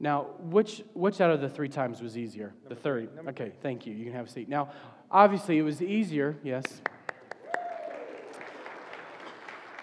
Now, 0.00 0.30
which, 0.40 0.82
which 0.94 1.20
out 1.20 1.30
of 1.30 1.40
the 1.40 1.48
three 1.48 1.68
times 1.68 2.02
was 2.02 2.18
easier? 2.18 2.54
Number 2.64 2.74
the 2.74 2.80
third. 2.80 3.10
Okay, 3.28 3.52
thank 3.62 3.86
you. 3.86 3.94
You 3.94 4.04
can 4.04 4.14
have 4.14 4.26
a 4.26 4.30
seat. 4.30 4.48
Now, 4.48 4.70
obviously, 5.10 5.58
it 5.58 5.62
was 5.62 5.80
easier, 5.80 6.36
yes. 6.42 6.64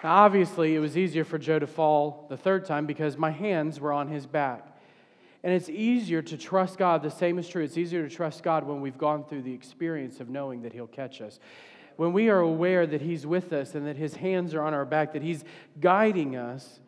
Now, 0.04 0.16
obviously, 0.16 0.76
it 0.76 0.80
was 0.80 0.98
easier 0.98 1.24
for 1.24 1.38
Joe 1.38 1.60
to 1.60 1.68
fall 1.68 2.26
the 2.30 2.38
third 2.38 2.66
time 2.66 2.86
because 2.86 3.16
my 3.16 3.30
hands 3.32 3.80
were 3.80 3.94
on 3.94 4.08
his 4.08 4.26
back. 4.26 4.69
And 5.44 5.54
it's 5.54 5.70
easier 5.70 6.22
to 6.22 6.38
trust 6.38 6.78
God. 6.78 7.02
The 7.02 7.12
same 7.12 7.40
is 7.40 7.48
true. 7.48 7.64
It's 7.64 7.78
easier 7.78 8.08
to 8.08 8.14
trust 8.14 8.44
God 8.44 8.66
when 8.66 8.82
we've 8.82 8.98
gone 8.98 9.24
through 9.24 9.44
the 9.44 9.54
experience 9.54 10.20
of 10.20 10.30
knowing 10.30 10.64
that 10.64 10.74
He'll 10.74 10.88
catch 10.88 11.22
us. 11.22 11.40
When 11.96 12.14
we 12.14 12.30
are 12.30 12.40
aware 12.40 12.86
that 12.86 13.02
He's 13.02 13.26
with 13.26 13.54
us 13.54 13.76
and 13.76 13.88
that 13.88 13.96
His 13.96 14.16
hands 14.16 14.54
are 14.54 14.62
on 14.62 14.74
our 14.74 14.86
back, 14.86 15.14
that 15.14 15.22
He's 15.22 15.44
guiding 15.80 16.36
us, 16.36 16.80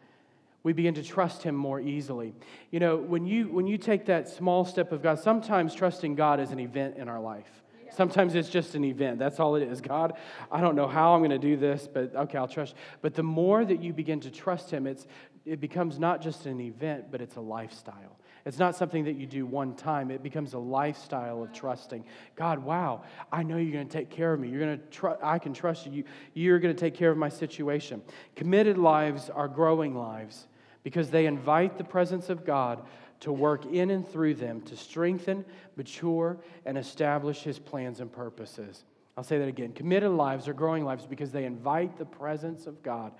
we 0.64 0.74
begin 0.74 0.94
to 0.96 1.04
trust 1.04 1.44
him 1.44 1.56
more 1.56 1.80
easily. 1.80 2.34
You 2.70 2.80
know, 2.80 2.98
when 2.98 3.26
you 3.26 3.48
when 3.48 3.66
you 3.66 3.78
take 3.78 4.06
that 4.06 4.30
small 4.30 4.64
step 4.64 4.92
of 4.92 5.02
God, 5.02 5.20
sometimes 5.20 5.74
trusting 5.74 6.16
God 6.16 6.40
is 6.40 6.52
an 6.52 6.60
event 6.60 6.98
in 6.98 7.10
our 7.10 7.20
life. 7.20 7.50
Sometimes 7.92 8.36
it's 8.36 8.50
just 8.50 8.76
an 8.76 8.86
event. 8.86 9.20
That's 9.20 9.40
all 9.40 9.56
it 9.56 9.64
is. 9.64 9.82
God, 9.82 10.14
I 10.50 10.62
don't 10.62 10.76
know 10.76 10.88
how 10.88 11.14
I'm 11.14 11.20
going 11.20 11.32
to 11.32 11.38
do 11.38 11.58
this, 11.58 11.90
but 11.92 12.16
okay, 12.16 12.38
I'll 12.38 12.48
trust. 12.48 12.76
But 13.02 13.16
the 13.16 13.24
more 13.24 13.66
that 13.66 13.84
you 13.84 13.92
begin 13.92 14.22
to 14.22 14.32
trust 14.32 14.72
him, 14.72 14.88
it's 14.88 15.08
it 15.46 15.60
becomes 15.60 16.00
not 16.00 16.22
just 16.22 16.46
an 16.46 16.62
event, 16.62 17.12
but 17.12 17.22
it's 17.22 17.36
a 17.36 17.42
lifestyle. 17.42 18.18
It's 18.46 18.60
not 18.60 18.76
something 18.76 19.06
that 19.06 19.16
you 19.16 19.26
do 19.26 19.46
one 19.46 19.76
time. 19.76 20.12
It 20.12 20.24
becomes 20.24 20.54
a 20.54 20.60
lifestyle 20.60 21.44
of 21.44 21.54
trusting. 21.54 22.06
God, 22.36 22.60
wow, 22.60 23.04
I 23.32 23.44
know 23.44 23.58
you're 23.58 23.74
going 23.74 23.88
to 23.88 23.94
take 23.94 24.10
care 24.10 24.34
of 24.34 24.40
me. 24.40 24.50
You're 24.50 24.60
going 24.60 24.80
to 24.80 24.86
tr- 24.88 25.24
I 25.24 25.40
can 25.40 25.54
trust 25.54 25.88
you. 25.88 26.04
You're 26.34 26.60
going 26.60 26.76
to 26.76 26.80
take 26.80 26.96
care 26.96 27.12
of 27.12 27.18
my 27.18 27.30
situation. 27.30 28.02
Committed 28.36 28.78
lives 28.78 29.30
are 29.30 29.48
growing 29.48 29.96
lives 29.96 30.48
because 30.84 31.10
they 31.10 31.26
invite 31.26 31.78
the 31.78 31.84
presence 31.84 32.30
of 32.30 32.46
God 32.46 32.82
to 33.22 33.32
work 33.32 33.66
in 33.68 33.92
and 33.92 34.08
through 34.08 34.34
them 34.34 34.62
to 34.62 34.76
strengthen, 34.76 35.46
mature, 35.76 36.38
and 36.66 36.78
establish 36.78 37.44
his 37.44 37.60
plans 37.60 38.00
and 38.00 38.12
purposes. 38.12 38.84
I'll 39.16 39.24
say 39.24 39.38
that 39.38 39.48
again. 39.48 39.74
Committed 39.74 40.12
lives 40.12 40.48
are 40.48 40.54
growing 40.54 40.84
lives 40.84 41.06
because 41.06 41.32
they 41.32 41.46
invite 41.46 41.98
the 41.98 42.06
presence 42.06 42.66
of 42.66 42.82
God 42.82 43.14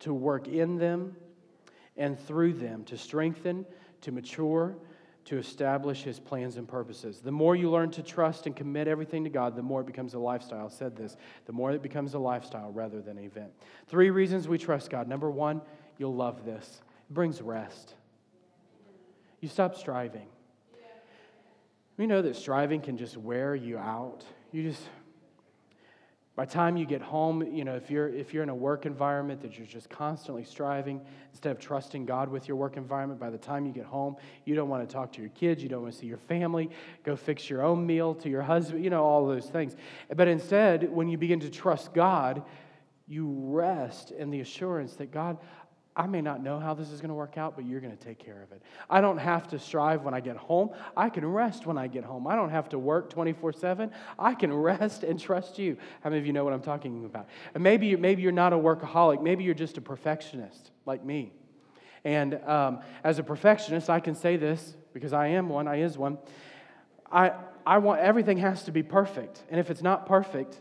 to 0.00 0.14
work 0.14 0.48
in 0.48 0.78
them 0.78 1.14
and 1.96 2.18
through 2.18 2.54
them 2.54 2.84
to 2.84 2.96
strengthen, 2.96 3.66
to 4.02 4.12
mature, 4.12 4.76
to 5.24 5.38
establish 5.38 6.02
his 6.02 6.18
plans 6.18 6.56
and 6.56 6.66
purposes. 6.66 7.20
The 7.20 7.32
more 7.32 7.54
you 7.56 7.70
learn 7.70 7.90
to 7.92 8.02
trust 8.02 8.46
and 8.46 8.54
commit 8.54 8.88
everything 8.88 9.24
to 9.24 9.30
God, 9.30 9.56
the 9.56 9.62
more 9.62 9.80
it 9.80 9.86
becomes 9.86 10.14
a 10.14 10.18
lifestyle. 10.18 10.66
I 10.66 10.68
said 10.68 10.96
this. 10.96 11.16
The 11.46 11.52
more 11.52 11.70
it 11.70 11.82
becomes 11.82 12.14
a 12.14 12.18
lifestyle 12.18 12.72
rather 12.72 13.00
than 13.00 13.18
an 13.18 13.24
event. 13.24 13.52
Three 13.86 14.10
reasons 14.10 14.48
we 14.48 14.58
trust 14.58 14.90
God. 14.90 15.08
Number 15.08 15.30
one, 15.30 15.62
you'll 15.98 16.14
love 16.14 16.44
this 16.44 16.82
It 17.08 17.14
brings 17.14 17.40
rest. 17.40 17.94
You 19.40 19.48
stop 19.48 19.76
striving. 19.76 20.26
We 21.96 22.06
know 22.06 22.22
that 22.22 22.36
striving 22.36 22.80
can 22.80 22.96
just 22.96 23.16
wear 23.16 23.54
you 23.54 23.78
out. 23.78 24.24
You 24.50 24.62
just, 24.62 24.82
By 26.34 26.46
the 26.46 26.52
time 26.52 26.78
you 26.78 26.86
get 26.86 27.02
home, 27.02 27.42
you 27.42 27.62
know, 27.62 27.74
if 27.74 27.90
you're, 27.90 28.08
if 28.08 28.32
you're 28.32 28.42
in 28.42 28.48
a 28.48 28.54
work 28.54 28.86
environment 28.86 29.42
that 29.42 29.58
you're 29.58 29.66
just 29.66 29.90
constantly 29.90 30.44
striving, 30.44 30.98
instead 31.30 31.52
of 31.52 31.58
trusting 31.58 32.06
God 32.06 32.30
with 32.30 32.48
your 32.48 32.56
work 32.56 32.78
environment, 32.78 33.20
by 33.20 33.28
the 33.28 33.36
time 33.36 33.66
you 33.66 33.72
get 33.72 33.84
home, 33.84 34.16
you 34.46 34.54
don't 34.54 34.70
want 34.70 34.88
to 34.88 34.90
talk 34.90 35.12
to 35.12 35.20
your 35.20 35.28
kids, 35.30 35.62
you 35.62 35.68
don't 35.68 35.82
want 35.82 35.92
to 35.92 36.00
see 36.00 36.06
your 36.06 36.16
family, 36.16 36.70
go 37.04 37.16
fix 37.16 37.50
your 37.50 37.62
own 37.62 37.86
meal 37.86 38.14
to 38.14 38.30
your 38.30 38.40
husband, 38.40 38.82
you 38.82 38.88
know, 38.88 39.04
all 39.04 39.26
those 39.26 39.46
things. 39.46 39.76
But 40.16 40.26
instead, 40.26 40.90
when 40.90 41.08
you 41.08 41.18
begin 41.18 41.40
to 41.40 41.50
trust 41.50 41.92
God, 41.92 42.42
you 43.06 43.28
rest 43.38 44.10
in 44.10 44.30
the 44.30 44.40
assurance 44.40 44.94
that 44.94 45.10
God, 45.10 45.36
I 45.94 46.06
may 46.06 46.22
not 46.22 46.42
know 46.42 46.58
how 46.58 46.72
this 46.72 46.90
is 46.90 47.00
going 47.00 47.10
to 47.10 47.14
work 47.14 47.36
out, 47.36 47.54
but 47.54 47.66
you're 47.66 47.80
going 47.80 47.94
to 47.94 48.02
take 48.02 48.18
care 48.18 48.42
of 48.42 48.50
it. 48.52 48.62
I 48.88 49.02
don't 49.02 49.18
have 49.18 49.48
to 49.48 49.58
strive 49.58 50.02
when 50.02 50.14
I 50.14 50.20
get 50.20 50.36
home. 50.36 50.70
I 50.96 51.10
can 51.10 51.26
rest 51.26 51.66
when 51.66 51.76
I 51.76 51.86
get 51.86 52.02
home. 52.02 52.26
I 52.26 52.34
don't 52.34 52.48
have 52.48 52.70
to 52.70 52.78
work 52.78 53.10
24 53.10 53.52
7. 53.52 53.90
I 54.18 54.34
can 54.34 54.52
rest 54.54 55.04
and 55.04 55.20
trust 55.20 55.58
you. 55.58 55.76
How 56.02 56.10
many 56.10 56.20
of 56.20 56.26
you 56.26 56.32
know 56.32 56.44
what 56.44 56.54
I'm 56.54 56.62
talking 56.62 57.04
about? 57.04 57.28
And 57.54 57.62
maybe, 57.62 57.94
maybe 57.96 58.22
you're 58.22 58.32
not 58.32 58.54
a 58.54 58.56
workaholic. 58.56 59.22
Maybe 59.22 59.44
you're 59.44 59.54
just 59.54 59.76
a 59.76 59.82
perfectionist 59.82 60.70
like 60.86 61.04
me. 61.04 61.32
And 62.04 62.34
um, 62.46 62.80
as 63.04 63.18
a 63.18 63.22
perfectionist, 63.22 63.90
I 63.90 64.00
can 64.00 64.14
say 64.14 64.36
this 64.36 64.74
because 64.94 65.12
I 65.12 65.28
am 65.28 65.48
one, 65.48 65.68
I 65.68 65.80
is 65.80 65.98
one. 65.98 66.18
I, 67.10 67.32
I 67.66 67.78
want 67.78 68.00
everything 68.00 68.38
has 68.38 68.64
to 68.64 68.72
be 68.72 68.82
perfect. 68.82 69.42
And 69.50 69.60
if 69.60 69.70
it's 69.70 69.82
not 69.82 70.06
perfect, 70.06 70.60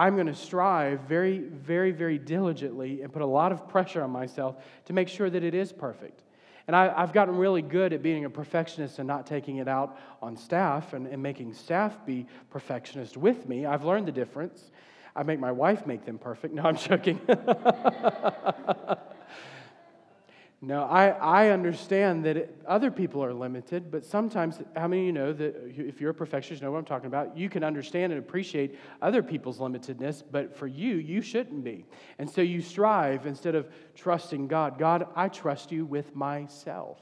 I'm 0.00 0.14
going 0.14 0.28
to 0.28 0.34
strive 0.34 1.00
very, 1.00 1.40
very, 1.40 1.90
very 1.90 2.16
diligently 2.16 3.02
and 3.02 3.12
put 3.12 3.20
a 3.20 3.26
lot 3.26 3.52
of 3.52 3.68
pressure 3.68 4.02
on 4.02 4.08
myself 4.08 4.56
to 4.86 4.94
make 4.94 5.08
sure 5.08 5.28
that 5.28 5.44
it 5.44 5.54
is 5.54 5.72
perfect. 5.72 6.22
And 6.66 6.74
I, 6.74 6.98
have 6.98 7.12
gotten 7.12 7.36
really 7.36 7.60
good 7.60 7.92
at 7.92 8.02
being 8.02 8.24
a 8.24 8.30
perfectionist 8.30 8.98
and 8.98 9.06
not 9.06 9.26
taking 9.26 9.58
it 9.58 9.68
out 9.68 9.98
on 10.22 10.38
staff 10.38 10.94
and, 10.94 11.06
and 11.06 11.22
making 11.22 11.52
staff 11.52 12.06
be 12.06 12.26
perfectionist 12.48 13.18
with 13.18 13.46
me. 13.46 13.66
I've 13.66 13.84
learned 13.84 14.08
the 14.08 14.12
difference. 14.12 14.70
I 15.14 15.22
make 15.22 15.38
my 15.38 15.52
wife 15.52 15.86
make 15.86 16.06
them 16.06 16.16
perfect. 16.16 16.54
No, 16.54 16.62
I'm 16.62 16.78
joking. 16.78 17.20
No, 20.62 20.82
I, 20.82 21.08
I 21.08 21.48
understand 21.48 22.26
that 22.26 22.36
it, 22.36 22.62
other 22.66 22.90
people 22.90 23.24
are 23.24 23.32
limited, 23.32 23.90
but 23.90 24.04
sometimes, 24.04 24.60
how 24.76 24.88
many 24.88 25.02
of 25.02 25.06
you 25.06 25.12
know 25.12 25.32
that 25.32 25.56
if 25.74 26.02
you're 26.02 26.10
a 26.10 26.14
perfectionist, 26.14 26.60
you 26.60 26.66
know 26.66 26.72
what 26.72 26.78
I'm 26.78 26.84
talking 26.84 27.06
about? 27.06 27.34
You 27.34 27.48
can 27.48 27.64
understand 27.64 28.12
and 28.12 28.18
appreciate 28.18 28.78
other 29.00 29.22
people's 29.22 29.58
limitedness, 29.58 30.22
but 30.30 30.54
for 30.54 30.66
you, 30.66 30.96
you 30.96 31.22
shouldn't 31.22 31.64
be. 31.64 31.86
And 32.18 32.28
so 32.28 32.42
you 32.42 32.60
strive 32.60 33.24
instead 33.24 33.54
of 33.54 33.68
trusting 33.94 34.48
God. 34.48 34.78
God, 34.78 35.06
I 35.16 35.28
trust 35.28 35.72
you 35.72 35.86
with 35.86 36.14
myself. 36.14 37.00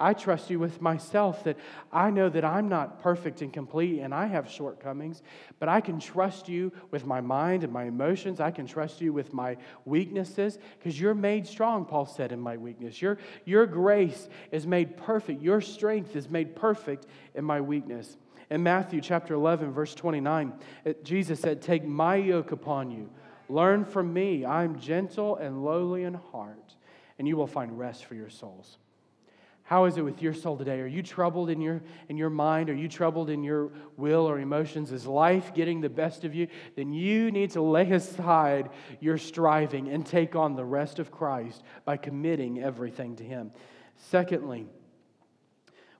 I 0.00 0.14
trust 0.14 0.48
you 0.48 0.58
with 0.58 0.80
myself 0.80 1.44
that 1.44 1.58
I 1.92 2.10
know 2.10 2.30
that 2.30 2.44
I'm 2.44 2.68
not 2.68 3.02
perfect 3.02 3.42
and 3.42 3.52
complete 3.52 4.00
and 4.00 4.14
I 4.14 4.26
have 4.26 4.50
shortcomings, 4.50 5.22
but 5.58 5.68
I 5.68 5.82
can 5.82 6.00
trust 6.00 6.48
you 6.48 6.72
with 6.90 7.04
my 7.04 7.20
mind 7.20 7.62
and 7.62 7.72
my 7.72 7.84
emotions. 7.84 8.40
I 8.40 8.50
can 8.50 8.66
trust 8.66 9.02
you 9.02 9.12
with 9.12 9.34
my 9.34 9.58
weaknesses 9.84 10.58
because 10.78 10.98
you're 10.98 11.14
made 11.14 11.46
strong, 11.46 11.84
Paul 11.84 12.06
said, 12.06 12.32
in 12.32 12.40
my 12.40 12.56
weakness. 12.56 13.02
Your, 13.02 13.18
your 13.44 13.66
grace 13.66 14.28
is 14.50 14.66
made 14.66 14.96
perfect. 14.96 15.42
Your 15.42 15.60
strength 15.60 16.16
is 16.16 16.30
made 16.30 16.56
perfect 16.56 17.06
in 17.34 17.44
my 17.44 17.60
weakness. 17.60 18.16
In 18.50 18.62
Matthew 18.62 19.00
chapter 19.00 19.34
11, 19.34 19.70
verse 19.72 19.94
29, 19.94 20.54
Jesus 21.04 21.38
said, 21.38 21.62
Take 21.62 21.84
my 21.84 22.16
yoke 22.16 22.52
upon 22.52 22.90
you. 22.90 23.10
Learn 23.48 23.84
from 23.84 24.12
me. 24.12 24.44
I 24.44 24.64
am 24.64 24.80
gentle 24.80 25.36
and 25.36 25.62
lowly 25.64 26.04
in 26.04 26.14
heart, 26.14 26.74
and 27.18 27.28
you 27.28 27.36
will 27.36 27.46
find 27.46 27.78
rest 27.78 28.06
for 28.06 28.14
your 28.14 28.30
souls. 28.30 28.78
How 29.70 29.84
is 29.84 29.96
it 29.96 30.02
with 30.02 30.20
your 30.20 30.34
soul 30.34 30.56
today? 30.56 30.80
Are 30.80 30.86
you 30.88 31.00
troubled 31.00 31.48
in 31.48 31.60
your, 31.60 31.80
in 32.08 32.16
your 32.16 32.28
mind? 32.28 32.70
Are 32.70 32.74
you 32.74 32.88
troubled 32.88 33.30
in 33.30 33.44
your 33.44 33.70
will 33.96 34.28
or 34.28 34.40
emotions? 34.40 34.90
Is 34.90 35.06
life 35.06 35.54
getting 35.54 35.80
the 35.80 35.88
best 35.88 36.24
of 36.24 36.34
you? 36.34 36.48
Then 36.74 36.92
you 36.92 37.30
need 37.30 37.50
to 37.52 37.62
lay 37.62 37.88
aside 37.92 38.70
your 38.98 39.16
striving 39.16 39.88
and 39.88 40.04
take 40.04 40.34
on 40.34 40.56
the 40.56 40.64
rest 40.64 40.98
of 40.98 41.12
Christ 41.12 41.62
by 41.84 41.98
committing 41.98 42.60
everything 42.60 43.14
to 43.14 43.22
Him. 43.22 43.52
Secondly, 43.96 44.66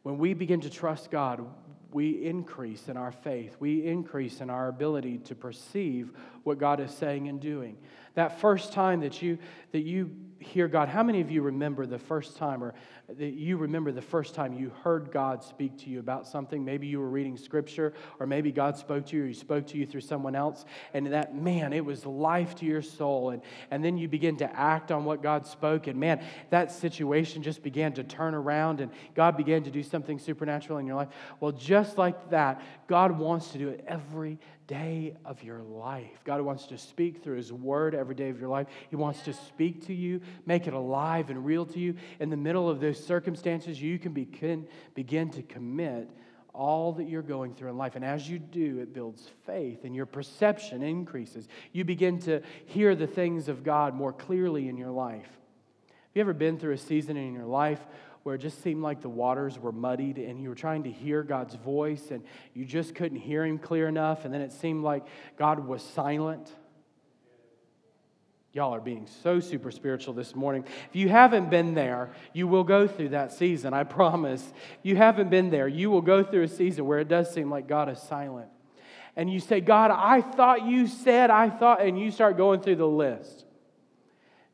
when 0.02 0.18
we 0.18 0.34
begin 0.34 0.62
to 0.62 0.70
trust 0.70 1.12
God, 1.12 1.46
we 1.92 2.24
increase 2.24 2.88
in 2.88 2.96
our 2.96 3.12
faith. 3.12 3.56
We 3.60 3.86
increase 3.86 4.40
in 4.40 4.50
our 4.50 4.66
ability 4.66 5.18
to 5.18 5.36
perceive 5.36 6.10
what 6.42 6.58
God 6.58 6.80
is 6.80 6.90
saying 6.90 7.28
and 7.28 7.40
doing. 7.40 7.76
That 8.14 8.40
first 8.40 8.72
time 8.72 9.00
that 9.00 9.22
you, 9.22 9.38
that 9.70 9.82
you 9.82 10.10
hear 10.40 10.68
God, 10.68 10.88
how 10.88 11.02
many 11.02 11.20
of 11.20 11.30
you 11.30 11.42
remember 11.42 11.86
the 11.86 11.98
first 11.98 12.36
time, 12.36 12.64
or 12.64 12.74
you 13.18 13.56
remember 13.56 13.92
the 13.92 14.02
first 14.02 14.34
time 14.34 14.52
you 14.52 14.70
heard 14.82 15.10
God 15.10 15.42
speak 15.42 15.78
to 15.78 15.90
you 15.90 15.98
about 16.00 16.26
something? 16.26 16.64
Maybe 16.64 16.86
you 16.86 17.00
were 17.00 17.08
reading 17.08 17.36
scripture, 17.36 17.92
or 18.18 18.26
maybe 18.26 18.52
God 18.52 18.76
spoke 18.76 19.06
to 19.06 19.16
you, 19.16 19.24
or 19.24 19.26
He 19.26 19.34
spoke 19.34 19.66
to 19.68 19.78
you 19.78 19.86
through 19.86 20.02
someone 20.02 20.34
else, 20.34 20.64
and 20.94 21.06
that, 21.08 21.34
man, 21.34 21.72
it 21.72 21.84
was 21.84 22.06
life 22.06 22.54
to 22.56 22.66
your 22.66 22.82
soul. 22.82 23.30
And, 23.30 23.42
and 23.70 23.84
then 23.84 23.96
you 23.96 24.08
begin 24.08 24.36
to 24.38 24.56
act 24.58 24.92
on 24.92 25.04
what 25.04 25.22
God 25.22 25.46
spoke, 25.46 25.86
and 25.86 25.98
man, 25.98 26.22
that 26.50 26.72
situation 26.72 27.42
just 27.42 27.62
began 27.62 27.92
to 27.94 28.04
turn 28.04 28.34
around, 28.34 28.80
and 28.80 28.90
God 29.14 29.36
began 29.36 29.62
to 29.64 29.70
do 29.70 29.82
something 29.82 30.18
supernatural 30.18 30.78
in 30.78 30.86
your 30.86 30.96
life. 30.96 31.08
Well, 31.40 31.52
just 31.52 31.98
like 31.98 32.30
that, 32.30 32.62
God 32.86 33.18
wants 33.18 33.52
to 33.52 33.58
do 33.58 33.68
it 33.68 33.84
every 33.86 34.38
day 34.70 35.16
of 35.24 35.42
your 35.42 35.58
life. 35.62 36.20
God 36.24 36.40
wants 36.42 36.66
to 36.66 36.78
speak 36.78 37.24
through 37.24 37.36
His 37.36 37.52
Word 37.52 37.92
every 37.92 38.14
day 38.14 38.28
of 38.28 38.38
your 38.38 38.48
life. 38.48 38.68
He 38.88 38.94
wants 38.94 39.22
to 39.22 39.32
speak 39.32 39.86
to 39.88 39.92
you, 39.92 40.20
make 40.46 40.68
it 40.68 40.74
alive 40.74 41.28
and 41.28 41.44
real 41.44 41.66
to 41.66 41.78
you. 41.80 41.96
In 42.20 42.30
the 42.30 42.36
middle 42.36 42.70
of 42.70 42.78
those 42.78 42.99
circumstances, 43.04 43.80
you 43.80 43.98
can 43.98 44.12
begin, 44.12 44.66
begin 44.94 45.30
to 45.30 45.42
commit 45.42 46.10
all 46.52 46.92
that 46.94 47.08
you're 47.08 47.22
going 47.22 47.54
through 47.54 47.70
in 47.70 47.78
life. 47.78 47.96
And 47.96 48.04
as 48.04 48.28
you 48.28 48.38
do, 48.38 48.78
it 48.80 48.92
builds 48.92 49.28
faith 49.46 49.84
and 49.84 49.94
your 49.94 50.06
perception 50.06 50.82
increases. 50.82 51.48
You 51.72 51.84
begin 51.84 52.18
to 52.20 52.42
hear 52.66 52.94
the 52.94 53.06
things 53.06 53.48
of 53.48 53.62
God 53.62 53.94
more 53.94 54.12
clearly 54.12 54.68
in 54.68 54.76
your 54.76 54.90
life. 54.90 55.28
Have 55.86 56.16
you 56.16 56.20
ever 56.22 56.34
been 56.34 56.58
through 56.58 56.72
a 56.72 56.78
season 56.78 57.16
in 57.16 57.32
your 57.32 57.46
life 57.46 57.80
where 58.22 58.34
it 58.34 58.38
just 58.38 58.62
seemed 58.62 58.82
like 58.82 59.00
the 59.00 59.08
waters 59.08 59.58
were 59.58 59.72
muddied 59.72 60.18
and 60.18 60.40
you 60.40 60.48
were 60.48 60.54
trying 60.54 60.82
to 60.82 60.90
hear 60.90 61.22
God's 61.22 61.54
voice 61.54 62.10
and 62.10 62.22
you 62.52 62.64
just 62.64 62.94
couldn't 62.94 63.18
hear 63.18 63.44
Him 63.44 63.58
clear 63.58 63.88
enough, 63.88 64.24
and 64.24 64.34
then 64.34 64.40
it 64.40 64.52
seemed 64.52 64.84
like 64.84 65.06
God 65.38 65.66
was 65.66 65.82
silent. 65.82 66.52
Y'all 68.52 68.74
are 68.74 68.80
being 68.80 69.06
so 69.22 69.38
super 69.38 69.70
spiritual 69.70 70.12
this 70.12 70.34
morning. 70.34 70.64
If 70.88 70.96
you 70.96 71.08
haven't 71.08 71.50
been 71.50 71.74
there, 71.74 72.10
you 72.32 72.48
will 72.48 72.64
go 72.64 72.88
through 72.88 73.10
that 73.10 73.32
season, 73.32 73.72
I 73.72 73.84
promise. 73.84 74.42
If 74.42 74.80
you 74.82 74.96
haven't 74.96 75.30
been 75.30 75.50
there, 75.50 75.68
you 75.68 75.88
will 75.90 76.02
go 76.02 76.24
through 76.24 76.42
a 76.42 76.48
season 76.48 76.84
where 76.86 76.98
it 76.98 77.08
does 77.08 77.32
seem 77.32 77.48
like 77.48 77.68
God 77.68 77.88
is 77.88 78.00
silent. 78.00 78.48
And 79.14 79.32
you 79.32 79.38
say, 79.38 79.60
God, 79.60 79.92
I 79.92 80.20
thought 80.20 80.64
you 80.64 80.88
said, 80.88 81.30
I 81.30 81.48
thought, 81.48 81.80
and 81.80 81.98
you 81.98 82.10
start 82.10 82.36
going 82.36 82.60
through 82.60 82.76
the 82.76 82.88
list. 82.88 83.44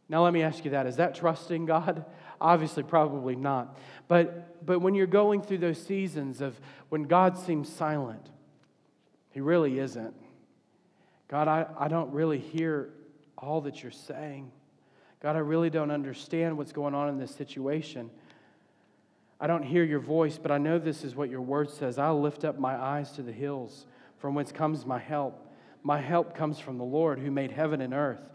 Now, 0.08 0.22
let 0.24 0.32
me 0.32 0.42
ask 0.42 0.64
you 0.64 0.72
that. 0.72 0.86
Is 0.86 0.96
that 0.96 1.14
trusting 1.14 1.66
God? 1.66 2.04
Obviously, 2.40 2.82
probably 2.82 3.34
not. 3.34 3.78
But, 4.08 4.64
but 4.64 4.80
when 4.80 4.94
you're 4.94 5.06
going 5.06 5.40
through 5.40 5.58
those 5.58 5.80
seasons 5.82 6.42
of 6.42 6.60
when 6.90 7.04
God 7.04 7.38
seems 7.38 7.68
silent, 7.72 8.28
He 9.30 9.40
really 9.40 9.78
isn't. 9.78 10.14
God, 11.28 11.48
I, 11.48 11.66
I 11.78 11.88
don't 11.88 12.12
really 12.12 12.38
hear 12.38 12.90
all 13.38 13.60
that 13.62 13.82
you're 13.82 13.92
saying. 13.92 14.50
God, 15.20 15.36
I 15.36 15.40
really 15.40 15.70
don't 15.70 15.90
understand 15.90 16.56
what's 16.56 16.72
going 16.72 16.94
on 16.94 17.08
in 17.08 17.18
this 17.18 17.34
situation. 17.34 18.10
I 19.40 19.46
don't 19.46 19.62
hear 19.62 19.84
your 19.84 20.00
voice, 20.00 20.38
but 20.38 20.50
I 20.50 20.58
know 20.58 20.78
this 20.78 21.04
is 21.04 21.14
what 21.14 21.30
your 21.30 21.42
word 21.42 21.70
says. 21.70 21.98
I'll 21.98 22.20
lift 22.20 22.44
up 22.44 22.58
my 22.58 22.74
eyes 22.74 23.12
to 23.12 23.22
the 23.22 23.32
hills, 23.32 23.86
from 24.18 24.34
whence 24.34 24.52
comes 24.52 24.86
my 24.86 24.98
help. 24.98 25.46
My 25.82 26.00
help 26.00 26.34
comes 26.34 26.58
from 26.58 26.78
the 26.78 26.84
Lord 26.84 27.18
who 27.18 27.30
made 27.30 27.50
heaven 27.50 27.80
and 27.80 27.92
earth. 27.92 28.30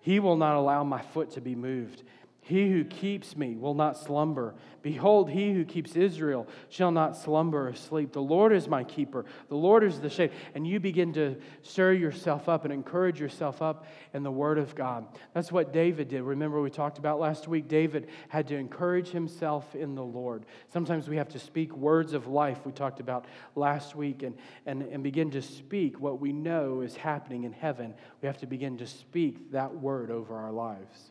He 0.00 0.18
will 0.18 0.36
not 0.36 0.56
allow 0.56 0.82
my 0.82 1.02
foot 1.02 1.30
to 1.32 1.40
be 1.40 1.54
moved. 1.54 2.02
He 2.50 2.68
who 2.68 2.82
keeps 2.82 3.36
me 3.36 3.54
will 3.54 3.74
not 3.74 3.96
slumber. 3.96 4.56
Behold, 4.82 5.30
he 5.30 5.52
who 5.52 5.64
keeps 5.64 5.94
Israel 5.94 6.48
shall 6.68 6.90
not 6.90 7.16
slumber 7.16 7.68
or 7.68 7.74
sleep. 7.74 8.12
The 8.12 8.20
Lord 8.20 8.52
is 8.52 8.66
my 8.66 8.82
keeper. 8.82 9.24
The 9.48 9.54
Lord 9.54 9.84
is 9.84 10.00
the 10.00 10.10
shade. 10.10 10.32
And 10.56 10.66
you 10.66 10.80
begin 10.80 11.12
to 11.12 11.36
stir 11.62 11.92
yourself 11.92 12.48
up 12.48 12.64
and 12.64 12.74
encourage 12.74 13.20
yourself 13.20 13.62
up 13.62 13.86
in 14.14 14.24
the 14.24 14.32
Word 14.32 14.58
of 14.58 14.74
God. 14.74 15.06
That's 15.32 15.52
what 15.52 15.72
David 15.72 16.08
did. 16.08 16.22
Remember, 16.22 16.60
we 16.60 16.70
talked 16.70 16.98
about 16.98 17.20
last 17.20 17.46
week, 17.46 17.68
David 17.68 18.08
had 18.28 18.48
to 18.48 18.56
encourage 18.56 19.10
himself 19.10 19.76
in 19.76 19.94
the 19.94 20.02
Lord. 20.02 20.44
Sometimes 20.72 21.08
we 21.08 21.18
have 21.18 21.28
to 21.28 21.38
speak 21.38 21.72
words 21.76 22.14
of 22.14 22.26
life, 22.26 22.66
we 22.66 22.72
talked 22.72 22.98
about 22.98 23.26
last 23.54 23.94
week, 23.94 24.24
and, 24.24 24.36
and, 24.66 24.82
and 24.82 25.04
begin 25.04 25.30
to 25.30 25.40
speak 25.40 26.00
what 26.00 26.20
we 26.20 26.32
know 26.32 26.80
is 26.80 26.96
happening 26.96 27.44
in 27.44 27.52
heaven. 27.52 27.94
We 28.20 28.26
have 28.26 28.38
to 28.38 28.46
begin 28.46 28.76
to 28.78 28.88
speak 28.88 29.52
that 29.52 29.72
word 29.72 30.10
over 30.10 30.34
our 30.34 30.50
lives. 30.50 31.09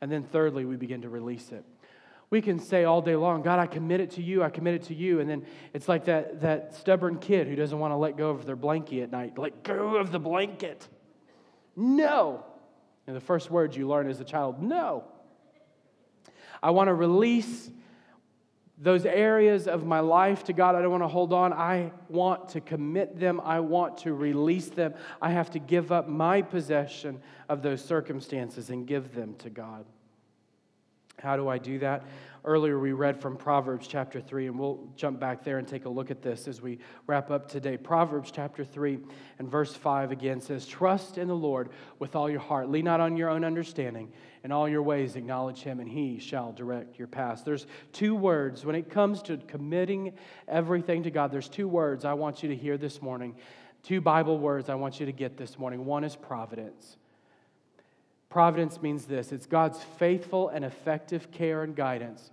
And 0.00 0.10
then 0.10 0.22
thirdly, 0.22 0.64
we 0.64 0.76
begin 0.76 1.02
to 1.02 1.08
release 1.08 1.50
it. 1.50 1.64
We 2.30 2.42
can 2.42 2.58
say 2.58 2.84
all 2.84 3.00
day 3.00 3.16
long, 3.16 3.42
God, 3.42 3.58
I 3.58 3.66
commit 3.66 4.00
it 4.00 4.10
to 4.12 4.22
you, 4.22 4.42
I 4.42 4.50
commit 4.50 4.74
it 4.74 4.82
to 4.84 4.94
you. 4.94 5.20
And 5.20 5.30
then 5.30 5.46
it's 5.72 5.88
like 5.88 6.04
that, 6.04 6.42
that 6.42 6.74
stubborn 6.74 7.18
kid 7.18 7.46
who 7.46 7.56
doesn't 7.56 7.78
want 7.78 7.92
to 7.92 7.96
let 7.96 8.16
go 8.16 8.30
of 8.30 8.44
their 8.44 8.56
blanket 8.56 9.02
at 9.02 9.10
night. 9.10 9.38
Let 9.38 9.62
go 9.62 9.96
of 9.96 10.12
the 10.12 10.18
blanket. 10.18 10.86
No. 11.74 12.44
And 13.06 13.16
the 13.16 13.20
first 13.20 13.50
words 13.50 13.76
you 13.76 13.88
learn 13.88 14.10
as 14.10 14.20
a 14.20 14.24
child, 14.24 14.62
no. 14.62 15.04
I 16.62 16.70
want 16.70 16.88
to 16.88 16.94
release 16.94 17.70
those 18.80 19.04
areas 19.04 19.66
of 19.66 19.84
my 19.84 20.00
life 20.00 20.44
to 20.44 20.52
God 20.52 20.74
I 20.74 20.82
don't 20.82 20.92
want 20.92 21.02
to 21.02 21.08
hold 21.08 21.32
on. 21.32 21.52
I 21.52 21.92
want 22.08 22.50
to 22.50 22.60
commit 22.60 23.18
them. 23.18 23.40
I 23.40 23.60
want 23.60 23.98
to 23.98 24.14
release 24.14 24.68
them. 24.68 24.94
I 25.20 25.30
have 25.30 25.50
to 25.52 25.58
give 25.58 25.90
up 25.90 26.08
my 26.08 26.42
possession 26.42 27.20
of 27.48 27.62
those 27.62 27.84
circumstances 27.84 28.70
and 28.70 28.86
give 28.86 29.14
them 29.14 29.34
to 29.38 29.50
God. 29.50 29.84
How 31.22 31.36
do 31.36 31.48
I 31.48 31.58
do 31.58 31.78
that? 31.80 32.04
Earlier, 32.44 32.78
we 32.78 32.92
read 32.92 33.20
from 33.20 33.36
Proverbs 33.36 33.88
chapter 33.88 34.20
3, 34.20 34.46
and 34.46 34.58
we'll 34.58 34.88
jump 34.94 35.18
back 35.18 35.42
there 35.42 35.58
and 35.58 35.66
take 35.66 35.84
a 35.84 35.88
look 35.88 36.10
at 36.10 36.22
this 36.22 36.46
as 36.46 36.62
we 36.62 36.78
wrap 37.06 37.30
up 37.30 37.48
today. 37.48 37.76
Proverbs 37.76 38.30
chapter 38.30 38.64
3 38.64 38.98
and 39.38 39.50
verse 39.50 39.74
5 39.74 40.12
again 40.12 40.40
says, 40.40 40.64
Trust 40.64 41.18
in 41.18 41.28
the 41.28 41.34
Lord 41.34 41.70
with 41.98 42.14
all 42.14 42.30
your 42.30 42.40
heart. 42.40 42.70
Lean 42.70 42.84
not 42.84 43.00
on 43.00 43.16
your 43.16 43.28
own 43.28 43.44
understanding. 43.44 44.12
In 44.44 44.52
all 44.52 44.68
your 44.68 44.82
ways, 44.82 45.16
acknowledge 45.16 45.62
him, 45.62 45.80
and 45.80 45.88
he 45.88 46.20
shall 46.20 46.52
direct 46.52 46.98
your 46.98 47.08
paths. 47.08 47.42
There's 47.42 47.66
two 47.92 48.14
words. 48.14 48.64
When 48.64 48.76
it 48.76 48.88
comes 48.88 49.20
to 49.22 49.36
committing 49.36 50.12
everything 50.46 51.02
to 51.02 51.10
God, 51.10 51.32
there's 51.32 51.48
two 51.48 51.68
words 51.68 52.04
I 52.04 52.14
want 52.14 52.42
you 52.42 52.48
to 52.50 52.56
hear 52.56 52.78
this 52.78 53.02
morning. 53.02 53.34
Two 53.82 54.00
Bible 54.00 54.38
words 54.38 54.68
I 54.68 54.76
want 54.76 55.00
you 55.00 55.06
to 55.06 55.12
get 55.12 55.36
this 55.36 55.58
morning. 55.58 55.84
One 55.84 56.04
is 56.04 56.14
providence. 56.14 56.96
Providence 58.30 58.82
means 58.82 59.06
this 59.06 59.32
it's 59.32 59.46
God's 59.46 59.82
faithful 59.98 60.48
and 60.48 60.64
effective 60.64 61.30
care 61.30 61.62
and 61.62 61.74
guidance 61.74 62.30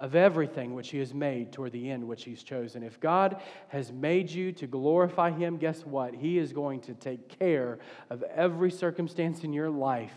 of 0.00 0.14
everything 0.14 0.74
which 0.74 0.90
He 0.90 0.98
has 0.98 1.12
made 1.12 1.52
toward 1.52 1.72
the 1.72 1.90
end 1.90 2.06
which 2.06 2.24
He's 2.24 2.42
chosen. 2.42 2.82
If 2.82 3.00
God 3.00 3.40
has 3.68 3.90
made 3.90 4.30
you 4.30 4.52
to 4.52 4.66
glorify 4.66 5.30
Him, 5.30 5.56
guess 5.56 5.84
what? 5.84 6.14
He 6.14 6.38
is 6.38 6.52
going 6.52 6.80
to 6.82 6.94
take 6.94 7.28
care 7.38 7.78
of 8.10 8.22
every 8.22 8.70
circumstance 8.70 9.42
in 9.42 9.52
your 9.52 9.70
life. 9.70 10.12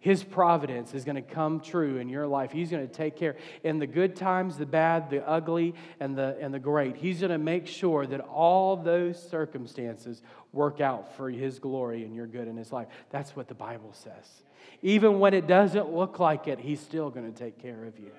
His 0.00 0.22
providence 0.22 0.94
is 0.94 1.04
going 1.04 1.16
to 1.16 1.22
come 1.22 1.58
true 1.58 1.96
in 1.96 2.08
your 2.08 2.28
life. 2.28 2.52
He's 2.52 2.70
going 2.70 2.86
to 2.86 2.92
take 2.92 3.16
care 3.16 3.34
in 3.64 3.80
the 3.80 3.86
good 3.86 4.14
times, 4.14 4.56
the 4.56 4.64
bad, 4.64 5.10
the 5.10 5.28
ugly, 5.28 5.74
and 5.98 6.16
the, 6.16 6.38
and 6.40 6.54
the 6.54 6.60
great. 6.60 6.96
He's 6.96 7.18
going 7.18 7.32
to 7.32 7.38
make 7.38 7.66
sure 7.66 8.06
that 8.06 8.20
all 8.20 8.76
those 8.76 9.20
circumstances 9.20 10.22
work 10.52 10.80
out 10.80 11.16
for 11.16 11.28
His 11.28 11.58
glory 11.58 12.04
and 12.04 12.14
your 12.14 12.28
good 12.28 12.46
in 12.46 12.56
His 12.56 12.70
life. 12.70 12.86
That's 13.10 13.34
what 13.34 13.48
the 13.48 13.54
Bible 13.54 13.92
says. 13.92 14.44
Even 14.82 15.18
when 15.18 15.34
it 15.34 15.46
doesn't 15.46 15.92
look 15.92 16.18
like 16.18 16.48
it, 16.48 16.58
He's 16.58 16.80
still 16.80 17.10
going 17.10 17.32
to 17.32 17.36
take 17.36 17.60
care 17.60 17.84
of 17.84 17.98
you. 17.98 18.12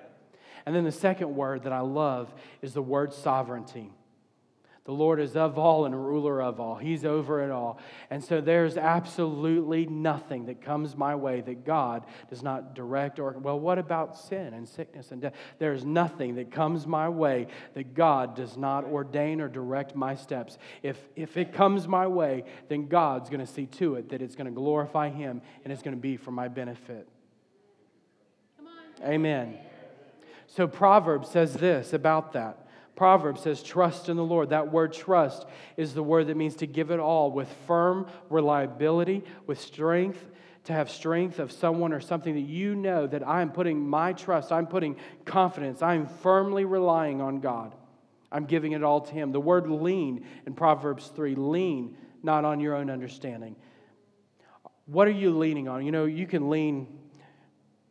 And 0.66 0.74
then 0.74 0.84
the 0.84 0.92
second 0.92 1.34
word 1.34 1.62
that 1.64 1.72
I 1.72 1.80
love 1.80 2.32
is 2.62 2.74
the 2.74 2.82
word 2.82 3.12
sovereignty. 3.12 3.90
The 4.90 4.96
Lord 4.96 5.20
is 5.20 5.36
of 5.36 5.56
all 5.56 5.84
and 5.84 5.94
ruler 5.94 6.42
of 6.42 6.58
all. 6.58 6.74
He's 6.74 7.04
over 7.04 7.44
it 7.44 7.52
all. 7.52 7.78
And 8.10 8.24
so 8.24 8.40
there's 8.40 8.76
absolutely 8.76 9.86
nothing 9.86 10.46
that 10.46 10.62
comes 10.62 10.96
my 10.96 11.14
way 11.14 11.42
that 11.42 11.64
God 11.64 12.04
does 12.28 12.42
not 12.42 12.74
direct 12.74 13.20
or, 13.20 13.30
well, 13.38 13.60
what 13.60 13.78
about 13.78 14.18
sin 14.18 14.52
and 14.52 14.68
sickness 14.68 15.12
and 15.12 15.22
death? 15.22 15.34
There's 15.60 15.84
nothing 15.84 16.34
that 16.34 16.50
comes 16.50 16.88
my 16.88 17.08
way 17.08 17.46
that 17.74 17.94
God 17.94 18.34
does 18.34 18.56
not 18.56 18.82
ordain 18.82 19.40
or 19.40 19.46
direct 19.46 19.94
my 19.94 20.16
steps. 20.16 20.58
If, 20.82 20.98
if 21.14 21.36
it 21.36 21.52
comes 21.52 21.86
my 21.86 22.08
way, 22.08 22.42
then 22.68 22.88
God's 22.88 23.30
going 23.30 23.46
to 23.46 23.52
see 23.52 23.66
to 23.66 23.94
it 23.94 24.08
that 24.08 24.20
it's 24.20 24.34
going 24.34 24.48
to 24.48 24.50
glorify 24.50 25.08
Him 25.08 25.40
and 25.62 25.72
it's 25.72 25.84
going 25.84 25.94
to 25.94 26.02
be 26.02 26.16
for 26.16 26.32
my 26.32 26.48
benefit. 26.48 27.06
Amen. 29.04 29.56
So 30.48 30.66
Proverbs 30.66 31.28
says 31.28 31.54
this 31.54 31.92
about 31.92 32.32
that. 32.32 32.66
Proverbs 33.00 33.40
says, 33.40 33.62
trust 33.62 34.10
in 34.10 34.18
the 34.18 34.22
Lord. 34.22 34.50
That 34.50 34.70
word 34.70 34.92
trust 34.92 35.46
is 35.78 35.94
the 35.94 36.02
word 36.02 36.26
that 36.26 36.36
means 36.36 36.56
to 36.56 36.66
give 36.66 36.90
it 36.90 37.00
all 37.00 37.30
with 37.30 37.48
firm 37.66 38.06
reliability, 38.28 39.24
with 39.46 39.58
strength, 39.58 40.22
to 40.64 40.74
have 40.74 40.90
strength 40.90 41.38
of 41.38 41.50
someone 41.50 41.94
or 41.94 42.00
something 42.00 42.34
that 42.34 42.42
you 42.42 42.74
know 42.74 43.06
that 43.06 43.26
I'm 43.26 43.52
putting 43.52 43.88
my 43.88 44.12
trust, 44.12 44.52
I'm 44.52 44.66
putting 44.66 44.96
confidence, 45.24 45.80
I'm 45.80 46.08
firmly 46.08 46.66
relying 46.66 47.22
on 47.22 47.40
God. 47.40 47.74
I'm 48.30 48.44
giving 48.44 48.72
it 48.72 48.82
all 48.82 49.00
to 49.00 49.14
Him. 49.14 49.32
The 49.32 49.40
word 49.40 49.66
lean 49.66 50.26
in 50.44 50.52
Proverbs 50.52 51.10
3 51.16 51.36
lean 51.36 51.96
not 52.22 52.44
on 52.44 52.60
your 52.60 52.74
own 52.74 52.90
understanding. 52.90 53.56
What 54.84 55.08
are 55.08 55.12
you 55.12 55.38
leaning 55.38 55.68
on? 55.68 55.86
You 55.86 55.92
know, 55.92 56.04
you 56.04 56.26
can 56.26 56.50
lean 56.50 56.99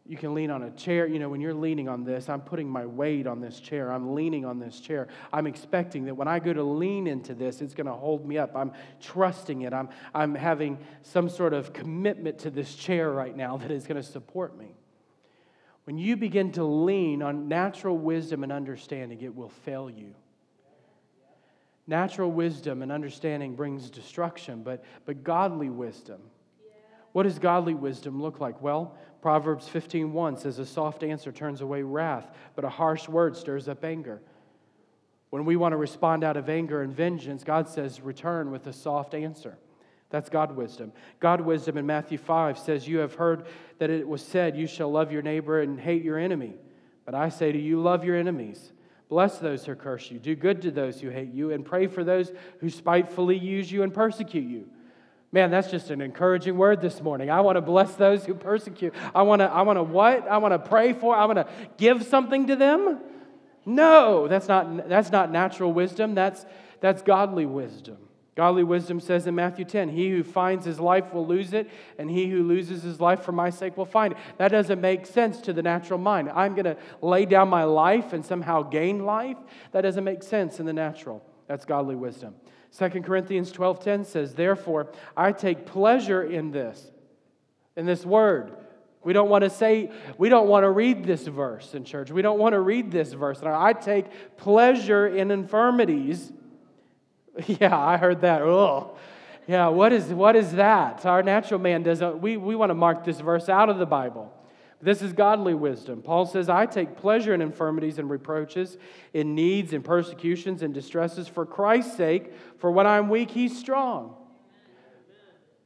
you 0.10 0.18
can 0.18 0.34
lean 0.34 0.50
on 0.50 0.64
a 0.64 0.72
chair. 0.72 1.06
You 1.06 1.20
know, 1.20 1.30
when 1.30 1.40
you're 1.40 1.54
leaning 1.54 1.88
on 1.88 2.04
this, 2.04 2.30
I'm 2.30 2.42
putting 2.42 2.68
my 2.68 2.84
weight 2.84 3.28
on 3.28 3.42
this 3.42 3.60
chair. 3.60 3.94
I'm 3.94 4.16
leaning 4.16 4.44
on 4.44 4.58
this 4.58 4.80
chair. 4.80 5.08
I'm 5.32 5.46
expecting 5.46 6.06
that 6.06 6.16
when 6.16 6.28
I 6.28 6.40
go 6.40 6.52
to 6.52 6.64
lean 6.64 7.06
into 7.06 7.36
this, 7.36 7.62
it's 7.62 7.76
going 7.76 7.86
to 7.86 7.94
hold 7.94 8.28
me 8.28 8.40
up. 8.40 8.56
I'm 8.56 8.72
trusting 9.00 9.62
it. 9.62 9.72
I'm, 9.72 9.88
I'm 10.16 10.34
having 10.34 10.80
some 11.04 11.30
sort 11.30 11.54
of 11.54 11.74
commitment 11.74 12.40
to 12.40 12.50
this 12.50 12.74
chair 12.74 13.12
right 13.12 13.38
now 13.38 13.58
that 13.58 13.70
is 13.70 13.86
going 13.86 14.02
to 14.02 14.08
support 14.08 14.58
me. 14.58 14.76
When 15.84 16.00
you 16.00 16.18
begin 16.18 16.54
to 16.54 16.64
lean 16.64 17.22
on 17.22 17.48
natural 17.48 17.96
wisdom 17.96 18.42
and 18.42 18.52
understanding, 18.52 19.22
it 19.22 19.36
will 19.36 19.50
fail 19.50 19.92
you. 19.92 20.16
Natural 21.86 22.32
wisdom 22.32 22.82
and 22.82 22.92
understanding 22.92 23.56
brings 23.56 23.92
destruction, 23.92 24.64
but, 24.64 24.84
but 25.06 25.24
godly 25.24 25.70
wisdom. 25.70 26.20
What 27.12 27.24
does 27.24 27.40
godly 27.40 27.74
wisdom 27.74 28.22
look 28.22 28.40
like? 28.40 28.62
Well, 28.62 28.96
Proverbs 29.22 29.68
15:1 29.68 30.38
says 30.38 30.60
a 30.60 30.66
soft 30.66 31.04
answer 31.04 31.32
turns 31.32 31.62
away 31.62 31.84
wrath, 31.84 32.32
but 32.56 32.66
a 32.66 32.70
harsh 32.70 33.08
word 33.10 33.36
stirs 33.36 33.68
up 33.68 33.84
anger. 33.84 34.22
When 35.30 35.46
we 35.46 35.56
want 35.56 35.74
to 35.74 35.78
respond 35.78 36.24
out 36.24 36.38
of 36.38 36.50
anger 36.50 36.82
and 36.82 36.94
vengeance, 36.94 37.44
God 37.44 37.68
says 37.68 38.02
return 38.02 38.52
with 38.52 38.66
a 38.68 38.74
soft 38.74 39.14
answer. 39.14 39.58
That's 40.10 40.30
God 40.30 40.56
wisdom. 40.56 40.92
God 41.20 41.42
wisdom 41.42 41.78
in 41.78 41.86
Matthew 41.86 42.18
5 42.18 42.58
says, 42.58 42.88
You 42.88 43.00
have 43.00 43.14
heard 43.14 43.46
that 43.78 43.92
it 43.92 44.08
was 44.08 44.24
said, 44.24 44.58
You 44.58 44.66
shall 44.66 44.92
love 44.92 45.12
your 45.12 45.22
neighbor 45.22 45.62
and 45.62 45.80
hate 45.80 46.04
your 46.04 46.18
enemy. 46.18 46.56
But 47.06 47.14
I 47.14 47.30
say 47.30 47.52
to 47.52 47.60
you, 47.60 47.80
love 47.82 48.04
your 48.04 48.16
enemies. 48.16 48.72
Bless 49.08 49.38
those 49.38 49.66
who 49.66 49.76
curse 49.76 50.10
you. 50.10 50.20
Do 50.20 50.36
good 50.36 50.62
to 50.64 50.72
those 50.72 51.02
who 51.02 51.10
hate 51.10 51.34
you. 51.34 51.52
And 51.52 51.66
pray 51.66 51.88
for 51.88 52.04
those 52.04 52.32
who 52.60 52.70
spitefully 52.70 53.38
use 53.38 53.72
you 53.72 53.84
and 53.84 53.94
persecute 53.94 54.48
you. 54.48 54.68
Man, 55.32 55.52
that's 55.52 55.70
just 55.70 55.92
an 55.92 56.02
encouraging 56.02 56.58
word 56.58 56.82
this 56.82 57.02
morning. 57.02 57.30
I 57.30 57.42
want 57.42 57.58
to 57.58 57.62
bless 57.62 57.94
those 57.96 58.26
who 58.26 58.34
persecute. 58.34 58.96
I 59.14 59.22
want 59.22 59.42
to, 59.42 59.46
I 59.46 59.62
want 59.62 59.78
to 59.78 59.84
what? 59.84 60.28
I 60.28 60.38
want 60.40 60.54
to 60.54 60.60
pray 60.60 60.94
for. 60.94 61.16
I 61.16 61.26
want 61.26 61.38
to 61.38 61.48
give 61.78 62.04
something 62.04 62.48
to 62.48 62.56
them. 62.56 63.00
No, 63.66 64.28
that's 64.28 64.48
not, 64.48 64.90
that's 64.90 65.12
not 65.12 65.32
natural 65.32 65.72
wisdom. 65.72 66.16
That's, 66.16 66.46
that's 66.82 67.04
godly 67.04 67.46
wisdom. 67.46 67.98
Godly 68.36 68.64
wisdom 68.64 69.00
says 69.00 69.28
in 69.28 69.36
Matthew 69.36 69.66
10, 69.66 69.90
He 69.90 70.10
who 70.10 70.24
finds 70.24 70.66
his 70.66 70.80
life 70.80 71.14
will 71.14 71.28
lose 71.28 71.52
it, 71.54 71.70
and 71.98 72.10
he 72.10 72.28
who 72.30 72.42
loses 72.42 72.82
his 72.82 73.02
life 73.02 73.22
for 73.22 73.34
my 73.34 73.50
sake 73.50 73.76
will 73.76 73.86
find 73.86 74.14
it. 74.14 74.20
That 74.38 74.48
doesn't 74.48 74.80
make 74.80 75.06
sense 75.06 75.42
to 75.42 75.54
the 75.54 75.62
natural 75.62 76.00
mind. 76.00 76.30
I'm 76.34 76.56
going 76.56 76.64
to 76.64 76.78
lay 77.02 77.26
down 77.26 77.50
my 77.50 77.66
life 77.66 78.14
and 78.14 78.26
somehow 78.26 78.64
gain 78.64 79.06
life. 79.06 79.38
That 79.74 79.82
doesn't 79.82 80.06
make 80.06 80.24
sense 80.24 80.60
in 80.60 80.66
the 80.66 80.74
natural. 80.74 81.22
That's 81.48 81.66
godly 81.66 81.96
wisdom. 81.96 82.34
2 82.78 83.04
Corinthians 83.04 83.52
12:10 83.52 84.06
says, 84.06 84.36
"Therefore, 84.36 84.88
I 85.18 85.32
take 85.32 85.66
pleasure 85.66 86.24
in 86.24 86.52
this." 86.52 86.92
In 87.76 87.86
this 87.86 88.06
word. 88.06 88.52
We 89.04 89.14
don't 89.14 89.30
want 89.30 89.46
to 89.46 89.50
say, 89.50 89.92
we 90.18 90.28
don't 90.28 90.48
want 90.50 90.66
to 90.66 90.70
read 90.70 91.06
this 91.06 91.26
verse 91.26 91.74
in 91.74 91.86
church. 91.86 92.12
We 92.12 92.22
don't 92.22 92.38
want 92.38 92.54
to 92.54 92.60
read 92.60 92.92
this 92.92 93.14
verse. 93.14 93.42
I 93.42 93.72
take 93.72 94.38
pleasure 94.38 95.08
in 95.08 95.32
infirmities. 95.32 96.32
Yeah, 97.48 97.78
I 97.78 97.96
heard 97.96 98.22
that. 98.22 98.42
Oh, 98.42 98.98
yeah, 99.48 99.70
what 99.70 99.94
is, 99.94 100.08
what 100.08 100.36
is 100.36 100.52
that? 100.54 101.06
Our 101.06 101.24
natural 101.24 101.60
man 101.60 101.84
doesn't, 101.84 102.20
we, 102.20 102.36
we 102.36 102.54
want 102.54 102.70
to 102.70 102.76
mark 102.76 103.06
this 103.06 103.22
verse 103.22 103.48
out 103.48 103.70
of 103.70 103.78
the 103.78 103.86
Bible. 103.86 104.34
This 104.82 105.02
is 105.02 105.12
godly 105.12 105.54
wisdom. 105.54 106.02
Paul 106.02 106.26
says, 106.26 106.48
I 106.48 106.66
take 106.66 106.96
pleasure 106.96 107.34
in 107.34 107.42
infirmities 107.42 108.00
and 108.00 108.10
reproaches, 108.10 108.78
in 109.14 109.36
needs 109.36 109.74
and 109.74 109.84
persecutions 109.84 110.62
and 110.62 110.74
distresses 110.74 111.28
for 111.28 111.46
Christ's 111.46 111.98
sake, 111.98 112.34
for 112.60 112.72
when 112.72 112.88
I'm 112.88 113.10
weak, 113.10 113.30
he's 113.30 113.58
strong. 113.58 114.16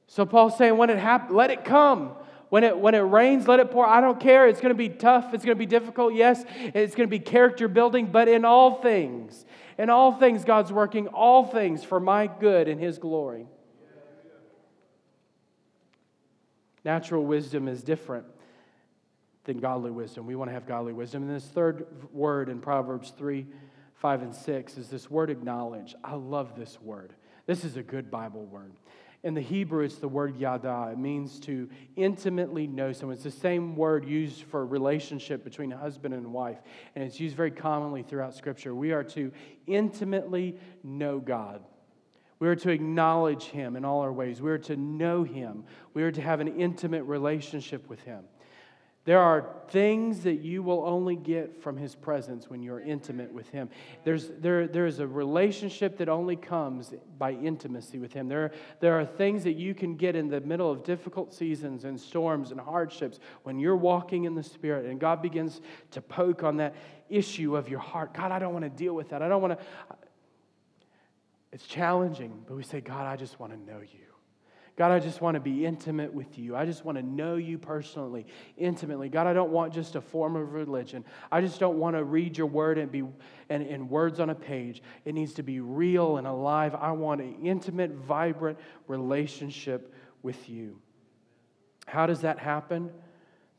So 0.08 0.26
Paul's 0.26 0.58
saying, 0.58 0.78
when 0.78 0.90
it 0.90 0.98
happens, 0.98 1.32
let 1.32 1.52
it 1.52 1.64
come. 1.64 2.14
When 2.50 2.64
it, 2.64 2.78
when 2.78 2.94
it 2.94 3.00
rains, 3.00 3.48
let 3.48 3.60
it 3.60 3.72
pour. 3.72 3.86
I 3.86 4.02
don't 4.02 4.20
care. 4.20 4.48
It's 4.48 4.62
going 4.62 4.70
to 4.70 4.76
be 4.76 4.90
tough. 4.90 5.34
It's 5.34 5.46
going 5.46 5.56
to 5.56 5.60
be 5.60 5.66
difficult. 5.66 6.14
Yes, 6.14 6.44
it's 6.58 6.94
going 6.96 7.08
to 7.08 7.12
be 7.12 7.20
character 7.20 7.68
building, 7.68 8.08
but 8.08 8.28
in 8.28 8.46
all 8.46 8.82
things, 8.82 9.46
in 9.78 9.90
all 9.90 10.12
things, 10.12 10.44
God's 10.44 10.72
working 10.72 11.08
all 11.08 11.46
things 11.46 11.84
for 11.84 12.00
my 12.00 12.28
good 12.28 12.68
and 12.68 12.80
his 12.80 13.00
glory. 13.00 13.48
Natural 16.84 17.24
wisdom 17.24 17.68
is 17.68 17.82
different 17.82 18.26
than 19.46 19.60
godly 19.60 19.92
wisdom. 19.92 20.26
We 20.26 20.36
want 20.36 20.50
to 20.50 20.54
have 20.54 20.66
godly 20.66 20.94
wisdom. 20.94 21.24
And 21.24 21.36
this 21.36 21.46
third 21.46 21.86
word 22.12 22.50
in 22.50 22.60
Proverbs 22.60 23.14
3 23.18 23.46
5 23.96 24.22
and 24.22 24.36
6 24.36 24.78
is 24.78 24.90
this 24.90 25.10
word 25.10 25.30
acknowledge. 25.30 25.96
I 26.04 26.16
love 26.16 26.58
this 26.58 26.82
word. 26.82 27.14
This 27.46 27.64
is 27.64 27.78
a 27.78 27.84
good 27.84 28.12
Bible 28.12 28.46
word. 28.46 28.74
In 29.24 29.34
the 29.34 29.42
Hebrew, 29.42 29.86
it's 29.86 29.96
the 29.96 30.10
word 30.10 30.36
yada. 30.36 30.90
It 30.92 30.98
means 30.98 31.40
to 31.42 31.70
intimately 31.96 32.68
know 32.68 32.92
someone. 32.92 33.16
It's 33.16 33.24
the 33.24 33.32
same 33.32 33.78
word 33.78 34.06
used 34.06 34.44
for 34.44 34.66
relationship 34.66 35.46
between 35.46 35.72
a 35.72 35.78
husband 35.78 36.14
and 36.14 36.34
wife, 36.34 36.58
and 36.96 37.04
it's 37.06 37.22
used 37.22 37.38
very 37.38 37.52
commonly 37.52 38.04
throughout 38.04 38.36
Scripture. 38.36 38.76
We 38.76 38.92
are 38.92 39.06
to 39.06 39.32
intimately 39.66 40.58
know 40.84 41.20
God. 41.20 41.62
We 42.40 42.50
are 42.50 42.58
to 42.58 42.72
acknowledge 42.72 43.46
Him 43.46 43.78
in 43.78 43.86
all 43.86 44.02
our 44.02 44.12
ways. 44.12 44.42
We 44.42 44.52
are 44.52 44.58
to 44.58 44.76
know 44.76 45.24
Him. 45.24 45.64
We 45.94 46.04
are 46.04 46.12
to 46.12 46.22
have 46.22 46.42
an 46.42 46.60
intimate 46.60 47.04
relationship 47.04 47.88
with 47.88 48.02
Him. 48.02 48.26
There 49.06 49.20
are 49.20 49.46
things 49.68 50.22
that 50.22 50.40
you 50.40 50.64
will 50.64 50.86
only 50.86 51.18
get 51.18 51.62
from 51.62 51.76
His 51.76 51.94
presence 51.94 52.50
when 52.50 52.64
you're 52.64 52.80
intimate 52.80 53.34
with 53.34 53.50
Him. 53.50 53.70
There's, 54.06 54.30
there, 54.40 54.66
there 54.66 54.86
is 54.86 55.00
a 55.00 55.08
relationship 55.08 55.98
that 55.98 56.08
only 56.08 56.38
comes 56.38 56.94
by 57.18 57.34
intimacy 57.34 58.00
with 58.00 58.14
Him. 58.14 58.30
There, 58.30 58.52
there 58.80 58.98
are 58.98 59.06
things 59.06 59.44
that 59.44 59.54
you 59.54 59.74
can 59.74 59.98
get 59.98 60.16
in 60.16 60.30
the 60.30 60.40
middle 60.40 60.72
of 60.72 60.86
difficult 60.86 61.34
seasons 61.34 61.84
and 61.84 62.00
storms 62.00 62.52
and 62.52 62.62
hardships 62.62 63.20
when 63.44 63.60
you're 63.60 63.76
walking 63.76 64.24
in 64.24 64.36
the 64.36 64.44
Spirit 64.44 64.86
and 64.86 65.02
God 65.02 65.22
begins 65.22 65.60
to 65.92 66.02
poke 66.02 66.44
on 66.44 66.58
that 66.58 66.74
issue 67.10 67.58
of 67.58 67.68
your 67.68 67.80
heart. 67.80 68.14
God, 68.14 68.32
I 68.32 68.40
don't 68.40 68.54
want 68.54 68.64
to 68.64 68.70
deal 68.70 68.94
with 68.94 69.10
that. 69.10 69.22
I 69.22 69.28
don't 69.28 69.42
want 69.42 69.60
to. 69.60 69.66
It's 71.52 71.68
challenging, 71.68 72.44
but 72.48 72.56
we 72.56 72.64
say, 72.64 72.80
God, 72.80 73.06
I 73.06 73.18
just 73.18 73.40
want 73.40 73.52
to 73.52 73.60
know 73.60 73.82
you. 73.82 74.13
God, 74.76 74.92
I 74.92 75.00
just 75.00 75.22
want 75.22 75.36
to 75.36 75.40
be 75.40 75.66
intimate 75.68 76.12
with 76.12 76.40
you. 76.40 76.56
I 76.56 76.66
just 76.66 76.84
want 76.84 76.98
to 76.98 77.04
know 77.04 77.36
you 77.36 77.60
personally, 77.60 78.26
intimately. 78.58 79.08
God, 79.08 79.28
I 79.28 79.34
don't 79.34 79.52
want 79.52 79.72
just 79.72 79.96
a 79.96 80.02
form 80.02 80.36
of 80.36 80.54
religion. 80.54 81.06
I 81.32 81.42
just 81.42 81.60
don't 81.60 81.78
want 81.78 81.96
to 81.96 82.04
read 82.04 82.38
your 82.38 82.48
word 82.48 82.80
and 82.80 82.92
be 82.92 83.04
and, 83.50 83.64
and 83.68 83.88
words 83.88 84.20
on 84.20 84.32
a 84.32 84.36
page. 84.36 84.82
It 85.06 85.14
needs 85.14 85.34
to 85.34 85.44
be 85.44 85.60
real 85.60 86.18
and 86.18 86.26
alive. 86.26 86.74
I 86.74 86.92
want 86.92 87.22
an 87.22 87.46
intimate, 87.46 87.92
vibrant 87.92 88.58
relationship 88.88 89.94
with 90.24 90.50
you. 90.50 90.80
How 91.86 92.08
does 92.08 92.22
that 92.22 92.40
happen? 92.40 92.90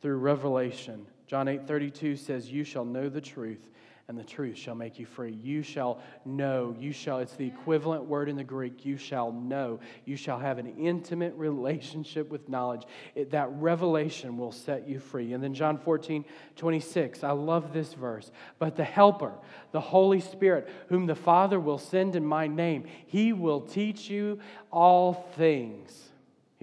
Through 0.03 0.17
revelation. 0.17 1.07
John 1.29 1.47
8 1.47 1.67
32 1.67 2.17
says, 2.17 2.51
You 2.51 2.65
shall 2.65 2.85
know 2.85 3.09
the 3.09 3.21
truth, 3.21 3.71
and 4.07 4.19
the 4.19 4.25
truth 4.25 4.59
shall 4.59 4.75
make 4.75 4.99
you 4.99 5.07
free. 5.07 5.33
You 5.33 5.63
shall 5.63 6.01
know. 6.27 6.77
You 6.79 6.93
shall, 6.93 7.21
it's 7.21 7.37
the 7.37 7.47
equivalent 7.47 8.05
word 8.05 8.29
in 8.29 8.37
the 8.37 8.45
Greek. 8.45 8.85
You 8.85 8.99
shall 8.99 9.33
know. 9.33 9.81
You 10.05 10.17
shall 10.17 10.39
have 10.39 10.59
an 10.59 10.75
intimate 10.79 11.35
relationship 11.37 12.31
with 12.31 12.49
knowledge. 12.49 12.83
It, 13.15 13.31
that 13.31 13.49
revelation 13.53 14.37
will 14.37 14.53
set 14.53 14.87
you 14.87 15.01
free. 15.01 15.33
And 15.33 15.43
then 15.43 15.55
John 15.55 15.79
14, 15.79 16.25
26, 16.57 17.25
I 17.25 17.31
love 17.31 17.73
this 17.73 17.95
verse. 17.95 18.31
But 18.59 18.77
the 18.77 18.85
Helper, 18.85 19.33
the 19.73 19.81
Holy 19.81 20.21
Spirit, 20.21 20.69
whom 20.89 21.07
the 21.07 21.15
Father 21.15 21.59
will 21.59 21.79
send 21.79 22.15
in 22.15 22.27
my 22.27 22.47
name, 22.47 22.85
he 23.07 23.33
will 23.33 23.63
teach 23.63 24.11
you 24.11 24.39
all 24.71 25.15
things 25.37 26.11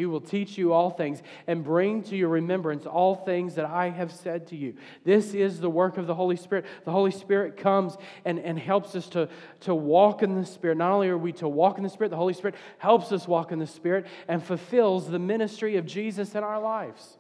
he 0.01 0.07
will 0.07 0.19
teach 0.19 0.57
you 0.57 0.73
all 0.73 0.89
things 0.89 1.21
and 1.45 1.63
bring 1.63 2.01
to 2.01 2.17
your 2.17 2.29
remembrance 2.29 2.87
all 2.87 3.13
things 3.13 3.53
that 3.53 3.65
I 3.65 3.91
have 3.91 4.11
said 4.11 4.47
to 4.47 4.55
you. 4.55 4.73
This 5.03 5.35
is 5.35 5.59
the 5.59 5.69
work 5.69 5.99
of 5.99 6.07
the 6.07 6.15
Holy 6.15 6.37
Spirit. 6.37 6.65
The 6.85 6.91
Holy 6.91 7.11
Spirit 7.11 7.55
comes 7.55 7.95
and, 8.25 8.39
and 8.39 8.57
helps 8.57 8.95
us 8.95 9.07
to, 9.09 9.29
to 9.59 9.75
walk 9.75 10.23
in 10.23 10.33
the 10.33 10.43
Spirit. 10.43 10.79
Not 10.79 10.91
only 10.91 11.07
are 11.09 11.19
we 11.19 11.33
to 11.33 11.47
walk 11.47 11.77
in 11.77 11.83
the 11.83 11.89
Spirit, 11.89 12.09
the 12.09 12.15
Holy 12.15 12.33
Spirit 12.33 12.55
helps 12.79 13.11
us 13.11 13.27
walk 13.27 13.51
in 13.51 13.59
the 13.59 13.67
Spirit 13.67 14.07
and 14.27 14.43
fulfills 14.43 15.07
the 15.07 15.19
ministry 15.19 15.77
of 15.77 15.85
Jesus 15.85 16.33
in 16.33 16.43
our 16.43 16.59
lives. 16.59 17.19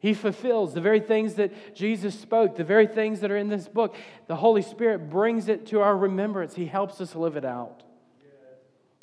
He 0.00 0.12
fulfills 0.12 0.74
the 0.74 0.80
very 0.80 0.98
things 0.98 1.34
that 1.34 1.76
Jesus 1.76 2.18
spoke, 2.18 2.56
the 2.56 2.64
very 2.64 2.88
things 2.88 3.20
that 3.20 3.30
are 3.30 3.36
in 3.36 3.46
this 3.48 3.68
book. 3.68 3.94
The 4.26 4.34
Holy 4.34 4.62
Spirit 4.62 5.08
brings 5.08 5.48
it 5.48 5.66
to 5.66 5.82
our 5.82 5.96
remembrance. 5.96 6.56
He 6.56 6.66
helps 6.66 7.00
us 7.00 7.14
live 7.14 7.36
it 7.36 7.44
out. 7.44 7.84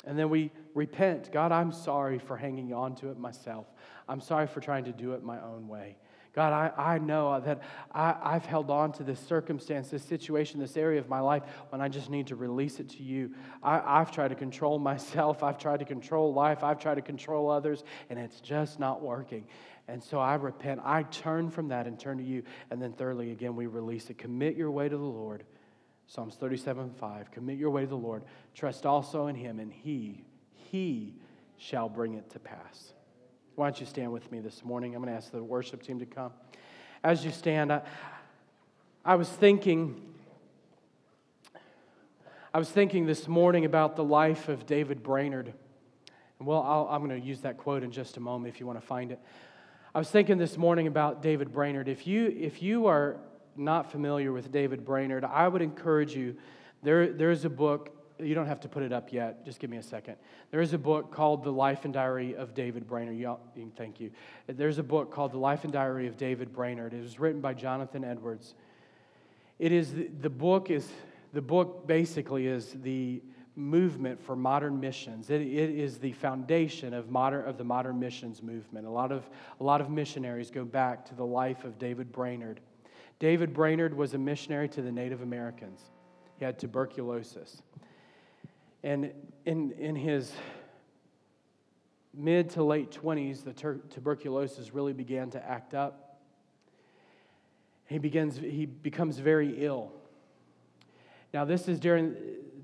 And 0.06 0.18
then 0.18 0.28
we 0.28 0.50
repent. 0.74 1.32
God, 1.32 1.52
I'm 1.52 1.72
sorry 1.72 2.18
for 2.18 2.36
hanging 2.36 2.72
on 2.74 2.94
to 2.96 3.10
it 3.10 3.18
myself. 3.18 3.66
I'm 4.08 4.20
sorry 4.20 4.46
for 4.46 4.60
trying 4.60 4.84
to 4.84 4.92
do 4.92 5.12
it 5.12 5.22
my 5.22 5.40
own 5.40 5.68
way. 5.68 5.96
God, 6.34 6.52
I, 6.52 6.94
I 6.94 6.98
know 6.98 7.40
that 7.40 7.62
I, 7.92 8.16
I've 8.20 8.44
held 8.44 8.68
on 8.68 8.90
to 8.94 9.04
this 9.04 9.20
circumstance, 9.20 9.88
this 9.88 10.02
situation, 10.02 10.58
this 10.58 10.76
area 10.76 10.98
of 10.98 11.08
my 11.08 11.20
life 11.20 11.44
when 11.68 11.80
I 11.80 11.88
just 11.88 12.10
need 12.10 12.26
to 12.26 12.36
release 12.36 12.80
it 12.80 12.88
to 12.90 13.02
you. 13.04 13.30
I, 13.62 14.00
I've 14.00 14.10
tried 14.10 14.28
to 14.28 14.34
control 14.34 14.78
myself. 14.80 15.44
I've 15.44 15.58
tried 15.58 15.78
to 15.78 15.84
control 15.84 16.34
life. 16.34 16.64
I've 16.64 16.80
tried 16.80 16.96
to 16.96 17.02
control 17.02 17.50
others, 17.50 17.84
and 18.10 18.18
it's 18.18 18.40
just 18.40 18.80
not 18.80 19.00
working. 19.00 19.46
And 19.86 20.02
so 20.02 20.18
I 20.18 20.34
repent. 20.34 20.80
I 20.82 21.04
turn 21.04 21.50
from 21.50 21.68
that 21.68 21.86
and 21.86 22.00
turn 22.00 22.18
to 22.18 22.24
you. 22.24 22.42
And 22.70 22.82
then, 22.82 22.94
thirdly, 22.94 23.30
again, 23.30 23.54
we 23.54 23.66
release 23.66 24.10
it. 24.10 24.18
Commit 24.18 24.56
your 24.56 24.72
way 24.72 24.88
to 24.88 24.96
the 24.96 25.02
Lord. 25.04 25.44
Psalms 26.06 26.34
37 26.34 26.90
5. 26.90 27.30
Commit 27.30 27.58
your 27.58 27.70
way 27.70 27.82
to 27.82 27.86
the 27.86 27.96
Lord. 27.96 28.24
Trust 28.54 28.86
also 28.86 29.28
in 29.28 29.36
him, 29.36 29.60
and 29.60 29.72
he 29.72 30.24
he 30.74 31.14
shall 31.56 31.88
bring 31.88 32.14
it 32.14 32.28
to 32.30 32.40
pass. 32.40 32.94
Why 33.54 33.66
don't 33.66 33.78
you 33.78 33.86
stand 33.86 34.10
with 34.10 34.32
me 34.32 34.40
this 34.40 34.64
morning? 34.64 34.96
I'm 34.96 35.02
going 35.02 35.12
to 35.12 35.16
ask 35.16 35.30
the 35.30 35.40
worship 35.40 35.84
team 35.84 36.00
to 36.00 36.04
come. 36.04 36.32
As 37.04 37.24
you 37.24 37.30
stand, 37.30 37.72
I, 37.72 37.82
I 39.04 39.14
was 39.14 39.28
thinking. 39.28 40.02
I 42.52 42.58
was 42.58 42.68
thinking 42.68 43.06
this 43.06 43.28
morning 43.28 43.64
about 43.64 43.94
the 43.94 44.02
life 44.02 44.48
of 44.48 44.66
David 44.66 45.04
Brainerd. 45.04 45.54
And 46.40 46.48
well, 46.48 46.88
i 46.90 46.96
am 46.96 47.06
going 47.06 47.20
to 47.20 47.24
use 47.24 47.42
that 47.42 47.56
quote 47.56 47.84
in 47.84 47.92
just 47.92 48.16
a 48.16 48.20
moment 48.20 48.52
if 48.52 48.58
you 48.58 48.66
want 48.66 48.80
to 48.80 48.84
find 48.84 49.12
it. 49.12 49.20
I 49.94 49.98
was 49.98 50.10
thinking 50.10 50.38
this 50.38 50.58
morning 50.58 50.88
about 50.88 51.22
David 51.22 51.52
Brainerd. 51.52 51.86
If 51.86 52.04
you, 52.04 52.34
if 52.36 52.60
you 52.60 52.86
are 52.86 53.20
not 53.54 53.92
familiar 53.92 54.32
with 54.32 54.50
David 54.50 54.84
Brainerd, 54.84 55.24
I 55.24 55.46
would 55.46 55.62
encourage 55.62 56.16
you. 56.16 56.34
There, 56.82 57.12
there's 57.12 57.44
a 57.44 57.50
book 57.50 58.03
you 58.18 58.34
don't 58.34 58.46
have 58.46 58.60
to 58.60 58.68
put 58.68 58.82
it 58.82 58.92
up 58.92 59.12
yet. 59.12 59.44
Just 59.44 59.58
give 59.58 59.70
me 59.70 59.76
a 59.76 59.82
second. 59.82 60.16
There 60.50 60.60
is 60.60 60.72
a 60.72 60.78
book 60.78 61.10
called 61.10 61.42
The 61.42 61.50
Life 61.50 61.84
and 61.84 61.92
Diary 61.92 62.34
of 62.34 62.54
David 62.54 62.86
Brainerd. 62.86 63.38
thank 63.76 64.00
you. 64.00 64.10
There's 64.46 64.78
a 64.78 64.82
book 64.82 65.12
called 65.12 65.32
The 65.32 65.38
Life 65.38 65.64
and 65.64 65.72
Diary 65.72 66.06
of 66.06 66.16
David 66.16 66.52
Brainerd. 66.52 66.94
It 66.94 67.02
was 67.02 67.18
written 67.18 67.40
by 67.40 67.54
Jonathan 67.54 68.04
Edwards. 68.04 68.54
It 69.58 69.72
is 69.72 69.92
the, 69.92 70.08
the 70.20 70.30
book 70.30 70.70
is 70.70 70.88
the 71.32 71.42
book 71.42 71.86
basically 71.86 72.46
is 72.46 72.76
the 72.82 73.20
movement 73.56 74.20
for 74.20 74.36
modern 74.36 74.80
missions. 74.80 75.30
It, 75.30 75.40
it 75.40 75.70
is 75.70 75.98
the 75.98 76.12
foundation 76.12 76.94
of 76.94 77.10
modern 77.10 77.44
of 77.48 77.58
the 77.58 77.64
modern 77.64 77.98
missions 77.98 78.42
movement. 78.42 78.86
A 78.86 78.90
lot 78.90 79.12
of 79.12 79.28
a 79.60 79.64
lot 79.64 79.80
of 79.80 79.90
missionaries 79.90 80.50
go 80.50 80.64
back 80.64 81.04
to 81.06 81.14
the 81.14 81.26
life 81.26 81.64
of 81.64 81.78
David 81.78 82.12
Brainerd. 82.12 82.60
David 83.18 83.54
Brainerd 83.54 83.96
was 83.96 84.14
a 84.14 84.18
missionary 84.18 84.68
to 84.70 84.82
the 84.82 84.90
Native 84.90 85.22
Americans. 85.22 85.80
He 86.36 86.44
had 86.44 86.58
tuberculosis. 86.58 87.62
And 88.84 89.12
in, 89.46 89.72
in 89.72 89.96
his 89.96 90.30
mid 92.12 92.50
to 92.50 92.62
late 92.62 92.90
20s, 92.90 93.42
the 93.42 93.54
ter- 93.54 93.78
tuberculosis 93.88 94.74
really 94.74 94.92
began 94.92 95.30
to 95.30 95.42
act 95.42 95.72
up. 95.72 96.20
He, 97.86 97.98
begins, 97.98 98.36
he 98.36 98.66
becomes 98.66 99.18
very 99.18 99.64
ill. 99.64 99.90
Now, 101.32 101.46
this 101.46 101.66
is 101.66 101.80
during, 101.80 102.14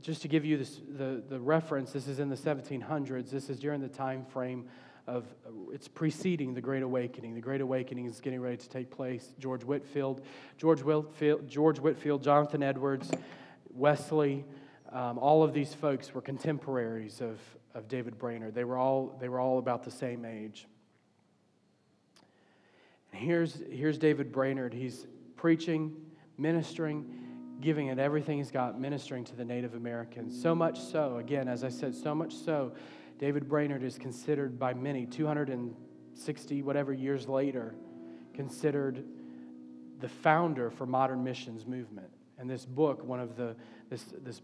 just 0.03 0.21
to 0.23 0.29
give 0.29 0.45
you 0.45 0.59
this, 0.59 0.79
the, 0.91 1.23
the 1.27 1.41
reference, 1.41 1.91
this 1.91 2.07
is 2.07 2.19
in 2.19 2.29
the 2.29 2.37
1700s. 2.37 3.31
This 3.31 3.49
is 3.49 3.59
during 3.59 3.81
the 3.81 3.89
time 3.89 4.27
frame 4.27 4.69
of, 5.07 5.25
it's 5.73 5.89
preceding 5.89 6.53
the 6.53 6.61
Great 6.61 6.83
Awakening. 6.83 7.35
The 7.35 7.41
Great 7.41 7.63
Awakening 7.63 8.05
is 8.05 8.21
getting 8.21 8.43
ready 8.43 8.59
to 8.59 8.69
take 8.69 8.91
place. 8.91 9.33
George 9.39 9.65
Whitfield, 9.65 10.21
George 10.59 10.83
Whitfield, 10.83 11.49
George 11.49 11.79
Whitefield 11.79 12.23
Jonathan 12.23 12.63
Edwards, 12.63 13.11
Wesley, 13.73 14.45
um, 14.93 15.19
all 15.19 15.43
of 15.43 15.53
these 15.53 15.73
folks 15.73 16.13
were 16.13 16.21
contemporaries 16.21 17.21
of, 17.21 17.39
of 17.75 17.89
David 17.89 18.19
Brainerd. 18.19 18.55
They 18.55 18.65
were, 18.65 18.77
all, 18.77 19.17
they 19.21 19.29
were 19.29 19.41
all 19.41 19.59
about 19.59 19.85
the 19.85 19.91
same 19.91 20.25
age. 20.25 20.67
And 23.13 23.23
here's, 23.23 23.63
here's 23.71 23.99
David 23.99 24.33
Brainerd. 24.33 24.75
He's 24.75 25.07
preaching, 25.37 25.95
ministering, 26.39 27.07
giving 27.61 27.89
it 27.89 27.99
everything 27.99 28.39
he's 28.39 28.51
got, 28.51 28.81
ministering 28.81 29.25
to 29.25 29.37
the 29.37 29.45
Native 29.45 29.75
Americans. 29.75 30.41
So 30.41 30.55
much 30.55 30.81
so, 30.81 31.19
again, 31.19 31.49
as 31.49 31.63
I 31.63 31.69
said, 31.69 31.95
so 31.95 32.15
much 32.15 32.35
so, 32.35 32.73
David 33.19 33.49
Brainerd 33.49 33.83
is 33.83 33.99
considered 33.99 34.59
by 34.59 34.73
many, 34.75 35.07
260 35.07 36.63
whatever 36.63 36.93
years 36.93 37.29
later, 37.29 37.75
considered 38.35 39.05
the 40.01 40.09
founder 40.09 40.71
for 40.71 40.87
modern 40.87 41.23
missions 41.23 41.67
movement. 41.67 42.09
And 42.39 42.49
this 42.49 42.65
book, 42.65 43.05
one 43.05 43.21
of 43.21 43.37
the, 43.37 43.55
this, 43.91 44.05
this 44.23 44.41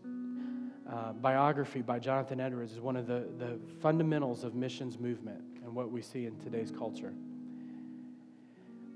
uh, 0.90 1.12
biography 1.12 1.82
by 1.82 1.98
Jonathan 1.98 2.40
Edwards 2.40 2.72
is 2.72 2.80
one 2.80 2.96
of 2.96 3.06
the, 3.06 3.26
the 3.38 3.58
fundamentals 3.80 4.44
of 4.44 4.54
missions 4.54 4.98
movement 4.98 5.42
and 5.64 5.74
what 5.74 5.90
we 5.90 6.00
see 6.00 6.26
in 6.26 6.38
today's 6.38 6.70
culture. 6.70 7.12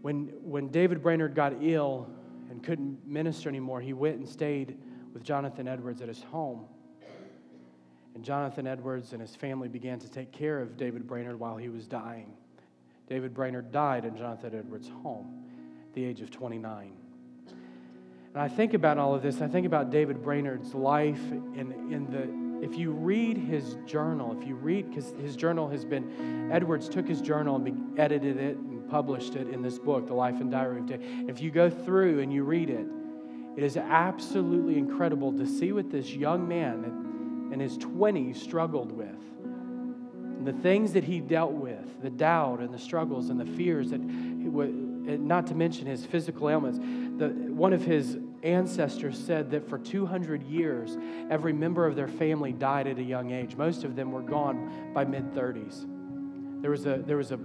When, 0.03 0.30
when 0.43 0.68
David 0.68 1.03
Brainerd 1.03 1.34
got 1.34 1.55
ill 1.61 2.09
and 2.49 2.62
couldn't 2.62 3.07
minister 3.07 3.49
anymore, 3.49 3.80
he 3.80 3.93
went 3.93 4.16
and 4.16 4.28
stayed 4.28 4.78
with 5.12 5.22
Jonathan 5.22 5.68
Edwards 5.68 6.01
at 6.01 6.09
his 6.09 6.22
home. 6.22 6.66
And 8.14 8.24
Jonathan 8.24 8.66
Edwards 8.66 9.12
and 9.12 9.20
his 9.20 9.36
family 9.36 9.68
began 9.68 9.99
to 9.99 10.09
take 10.09 10.32
care 10.32 10.61
of 10.61 10.76
David 10.76 11.07
Brainerd 11.07 11.38
while 11.38 11.57
he 11.57 11.68
was 11.68 11.86
dying. 11.86 12.32
David 13.09 13.34
Brainerd 13.34 13.72
died 13.72 14.05
in 14.05 14.16
Jonathan 14.16 14.55
Edwards' 14.55 14.88
home 15.03 15.45
at 15.88 15.93
the 15.95 16.05
age 16.05 16.20
of 16.20 16.30
29. 16.30 16.93
And 18.35 18.43
I 18.43 18.49
think 18.49 18.74
about 18.74 18.97
all 18.97 19.14
of 19.14 19.22
this. 19.22 19.41
I 19.41 19.49
think 19.49 19.66
about 19.66 19.91
David 19.91 20.22
Brainerd's 20.22 20.72
life 20.72 21.20
in, 21.31 21.91
in 21.91 22.07
the, 22.11 22.64
if 22.64 22.78
you 22.78 22.93
read 22.93 23.37
his 23.37 23.76
journal, 23.87 24.37
if 24.41 24.47
you 24.47 24.55
read, 24.55 24.89
because 24.89 25.12
his 25.20 25.35
journal 25.35 25.68
has 25.68 25.85
been, 25.85 26.51
Edwards 26.53 26.89
took 26.89 27.09
his 27.09 27.20
journal 27.20 27.57
and 27.57 27.99
edited 27.99 28.37
it 28.37 28.57
and 28.57 28.89
published 28.89 29.35
it 29.35 29.49
in 29.49 29.62
this 29.62 29.78
book, 29.78 30.07
The 30.07 30.14
Life 30.14 30.41
and 30.41 30.51
Diary 30.51 30.78
of 30.78 30.87
David. 30.87 31.28
If 31.28 31.41
you 31.41 31.51
go 31.51 31.68
through 31.68 32.20
and 32.20 32.33
you 32.33 32.45
read 32.45 32.70
it, 32.70 32.87
it 33.57 33.64
is 33.64 33.76
absolutely 33.76 34.78
incredible 34.78 35.33
to 35.33 35.45
see 35.45 35.72
what 35.72 35.91
this 35.91 36.11
young 36.11 36.47
man 36.47 37.51
in 37.53 37.59
his 37.59 37.78
20s 37.78 38.37
struggled 38.37 38.93
with. 38.93 39.09
And 39.39 40.47
the 40.47 40.53
things 40.53 40.93
that 40.93 41.03
he 41.03 41.18
dealt 41.18 41.53
with, 41.53 42.01
the 42.01 42.11
doubt 42.11 42.61
and 42.61 42.72
the 42.72 42.78
struggles 42.78 43.28
and 43.28 43.41
the 43.41 43.45
fears 43.45 43.91
that 43.91 44.01
not 44.01 45.47
to 45.49 45.55
mention 45.55 45.87
his 45.87 46.05
physical 46.07 46.49
ailments. 46.49 46.78
One 47.28 47.72
of 47.72 47.82
his 47.82 48.18
ancestors 48.42 49.18
said 49.18 49.50
that 49.50 49.68
for 49.68 49.78
200 49.78 50.42
years, 50.42 50.96
every 51.30 51.52
member 51.52 51.86
of 51.86 51.96
their 51.96 52.08
family 52.08 52.52
died 52.52 52.86
at 52.86 52.98
a 52.98 53.02
young 53.02 53.30
age. 53.30 53.56
Most 53.56 53.84
of 53.84 53.96
them 53.96 54.12
were 54.12 54.22
gone 54.22 54.92
by 54.94 55.04
mid 55.04 55.32
30s. 55.32 55.86
There 56.62 56.70
was 56.70 56.86
a, 56.86 57.02
there 57.06 57.16
was 57.16 57.32
a 57.32 57.38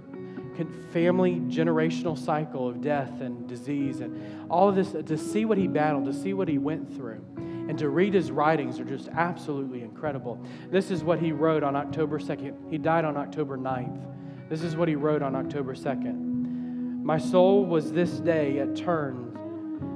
family 0.92 1.34
generational 1.48 2.16
cycle 2.16 2.68
of 2.68 2.80
death 2.80 3.20
and 3.20 3.46
disease 3.46 4.00
and 4.00 4.50
all 4.50 4.68
of 4.68 4.74
this 4.74 4.92
to 5.06 5.18
see 5.18 5.44
what 5.44 5.58
he 5.58 5.66
battled, 5.66 6.06
to 6.06 6.14
see 6.14 6.32
what 6.32 6.48
he 6.48 6.58
went 6.58 6.94
through. 6.94 7.22
And 7.36 7.76
to 7.78 7.88
read 7.88 8.14
his 8.14 8.30
writings 8.30 8.78
are 8.78 8.84
just 8.84 9.08
absolutely 9.08 9.82
incredible. 9.82 10.40
This 10.70 10.90
is 10.90 11.02
what 11.02 11.18
he 11.18 11.32
wrote 11.32 11.62
on 11.62 11.74
October 11.74 12.18
2nd. 12.18 12.70
He 12.70 12.78
died 12.78 13.04
on 13.04 13.16
October 13.16 13.58
9th. 13.58 14.48
This 14.48 14.62
is 14.62 14.76
what 14.76 14.86
he 14.88 14.94
wrote 14.94 15.22
on 15.22 15.34
October 15.34 15.74
2nd. 15.74 17.02
My 17.02 17.18
soul 17.18 17.64
was 17.66 17.92
this 17.92 18.12
day 18.20 18.60
at 18.60 18.76
turn 18.76 19.35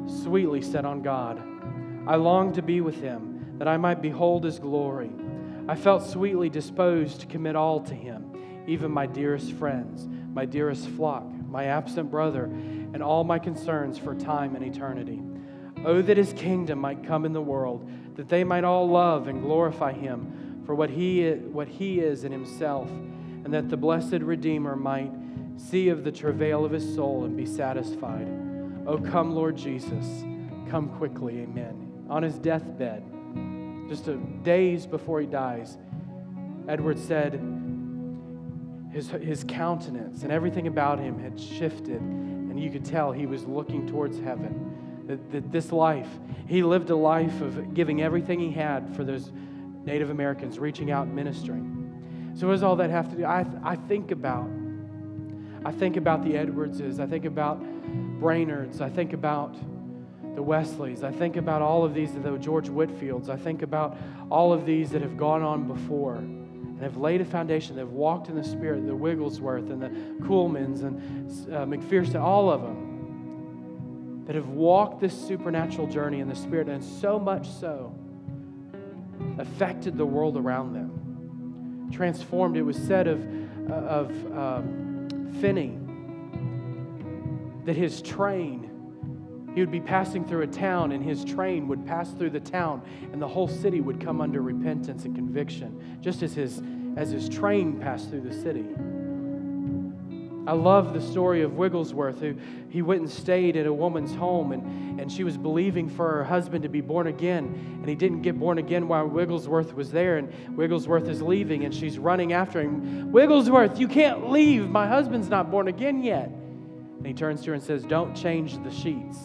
sweetly 0.06 0.62
set 0.62 0.84
on 0.84 1.02
God. 1.02 1.42
I 2.06 2.16
longed 2.16 2.54
to 2.54 2.62
be 2.62 2.80
with 2.80 3.00
him, 3.00 3.56
that 3.58 3.68
I 3.68 3.76
might 3.76 4.02
behold 4.02 4.44
his 4.44 4.58
glory. 4.58 5.10
I 5.68 5.76
felt 5.76 6.04
sweetly 6.04 6.48
disposed 6.48 7.20
to 7.20 7.26
commit 7.26 7.56
all 7.56 7.80
to 7.80 7.94
him, 7.94 8.64
even 8.66 8.90
my 8.90 9.06
dearest 9.06 9.52
friends, 9.52 10.08
my 10.32 10.44
dearest 10.44 10.88
flock, 10.88 11.24
my 11.48 11.66
absent 11.66 12.10
brother, 12.10 12.44
and 12.44 13.02
all 13.02 13.24
my 13.24 13.38
concerns 13.38 13.98
for 13.98 14.14
time 14.14 14.56
and 14.56 14.64
eternity. 14.64 15.20
Oh, 15.84 16.02
that 16.02 16.16
his 16.16 16.32
kingdom 16.32 16.78
might 16.78 17.04
come 17.04 17.24
in 17.24 17.32
the 17.32 17.40
world, 17.40 17.88
that 18.16 18.28
they 18.28 18.44
might 18.44 18.64
all 18.64 18.88
love 18.88 19.28
and 19.28 19.42
glorify 19.42 19.92
him 19.92 20.62
for 20.66 20.74
what 20.74 20.90
he 20.90 21.22
is, 21.22 21.40
what 21.52 21.68
he 21.68 22.00
is 22.00 22.24
in 22.24 22.32
himself, 22.32 22.90
and 22.90 23.52
that 23.54 23.68
the 23.68 23.76
blessed 23.76 24.20
Redeemer 24.20 24.76
might 24.76 25.12
see 25.56 25.88
of 25.88 26.04
the 26.04 26.12
travail 26.12 26.64
of 26.64 26.72
his 26.72 26.94
soul 26.94 27.24
and 27.24 27.36
be 27.36 27.46
satisfied. 27.46 28.28
Oh, 28.90 28.98
come, 28.98 29.36
Lord 29.36 29.56
Jesus, 29.56 30.24
come 30.68 30.88
quickly. 30.98 31.42
Amen. 31.42 32.06
On 32.08 32.24
his 32.24 32.40
deathbed, 32.40 33.04
just 33.88 34.10
days 34.42 34.84
before 34.84 35.20
he 35.20 35.28
dies, 35.28 35.78
Edward 36.66 36.98
said 36.98 37.34
his, 38.92 39.08
his 39.10 39.44
countenance 39.46 40.24
and 40.24 40.32
everything 40.32 40.66
about 40.66 40.98
him 40.98 41.20
had 41.20 41.38
shifted, 41.38 42.00
and 42.00 42.58
you 42.60 42.68
could 42.68 42.84
tell 42.84 43.12
he 43.12 43.26
was 43.26 43.44
looking 43.44 43.86
towards 43.86 44.18
heaven 44.18 45.04
that, 45.06 45.30
that 45.30 45.52
this 45.52 45.70
life, 45.70 46.08
he 46.48 46.64
lived 46.64 46.90
a 46.90 46.96
life 46.96 47.40
of 47.42 47.72
giving 47.74 48.02
everything 48.02 48.40
he 48.40 48.50
had 48.50 48.96
for 48.96 49.04
those 49.04 49.30
Native 49.84 50.10
Americans, 50.10 50.58
reaching 50.58 50.90
out 50.90 51.06
ministering. 51.06 52.34
So, 52.34 52.48
what 52.48 52.54
does 52.54 52.64
all 52.64 52.74
that 52.74 52.90
have 52.90 53.08
to 53.10 53.16
do? 53.18 53.24
I, 53.24 53.46
I 53.62 53.76
think 53.76 54.10
about, 54.10 54.50
I 55.64 55.70
think 55.70 55.96
about 55.96 56.24
the 56.24 56.36
Edwardses, 56.36 56.98
I 56.98 57.06
think 57.06 57.24
about 57.24 57.62
Brainerds, 58.20 58.80
I 58.80 58.90
think 58.90 59.12
about 59.12 59.56
the 60.34 60.42
Wesleys, 60.42 61.02
I 61.02 61.10
think 61.10 61.36
about 61.36 61.62
all 61.62 61.84
of 61.84 61.94
these, 61.94 62.12
the 62.12 62.36
George 62.38 62.68
Whitfields. 62.68 63.28
I 63.28 63.36
think 63.36 63.62
about 63.62 63.96
all 64.30 64.52
of 64.52 64.66
these 64.66 64.90
that 64.90 65.02
have 65.02 65.16
gone 65.16 65.42
on 65.42 65.66
before 65.66 66.16
and 66.16 66.82
have 66.82 66.96
laid 66.96 67.20
a 67.20 67.24
foundation, 67.24 67.76
that 67.76 67.82
have 67.82 67.92
walked 67.92 68.28
in 68.28 68.36
the 68.36 68.44
Spirit, 68.44 68.86
the 68.86 68.94
Wigglesworth 68.94 69.70
and 69.70 69.82
the 69.82 69.88
Kuhlmans 70.24 70.82
and 70.82 71.52
uh, 71.52 71.64
McPherson, 71.66 72.20
all 72.20 72.50
of 72.50 72.62
them 72.62 74.24
that 74.26 74.36
have 74.36 74.48
walked 74.50 75.00
this 75.00 75.12
supernatural 75.26 75.88
journey 75.88 76.20
in 76.20 76.28
the 76.28 76.36
Spirit, 76.36 76.68
and 76.68 76.84
so 76.84 77.18
much 77.18 77.48
so 77.48 77.92
affected 79.38 79.98
the 79.98 80.06
world 80.06 80.36
around 80.36 80.72
them. 80.72 81.88
Transformed. 81.90 82.56
It 82.56 82.62
was 82.62 82.76
said 82.76 83.08
of, 83.08 83.26
uh, 83.68 83.74
of 83.74 84.10
um, 84.32 85.32
Finney 85.40 85.79
that 87.64 87.76
his 87.76 88.02
train, 88.02 88.70
he 89.54 89.60
would 89.60 89.70
be 89.70 89.80
passing 89.80 90.24
through 90.24 90.42
a 90.42 90.46
town, 90.46 90.92
and 90.92 91.02
his 91.04 91.24
train 91.24 91.68
would 91.68 91.84
pass 91.86 92.12
through 92.12 92.30
the 92.30 92.40
town, 92.40 92.82
and 93.12 93.20
the 93.20 93.28
whole 93.28 93.48
city 93.48 93.80
would 93.80 94.00
come 94.00 94.20
under 94.20 94.42
repentance 94.42 95.04
and 95.04 95.14
conviction, 95.14 95.98
just 96.00 96.22
as 96.22 96.34
his, 96.34 96.62
as 96.96 97.10
his 97.10 97.28
train 97.28 97.78
passed 97.80 98.10
through 98.10 98.22
the 98.22 98.34
city. 98.34 98.66
I 100.46 100.52
love 100.52 100.94
the 100.94 101.00
story 101.00 101.42
of 101.42 101.54
Wigglesworth, 101.58 102.20
who 102.20 102.34
he 102.70 102.80
went 102.80 103.02
and 103.02 103.10
stayed 103.10 103.56
at 103.56 103.66
a 103.66 103.72
woman's 103.72 104.14
home, 104.14 104.52
and, 104.52 104.98
and 104.98 105.12
she 105.12 105.22
was 105.22 105.36
believing 105.36 105.88
for 105.88 106.10
her 106.10 106.24
husband 106.24 106.62
to 106.62 106.68
be 106.68 106.80
born 106.80 107.08
again, 107.08 107.44
and 107.78 107.88
he 107.88 107.94
didn't 107.94 108.22
get 108.22 108.38
born 108.38 108.58
again 108.58 108.88
while 108.88 109.06
Wigglesworth 109.06 109.74
was 109.74 109.92
there, 109.92 110.16
and 110.16 110.56
Wigglesworth 110.56 111.08
is 111.08 111.20
leaving, 111.20 111.64
and 111.64 111.74
she's 111.74 111.98
running 111.98 112.32
after 112.32 112.60
him. 112.60 113.12
Wigglesworth, 113.12 113.78
you 113.78 113.86
can't 113.86 114.30
leave. 114.30 114.68
My 114.68 114.88
husband's 114.88 115.28
not 115.28 115.50
born 115.50 115.68
again 115.68 116.02
yet. 116.02 116.32
And 117.00 117.06
he 117.06 117.14
turns 117.14 117.40
to 117.40 117.46
her 117.48 117.54
and 117.54 117.62
says, 117.62 117.82
Don't 117.84 118.14
change 118.14 118.62
the 118.62 118.70
sheets. 118.70 119.16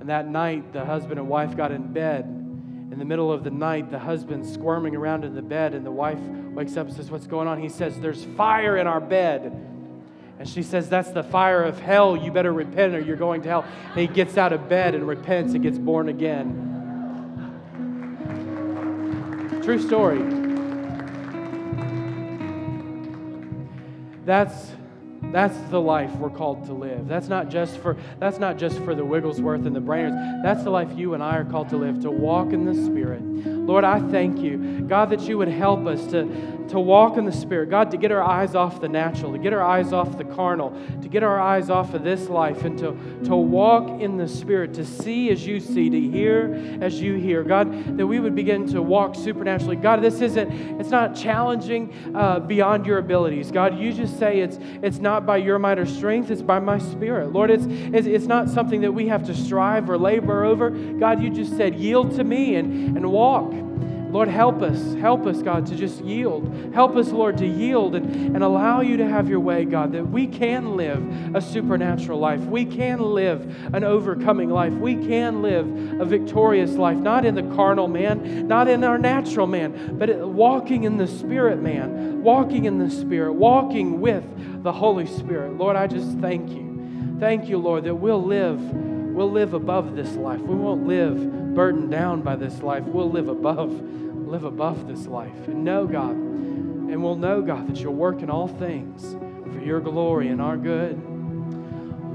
And 0.00 0.08
that 0.08 0.26
night, 0.26 0.72
the 0.72 0.84
husband 0.84 1.20
and 1.20 1.28
wife 1.28 1.56
got 1.56 1.70
in 1.70 1.92
bed. 1.92 2.24
In 2.24 2.98
the 2.98 3.04
middle 3.04 3.30
of 3.30 3.44
the 3.44 3.50
night, 3.52 3.92
the 3.92 3.98
husband's 4.00 4.52
squirming 4.52 4.96
around 4.96 5.24
in 5.24 5.36
the 5.36 5.40
bed, 5.40 5.72
and 5.72 5.86
the 5.86 5.92
wife 5.92 6.18
wakes 6.18 6.76
up 6.76 6.88
and 6.88 6.96
says, 6.96 7.12
What's 7.12 7.28
going 7.28 7.46
on? 7.46 7.60
He 7.60 7.68
says, 7.68 8.00
There's 8.00 8.24
fire 8.36 8.76
in 8.76 8.88
our 8.88 9.00
bed. 9.00 9.52
And 10.40 10.48
she 10.48 10.64
says, 10.64 10.88
That's 10.88 11.12
the 11.12 11.22
fire 11.22 11.62
of 11.62 11.78
hell. 11.78 12.16
You 12.16 12.32
better 12.32 12.52
repent 12.52 12.96
or 12.96 13.00
you're 13.00 13.14
going 13.14 13.42
to 13.42 13.48
hell. 13.48 13.64
And 13.90 14.00
he 14.00 14.08
gets 14.08 14.36
out 14.36 14.52
of 14.52 14.68
bed 14.68 14.96
and 14.96 15.06
repents 15.06 15.54
and 15.54 15.62
gets 15.62 15.78
born 15.78 16.08
again. 16.08 16.70
True 19.62 19.80
story. 19.80 20.18
That's 24.24 24.72
that's 25.32 25.56
the 25.70 25.80
life 25.80 26.14
we're 26.16 26.30
called 26.30 26.66
to 26.66 26.72
live. 26.72 27.08
That's 27.08 27.28
not 27.28 27.48
just 27.48 27.78
for 27.78 27.96
that's 28.18 28.38
not 28.38 28.58
just 28.58 28.78
for 28.80 28.94
the 28.94 29.04
Wigglesworth 29.04 29.66
and 29.66 29.74
the 29.74 29.80
Brainerds. 29.80 30.42
That's 30.42 30.62
the 30.62 30.70
life 30.70 30.90
you 30.96 31.14
and 31.14 31.22
I 31.22 31.36
are 31.36 31.44
called 31.44 31.70
to 31.70 31.76
live, 31.76 32.00
to 32.02 32.10
walk 32.10 32.52
in 32.52 32.64
the 32.64 32.74
Spirit. 32.74 33.22
Lord, 33.22 33.84
I 33.84 34.00
thank 34.10 34.40
you, 34.40 34.82
God, 34.88 35.10
that 35.10 35.20
you 35.22 35.38
would 35.38 35.48
help 35.48 35.86
us 35.86 36.04
to, 36.08 36.66
to 36.68 36.80
walk 36.80 37.16
in 37.16 37.24
the 37.24 37.32
Spirit. 37.32 37.70
God, 37.70 37.92
to 37.92 37.96
get 37.96 38.10
our 38.10 38.22
eyes 38.22 38.54
off 38.56 38.80
the 38.80 38.88
natural, 38.88 39.32
to 39.32 39.38
get 39.38 39.52
our 39.52 39.62
eyes 39.62 39.92
off 39.92 40.18
the 40.18 40.24
carnal, 40.24 40.76
to 41.00 41.08
get 41.08 41.22
our 41.22 41.40
eyes 41.40 41.70
off 41.70 41.94
of 41.94 42.02
this 42.02 42.28
life, 42.28 42.64
and 42.64 42.76
to, 42.78 42.92
to 43.24 43.36
walk 43.36 44.00
in 44.00 44.16
the 44.16 44.26
Spirit, 44.26 44.74
to 44.74 44.84
see 44.84 45.30
as 45.30 45.46
you 45.46 45.60
see, 45.60 45.88
to 45.90 46.00
hear 46.00 46.78
as 46.80 47.00
you 47.00 47.14
hear. 47.14 47.44
God, 47.44 47.96
that 47.96 48.06
we 48.06 48.18
would 48.18 48.34
begin 48.34 48.66
to 48.72 48.82
walk 48.82 49.14
supernaturally. 49.14 49.76
God, 49.76 50.02
this 50.02 50.20
isn't, 50.20 50.80
it's 50.80 50.90
not 50.90 51.14
challenging 51.14 51.94
uh, 52.16 52.40
beyond 52.40 52.84
your 52.84 52.98
abilities. 52.98 53.52
God, 53.52 53.78
you 53.78 53.92
just 53.92 54.18
say 54.18 54.40
it's, 54.40 54.58
it's 54.82 54.98
not 54.98 55.21
by 55.26 55.38
your 55.38 55.58
might 55.58 55.78
or 55.78 55.86
strength, 55.86 56.30
it's 56.30 56.42
by 56.42 56.58
my 56.58 56.78
Spirit. 56.78 57.32
Lord, 57.32 57.50
it's, 57.50 57.64
it's, 57.66 58.06
it's 58.06 58.26
not 58.26 58.48
something 58.48 58.80
that 58.82 58.92
we 58.92 59.08
have 59.08 59.24
to 59.26 59.34
strive 59.34 59.88
or 59.88 59.98
labor 59.98 60.44
over. 60.44 60.70
God, 60.70 61.22
you 61.22 61.30
just 61.30 61.56
said, 61.56 61.74
yield 61.74 62.14
to 62.16 62.24
me 62.24 62.56
and, 62.56 62.96
and 62.96 63.10
walk. 63.10 63.52
Lord, 64.12 64.28
help 64.28 64.60
us. 64.60 64.92
Help 64.96 65.24
us, 65.24 65.40
God, 65.40 65.64
to 65.68 65.74
just 65.74 66.04
yield. 66.04 66.74
Help 66.74 66.96
us, 66.96 67.08
Lord, 67.08 67.38
to 67.38 67.46
yield 67.46 67.94
and, 67.94 68.36
and 68.36 68.44
allow 68.44 68.82
you 68.82 68.98
to 68.98 69.08
have 69.08 69.26
your 69.26 69.40
way, 69.40 69.64
God, 69.64 69.92
that 69.92 70.06
we 70.06 70.26
can 70.26 70.76
live 70.76 71.34
a 71.34 71.40
supernatural 71.40 72.18
life. 72.18 72.40
We 72.40 72.66
can 72.66 73.00
live 73.00 73.40
an 73.72 73.84
overcoming 73.84 74.50
life. 74.50 74.74
We 74.74 74.96
can 74.96 75.40
live 75.40 75.66
a 75.98 76.04
victorious 76.04 76.72
life, 76.72 76.98
not 76.98 77.24
in 77.24 77.34
the 77.34 77.54
carnal 77.54 77.88
man, 77.88 78.46
not 78.46 78.68
in 78.68 78.84
our 78.84 78.98
natural 78.98 79.46
man, 79.46 79.96
but 79.98 80.28
walking 80.28 80.84
in 80.84 80.98
the 80.98 81.08
spirit 81.08 81.62
man, 81.62 82.22
walking 82.22 82.66
in 82.66 82.76
the 82.76 82.90
spirit, 82.90 83.32
walking 83.32 84.02
with 84.02 84.24
the 84.62 84.72
Holy 84.72 85.06
Spirit. 85.06 85.56
Lord, 85.56 85.76
I 85.76 85.86
just 85.86 86.18
thank 86.18 86.50
you. 86.50 87.16
Thank 87.18 87.48
you, 87.48 87.58
Lord, 87.58 87.84
that 87.84 87.94
we'll 87.94 88.22
live 88.22 88.60
we'll 88.60 89.30
live 89.30 89.54
above 89.54 89.94
this 89.94 90.14
life. 90.14 90.40
We 90.40 90.54
won't 90.54 90.86
live 90.86 91.54
burdened 91.54 91.90
down 91.90 92.22
by 92.22 92.36
this 92.36 92.62
life. 92.62 92.82
We'll 92.84 93.10
live 93.10 93.28
above 93.28 93.70
live 94.32 94.44
above 94.44 94.86
this 94.88 95.06
life 95.06 95.46
and 95.46 95.62
know, 95.62 95.86
God, 95.86 96.12
and 96.12 97.02
we'll 97.02 97.16
know, 97.16 97.42
God, 97.42 97.68
that 97.68 97.76
you'll 97.76 97.94
work 97.94 98.22
in 98.22 98.30
all 98.30 98.48
things 98.48 99.12
for 99.52 99.60
your 99.60 99.78
glory 99.78 100.28
and 100.28 100.40
our 100.40 100.56
good. 100.56 100.98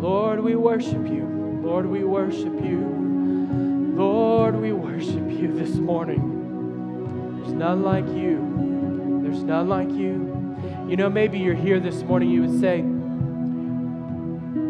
Lord, 0.02 0.40
we 0.40 0.56
worship 0.56 1.08
you. 1.08 1.60
Lord, 1.64 1.86
we 1.86 2.04
worship 2.04 2.54
you. 2.64 3.94
Lord, 3.96 4.56
we 4.56 4.74
worship 4.74 5.30
you 5.30 5.54
this 5.54 5.76
morning. 5.76 7.42
There's 7.42 7.54
none 7.54 7.84
like 7.84 8.08
you. 8.08 9.22
There's 9.24 9.44
none 9.44 9.70
like 9.70 9.92
you. 9.92 10.37
You 10.88 10.96
know, 10.96 11.10
maybe 11.10 11.38
you're 11.38 11.54
here 11.54 11.82
this 11.82 12.02
morning, 12.02 12.30
you 12.30 12.44
would 12.44 12.62
say, 12.62 12.80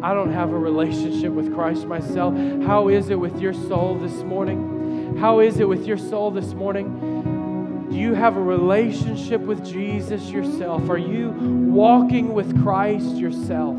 I 0.04 0.16
don't 0.16 0.34
have 0.34 0.52
a 0.52 0.58
relationship 0.58 1.32
with 1.32 1.54
Christ 1.54 1.86
myself. 1.86 2.36
How 2.66 2.88
is 2.88 3.10
it 3.10 3.20
with 3.20 3.40
your 3.40 3.54
soul 3.54 4.00
this 4.00 4.24
morning? 4.24 5.18
How 5.18 5.42
is 5.42 5.60
it 5.60 5.70
with 5.70 5.86
your 5.86 6.00
soul 6.00 6.32
this 6.32 6.56
morning? 6.56 7.88
Do 7.92 7.96
you 7.96 8.16
have 8.16 8.36
a 8.36 8.42
relationship 8.42 9.42
with 9.42 9.64
Jesus 9.64 10.32
yourself? 10.32 10.90
Are 10.90 10.98
you 10.98 11.30
walking 11.30 12.34
with 12.34 12.64
Christ 12.64 13.16
yourself? 13.18 13.78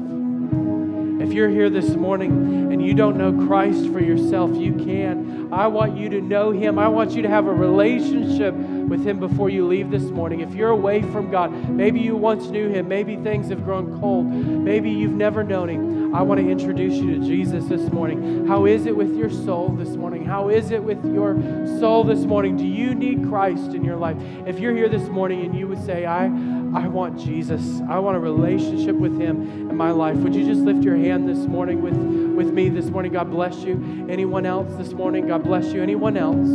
If 1.20 1.32
you're 1.32 1.48
here 1.48 1.68
this 1.68 1.90
morning 1.90 2.72
and 2.72 2.84
you 2.84 2.94
don't 2.94 3.16
know 3.16 3.46
Christ 3.46 3.90
for 3.92 4.00
yourself, 4.00 4.56
you 4.56 4.72
can. 4.72 5.48
I 5.52 5.66
want 5.66 5.96
you 5.96 6.08
to 6.10 6.20
know 6.20 6.50
Him. 6.50 6.78
I 6.78 6.88
want 6.88 7.12
you 7.12 7.22
to 7.22 7.28
have 7.28 7.46
a 7.46 7.52
relationship 7.52 8.54
with 8.54 9.04
Him 9.04 9.18
before 9.18 9.50
you 9.50 9.66
leave 9.66 9.90
this 9.90 10.04
morning. 10.04 10.40
If 10.40 10.54
you're 10.54 10.70
away 10.70 11.02
from 11.02 11.30
God, 11.30 11.52
maybe 11.70 12.00
you 12.00 12.16
once 12.16 12.48
knew 12.48 12.68
Him, 12.68 12.88
maybe 12.88 13.16
things 13.16 13.48
have 13.48 13.64
grown 13.64 13.98
cold, 14.00 14.26
maybe 14.26 14.90
you've 14.90 15.12
never 15.12 15.42
known 15.42 15.68
Him. 15.68 16.14
I 16.14 16.22
want 16.22 16.40
to 16.40 16.48
introduce 16.48 16.94
you 16.94 17.18
to 17.18 17.26
Jesus 17.26 17.66
this 17.66 17.92
morning. 17.92 18.46
How 18.46 18.64
is 18.64 18.86
it 18.86 18.96
with 18.96 19.14
your 19.14 19.28
soul 19.28 19.68
this 19.70 19.90
morning? 19.90 20.24
How 20.24 20.48
is 20.48 20.70
it 20.70 20.82
with 20.82 21.04
your 21.04 21.36
soul 21.78 22.02
this 22.04 22.20
morning? 22.20 22.56
Do 22.56 22.66
you 22.66 22.94
need 22.94 23.28
Christ 23.28 23.74
in 23.74 23.84
your 23.84 23.96
life? 23.96 24.16
If 24.46 24.58
you're 24.58 24.74
here 24.74 24.88
this 24.88 25.08
morning 25.08 25.44
and 25.44 25.54
you 25.54 25.68
would 25.68 25.84
say, 25.84 26.06
I, 26.06 26.26
I 26.74 26.86
want 26.88 27.18
Jesus, 27.18 27.80
I 27.88 27.98
want 27.98 28.16
a 28.16 28.20
relationship 28.20 28.94
with 28.94 29.18
Him 29.20 29.70
in 29.70 29.76
my 29.76 29.90
life, 29.90 30.16
would 30.18 30.34
you 30.34 30.44
just 30.44 30.60
lift 30.60 30.82
your 30.82 30.96
hand 30.96 31.28
this 31.28 31.46
morning 31.46 31.80
with, 31.80 31.94
with 31.94 32.52
me 32.52 32.68
this 32.68 32.86
morning? 32.86 33.12
God 33.12 33.30
bless 33.30 33.56
you. 33.58 34.06
Anyone 34.08 34.44
else 34.46 34.74
this 34.76 34.92
morning? 34.92 35.26
God 35.26 35.44
bless 35.44 35.72
you. 35.72 35.82
Anyone 35.82 36.16
else? 36.16 36.48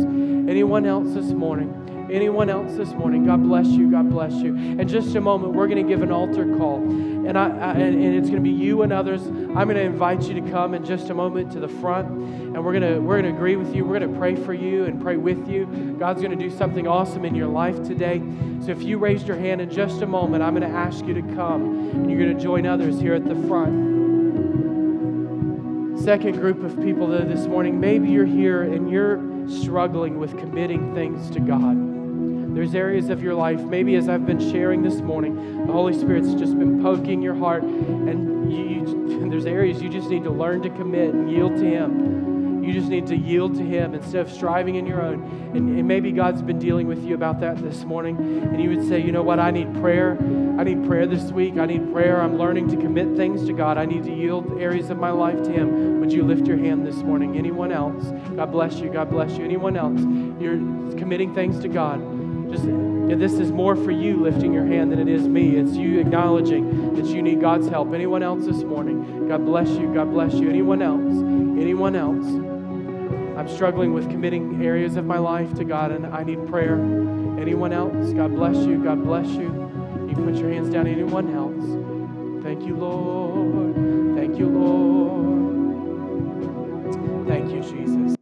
Anyone 0.48 0.86
else 0.86 1.14
this 1.14 1.32
morning? 1.32 1.93
Anyone 2.10 2.50
else 2.50 2.74
this 2.74 2.90
morning? 2.90 3.24
God 3.24 3.42
bless 3.42 3.66
you. 3.66 3.90
God 3.90 4.10
bless 4.10 4.32
you. 4.34 4.54
In 4.54 4.86
just 4.86 5.14
a 5.14 5.20
moment, 5.20 5.54
we're 5.54 5.66
going 5.66 5.82
to 5.82 5.88
give 5.88 6.02
an 6.02 6.10
altar 6.10 6.44
call, 6.56 6.76
and 6.76 7.38
I, 7.38 7.48
I 7.48 7.72
and, 7.72 8.02
and, 8.02 8.14
it's 8.14 8.28
going 8.28 8.42
to 8.42 8.48
be 8.48 8.54
you 8.54 8.82
and 8.82 8.92
others. 8.92 9.26
I'm 9.26 9.68
going 9.68 9.76
to 9.76 9.82
invite 9.82 10.22
you 10.24 10.34
to 10.40 10.50
come 10.50 10.74
in 10.74 10.84
just 10.84 11.10
a 11.10 11.14
moment 11.14 11.52
to 11.52 11.60
the 11.60 11.68
front, 11.68 12.08
and 12.08 12.64
we're 12.64 12.78
going 12.78 12.94
to 12.94 13.00
we're 13.00 13.20
going 13.20 13.32
to 13.32 13.36
agree 13.36 13.56
with 13.56 13.74
you. 13.74 13.84
We're 13.84 13.98
going 13.98 14.12
to 14.12 14.18
pray 14.18 14.36
for 14.36 14.52
you 14.52 14.84
and 14.84 15.00
pray 15.00 15.16
with 15.16 15.48
you. 15.48 15.96
God's 15.98 16.20
going 16.20 16.36
to 16.36 16.48
do 16.48 16.54
something 16.54 16.86
awesome 16.86 17.24
in 17.24 17.34
your 17.34 17.48
life 17.48 17.82
today. 17.82 18.22
So 18.64 18.70
if 18.70 18.82
you 18.82 18.98
raised 18.98 19.26
your 19.26 19.38
hand 19.38 19.60
in 19.60 19.70
just 19.70 20.02
a 20.02 20.06
moment, 20.06 20.42
I'm 20.42 20.54
going 20.54 20.70
to 20.70 20.76
ask 20.76 21.04
you 21.06 21.14
to 21.14 21.22
come, 21.34 21.90
and 21.90 22.10
you're 22.10 22.20
going 22.20 22.36
to 22.36 22.42
join 22.42 22.66
others 22.66 23.00
here 23.00 23.14
at 23.14 23.24
the 23.24 23.36
front 23.48 23.94
second 26.04 26.34
group 26.34 26.62
of 26.62 26.78
people 26.82 27.06
though, 27.06 27.24
this 27.24 27.46
morning, 27.46 27.80
maybe 27.80 28.10
you're 28.10 28.26
here 28.26 28.62
and 28.62 28.90
you're 28.90 29.18
struggling 29.48 30.18
with 30.18 30.36
committing 30.36 30.94
things 30.94 31.30
to 31.30 31.40
God. 31.40 31.93
There's 32.54 32.74
areas 32.76 33.10
of 33.10 33.20
your 33.20 33.34
life, 33.34 33.60
maybe 33.62 33.96
as 33.96 34.08
I've 34.08 34.24
been 34.24 34.38
sharing 34.38 34.82
this 34.82 35.00
morning, 35.00 35.66
the 35.66 35.72
Holy 35.72 35.92
Spirit's 35.92 36.34
just 36.34 36.56
been 36.56 36.80
poking 36.80 37.20
your 37.20 37.34
heart, 37.34 37.64
and 37.64 38.52
you, 38.52 38.64
you, 38.64 39.28
there's 39.30 39.44
areas 39.44 39.82
you 39.82 39.88
just 39.88 40.08
need 40.08 40.22
to 40.22 40.30
learn 40.30 40.62
to 40.62 40.70
commit 40.70 41.12
and 41.12 41.28
yield 41.28 41.56
to 41.56 41.64
Him. 41.64 42.62
You 42.62 42.72
just 42.72 42.88
need 42.88 43.08
to 43.08 43.16
yield 43.16 43.56
to 43.56 43.62
Him 43.62 43.92
instead 43.92 44.20
of 44.20 44.32
striving 44.32 44.76
in 44.76 44.86
your 44.86 45.02
own. 45.02 45.24
And, 45.52 45.68
and 45.76 45.88
maybe 45.88 46.12
God's 46.12 46.42
been 46.42 46.60
dealing 46.60 46.86
with 46.86 47.04
you 47.04 47.16
about 47.16 47.40
that 47.40 47.58
this 47.58 47.82
morning, 47.82 48.16
and 48.18 48.62
you 48.62 48.70
would 48.70 48.86
say, 48.86 49.02
you 49.02 49.10
know 49.10 49.22
what, 49.22 49.40
I 49.40 49.50
need 49.50 49.74
prayer. 49.80 50.16
I 50.56 50.62
need 50.62 50.86
prayer 50.86 51.08
this 51.08 51.32
week. 51.32 51.58
I 51.58 51.66
need 51.66 51.92
prayer. 51.92 52.22
I'm 52.22 52.38
learning 52.38 52.68
to 52.68 52.76
commit 52.76 53.16
things 53.16 53.44
to 53.46 53.52
God. 53.52 53.78
I 53.78 53.84
need 53.84 54.04
to 54.04 54.14
yield 54.14 54.60
areas 54.60 54.90
of 54.90 54.98
my 54.98 55.10
life 55.10 55.42
to 55.42 55.50
Him. 55.50 55.98
Would 55.98 56.12
you 56.12 56.22
lift 56.22 56.46
your 56.46 56.56
hand 56.56 56.86
this 56.86 56.96
morning? 56.96 57.36
Anyone 57.36 57.72
else? 57.72 58.12
God 58.36 58.52
bless 58.52 58.76
you. 58.76 58.90
God 58.90 59.10
bless 59.10 59.36
you. 59.36 59.44
Anyone 59.44 59.76
else? 59.76 60.00
You're 60.40 60.58
committing 60.96 61.34
things 61.34 61.58
to 61.58 61.68
God. 61.68 62.23
Just 62.54 62.66
this 63.18 63.32
is 63.32 63.50
more 63.50 63.74
for 63.74 63.90
you 63.90 64.22
lifting 64.22 64.52
your 64.52 64.64
hand 64.64 64.92
than 64.92 65.00
it 65.00 65.08
is 65.08 65.26
me. 65.26 65.56
It's 65.56 65.72
you 65.72 65.98
acknowledging 65.98 66.94
that 66.94 67.06
you 67.06 67.20
need 67.20 67.40
God's 67.40 67.66
help. 67.68 67.92
Anyone 67.92 68.22
else 68.22 68.46
this 68.46 68.62
morning? 68.62 69.26
God 69.26 69.44
bless 69.44 69.68
you. 69.70 69.92
God 69.92 70.12
bless 70.12 70.34
you. 70.34 70.48
Anyone 70.48 70.80
else? 70.80 71.16
Anyone 71.60 71.96
else? 71.96 72.24
I'm 73.36 73.48
struggling 73.48 73.92
with 73.92 74.08
committing 74.08 74.64
areas 74.64 74.94
of 74.94 75.04
my 75.04 75.18
life 75.18 75.52
to 75.54 75.64
God 75.64 75.90
and 75.90 76.06
I 76.06 76.22
need 76.22 76.46
prayer. 76.46 76.76
Anyone 77.40 77.72
else? 77.72 78.12
God 78.12 78.32
bless 78.36 78.54
you. 78.54 78.76
God 78.84 79.02
bless 79.02 79.26
you. 79.26 79.50
You 80.08 80.14
put 80.14 80.36
your 80.36 80.52
hands 80.52 80.70
down. 80.70 80.86
Anyone 80.86 81.34
else? 81.34 82.44
Thank 82.44 82.64
you, 82.64 82.76
Lord. 82.76 83.74
Thank 84.16 84.38
you, 84.38 84.48
Lord. 84.48 85.66
Thank 87.26 87.50
you, 87.50 87.62
Jesus. 87.62 88.14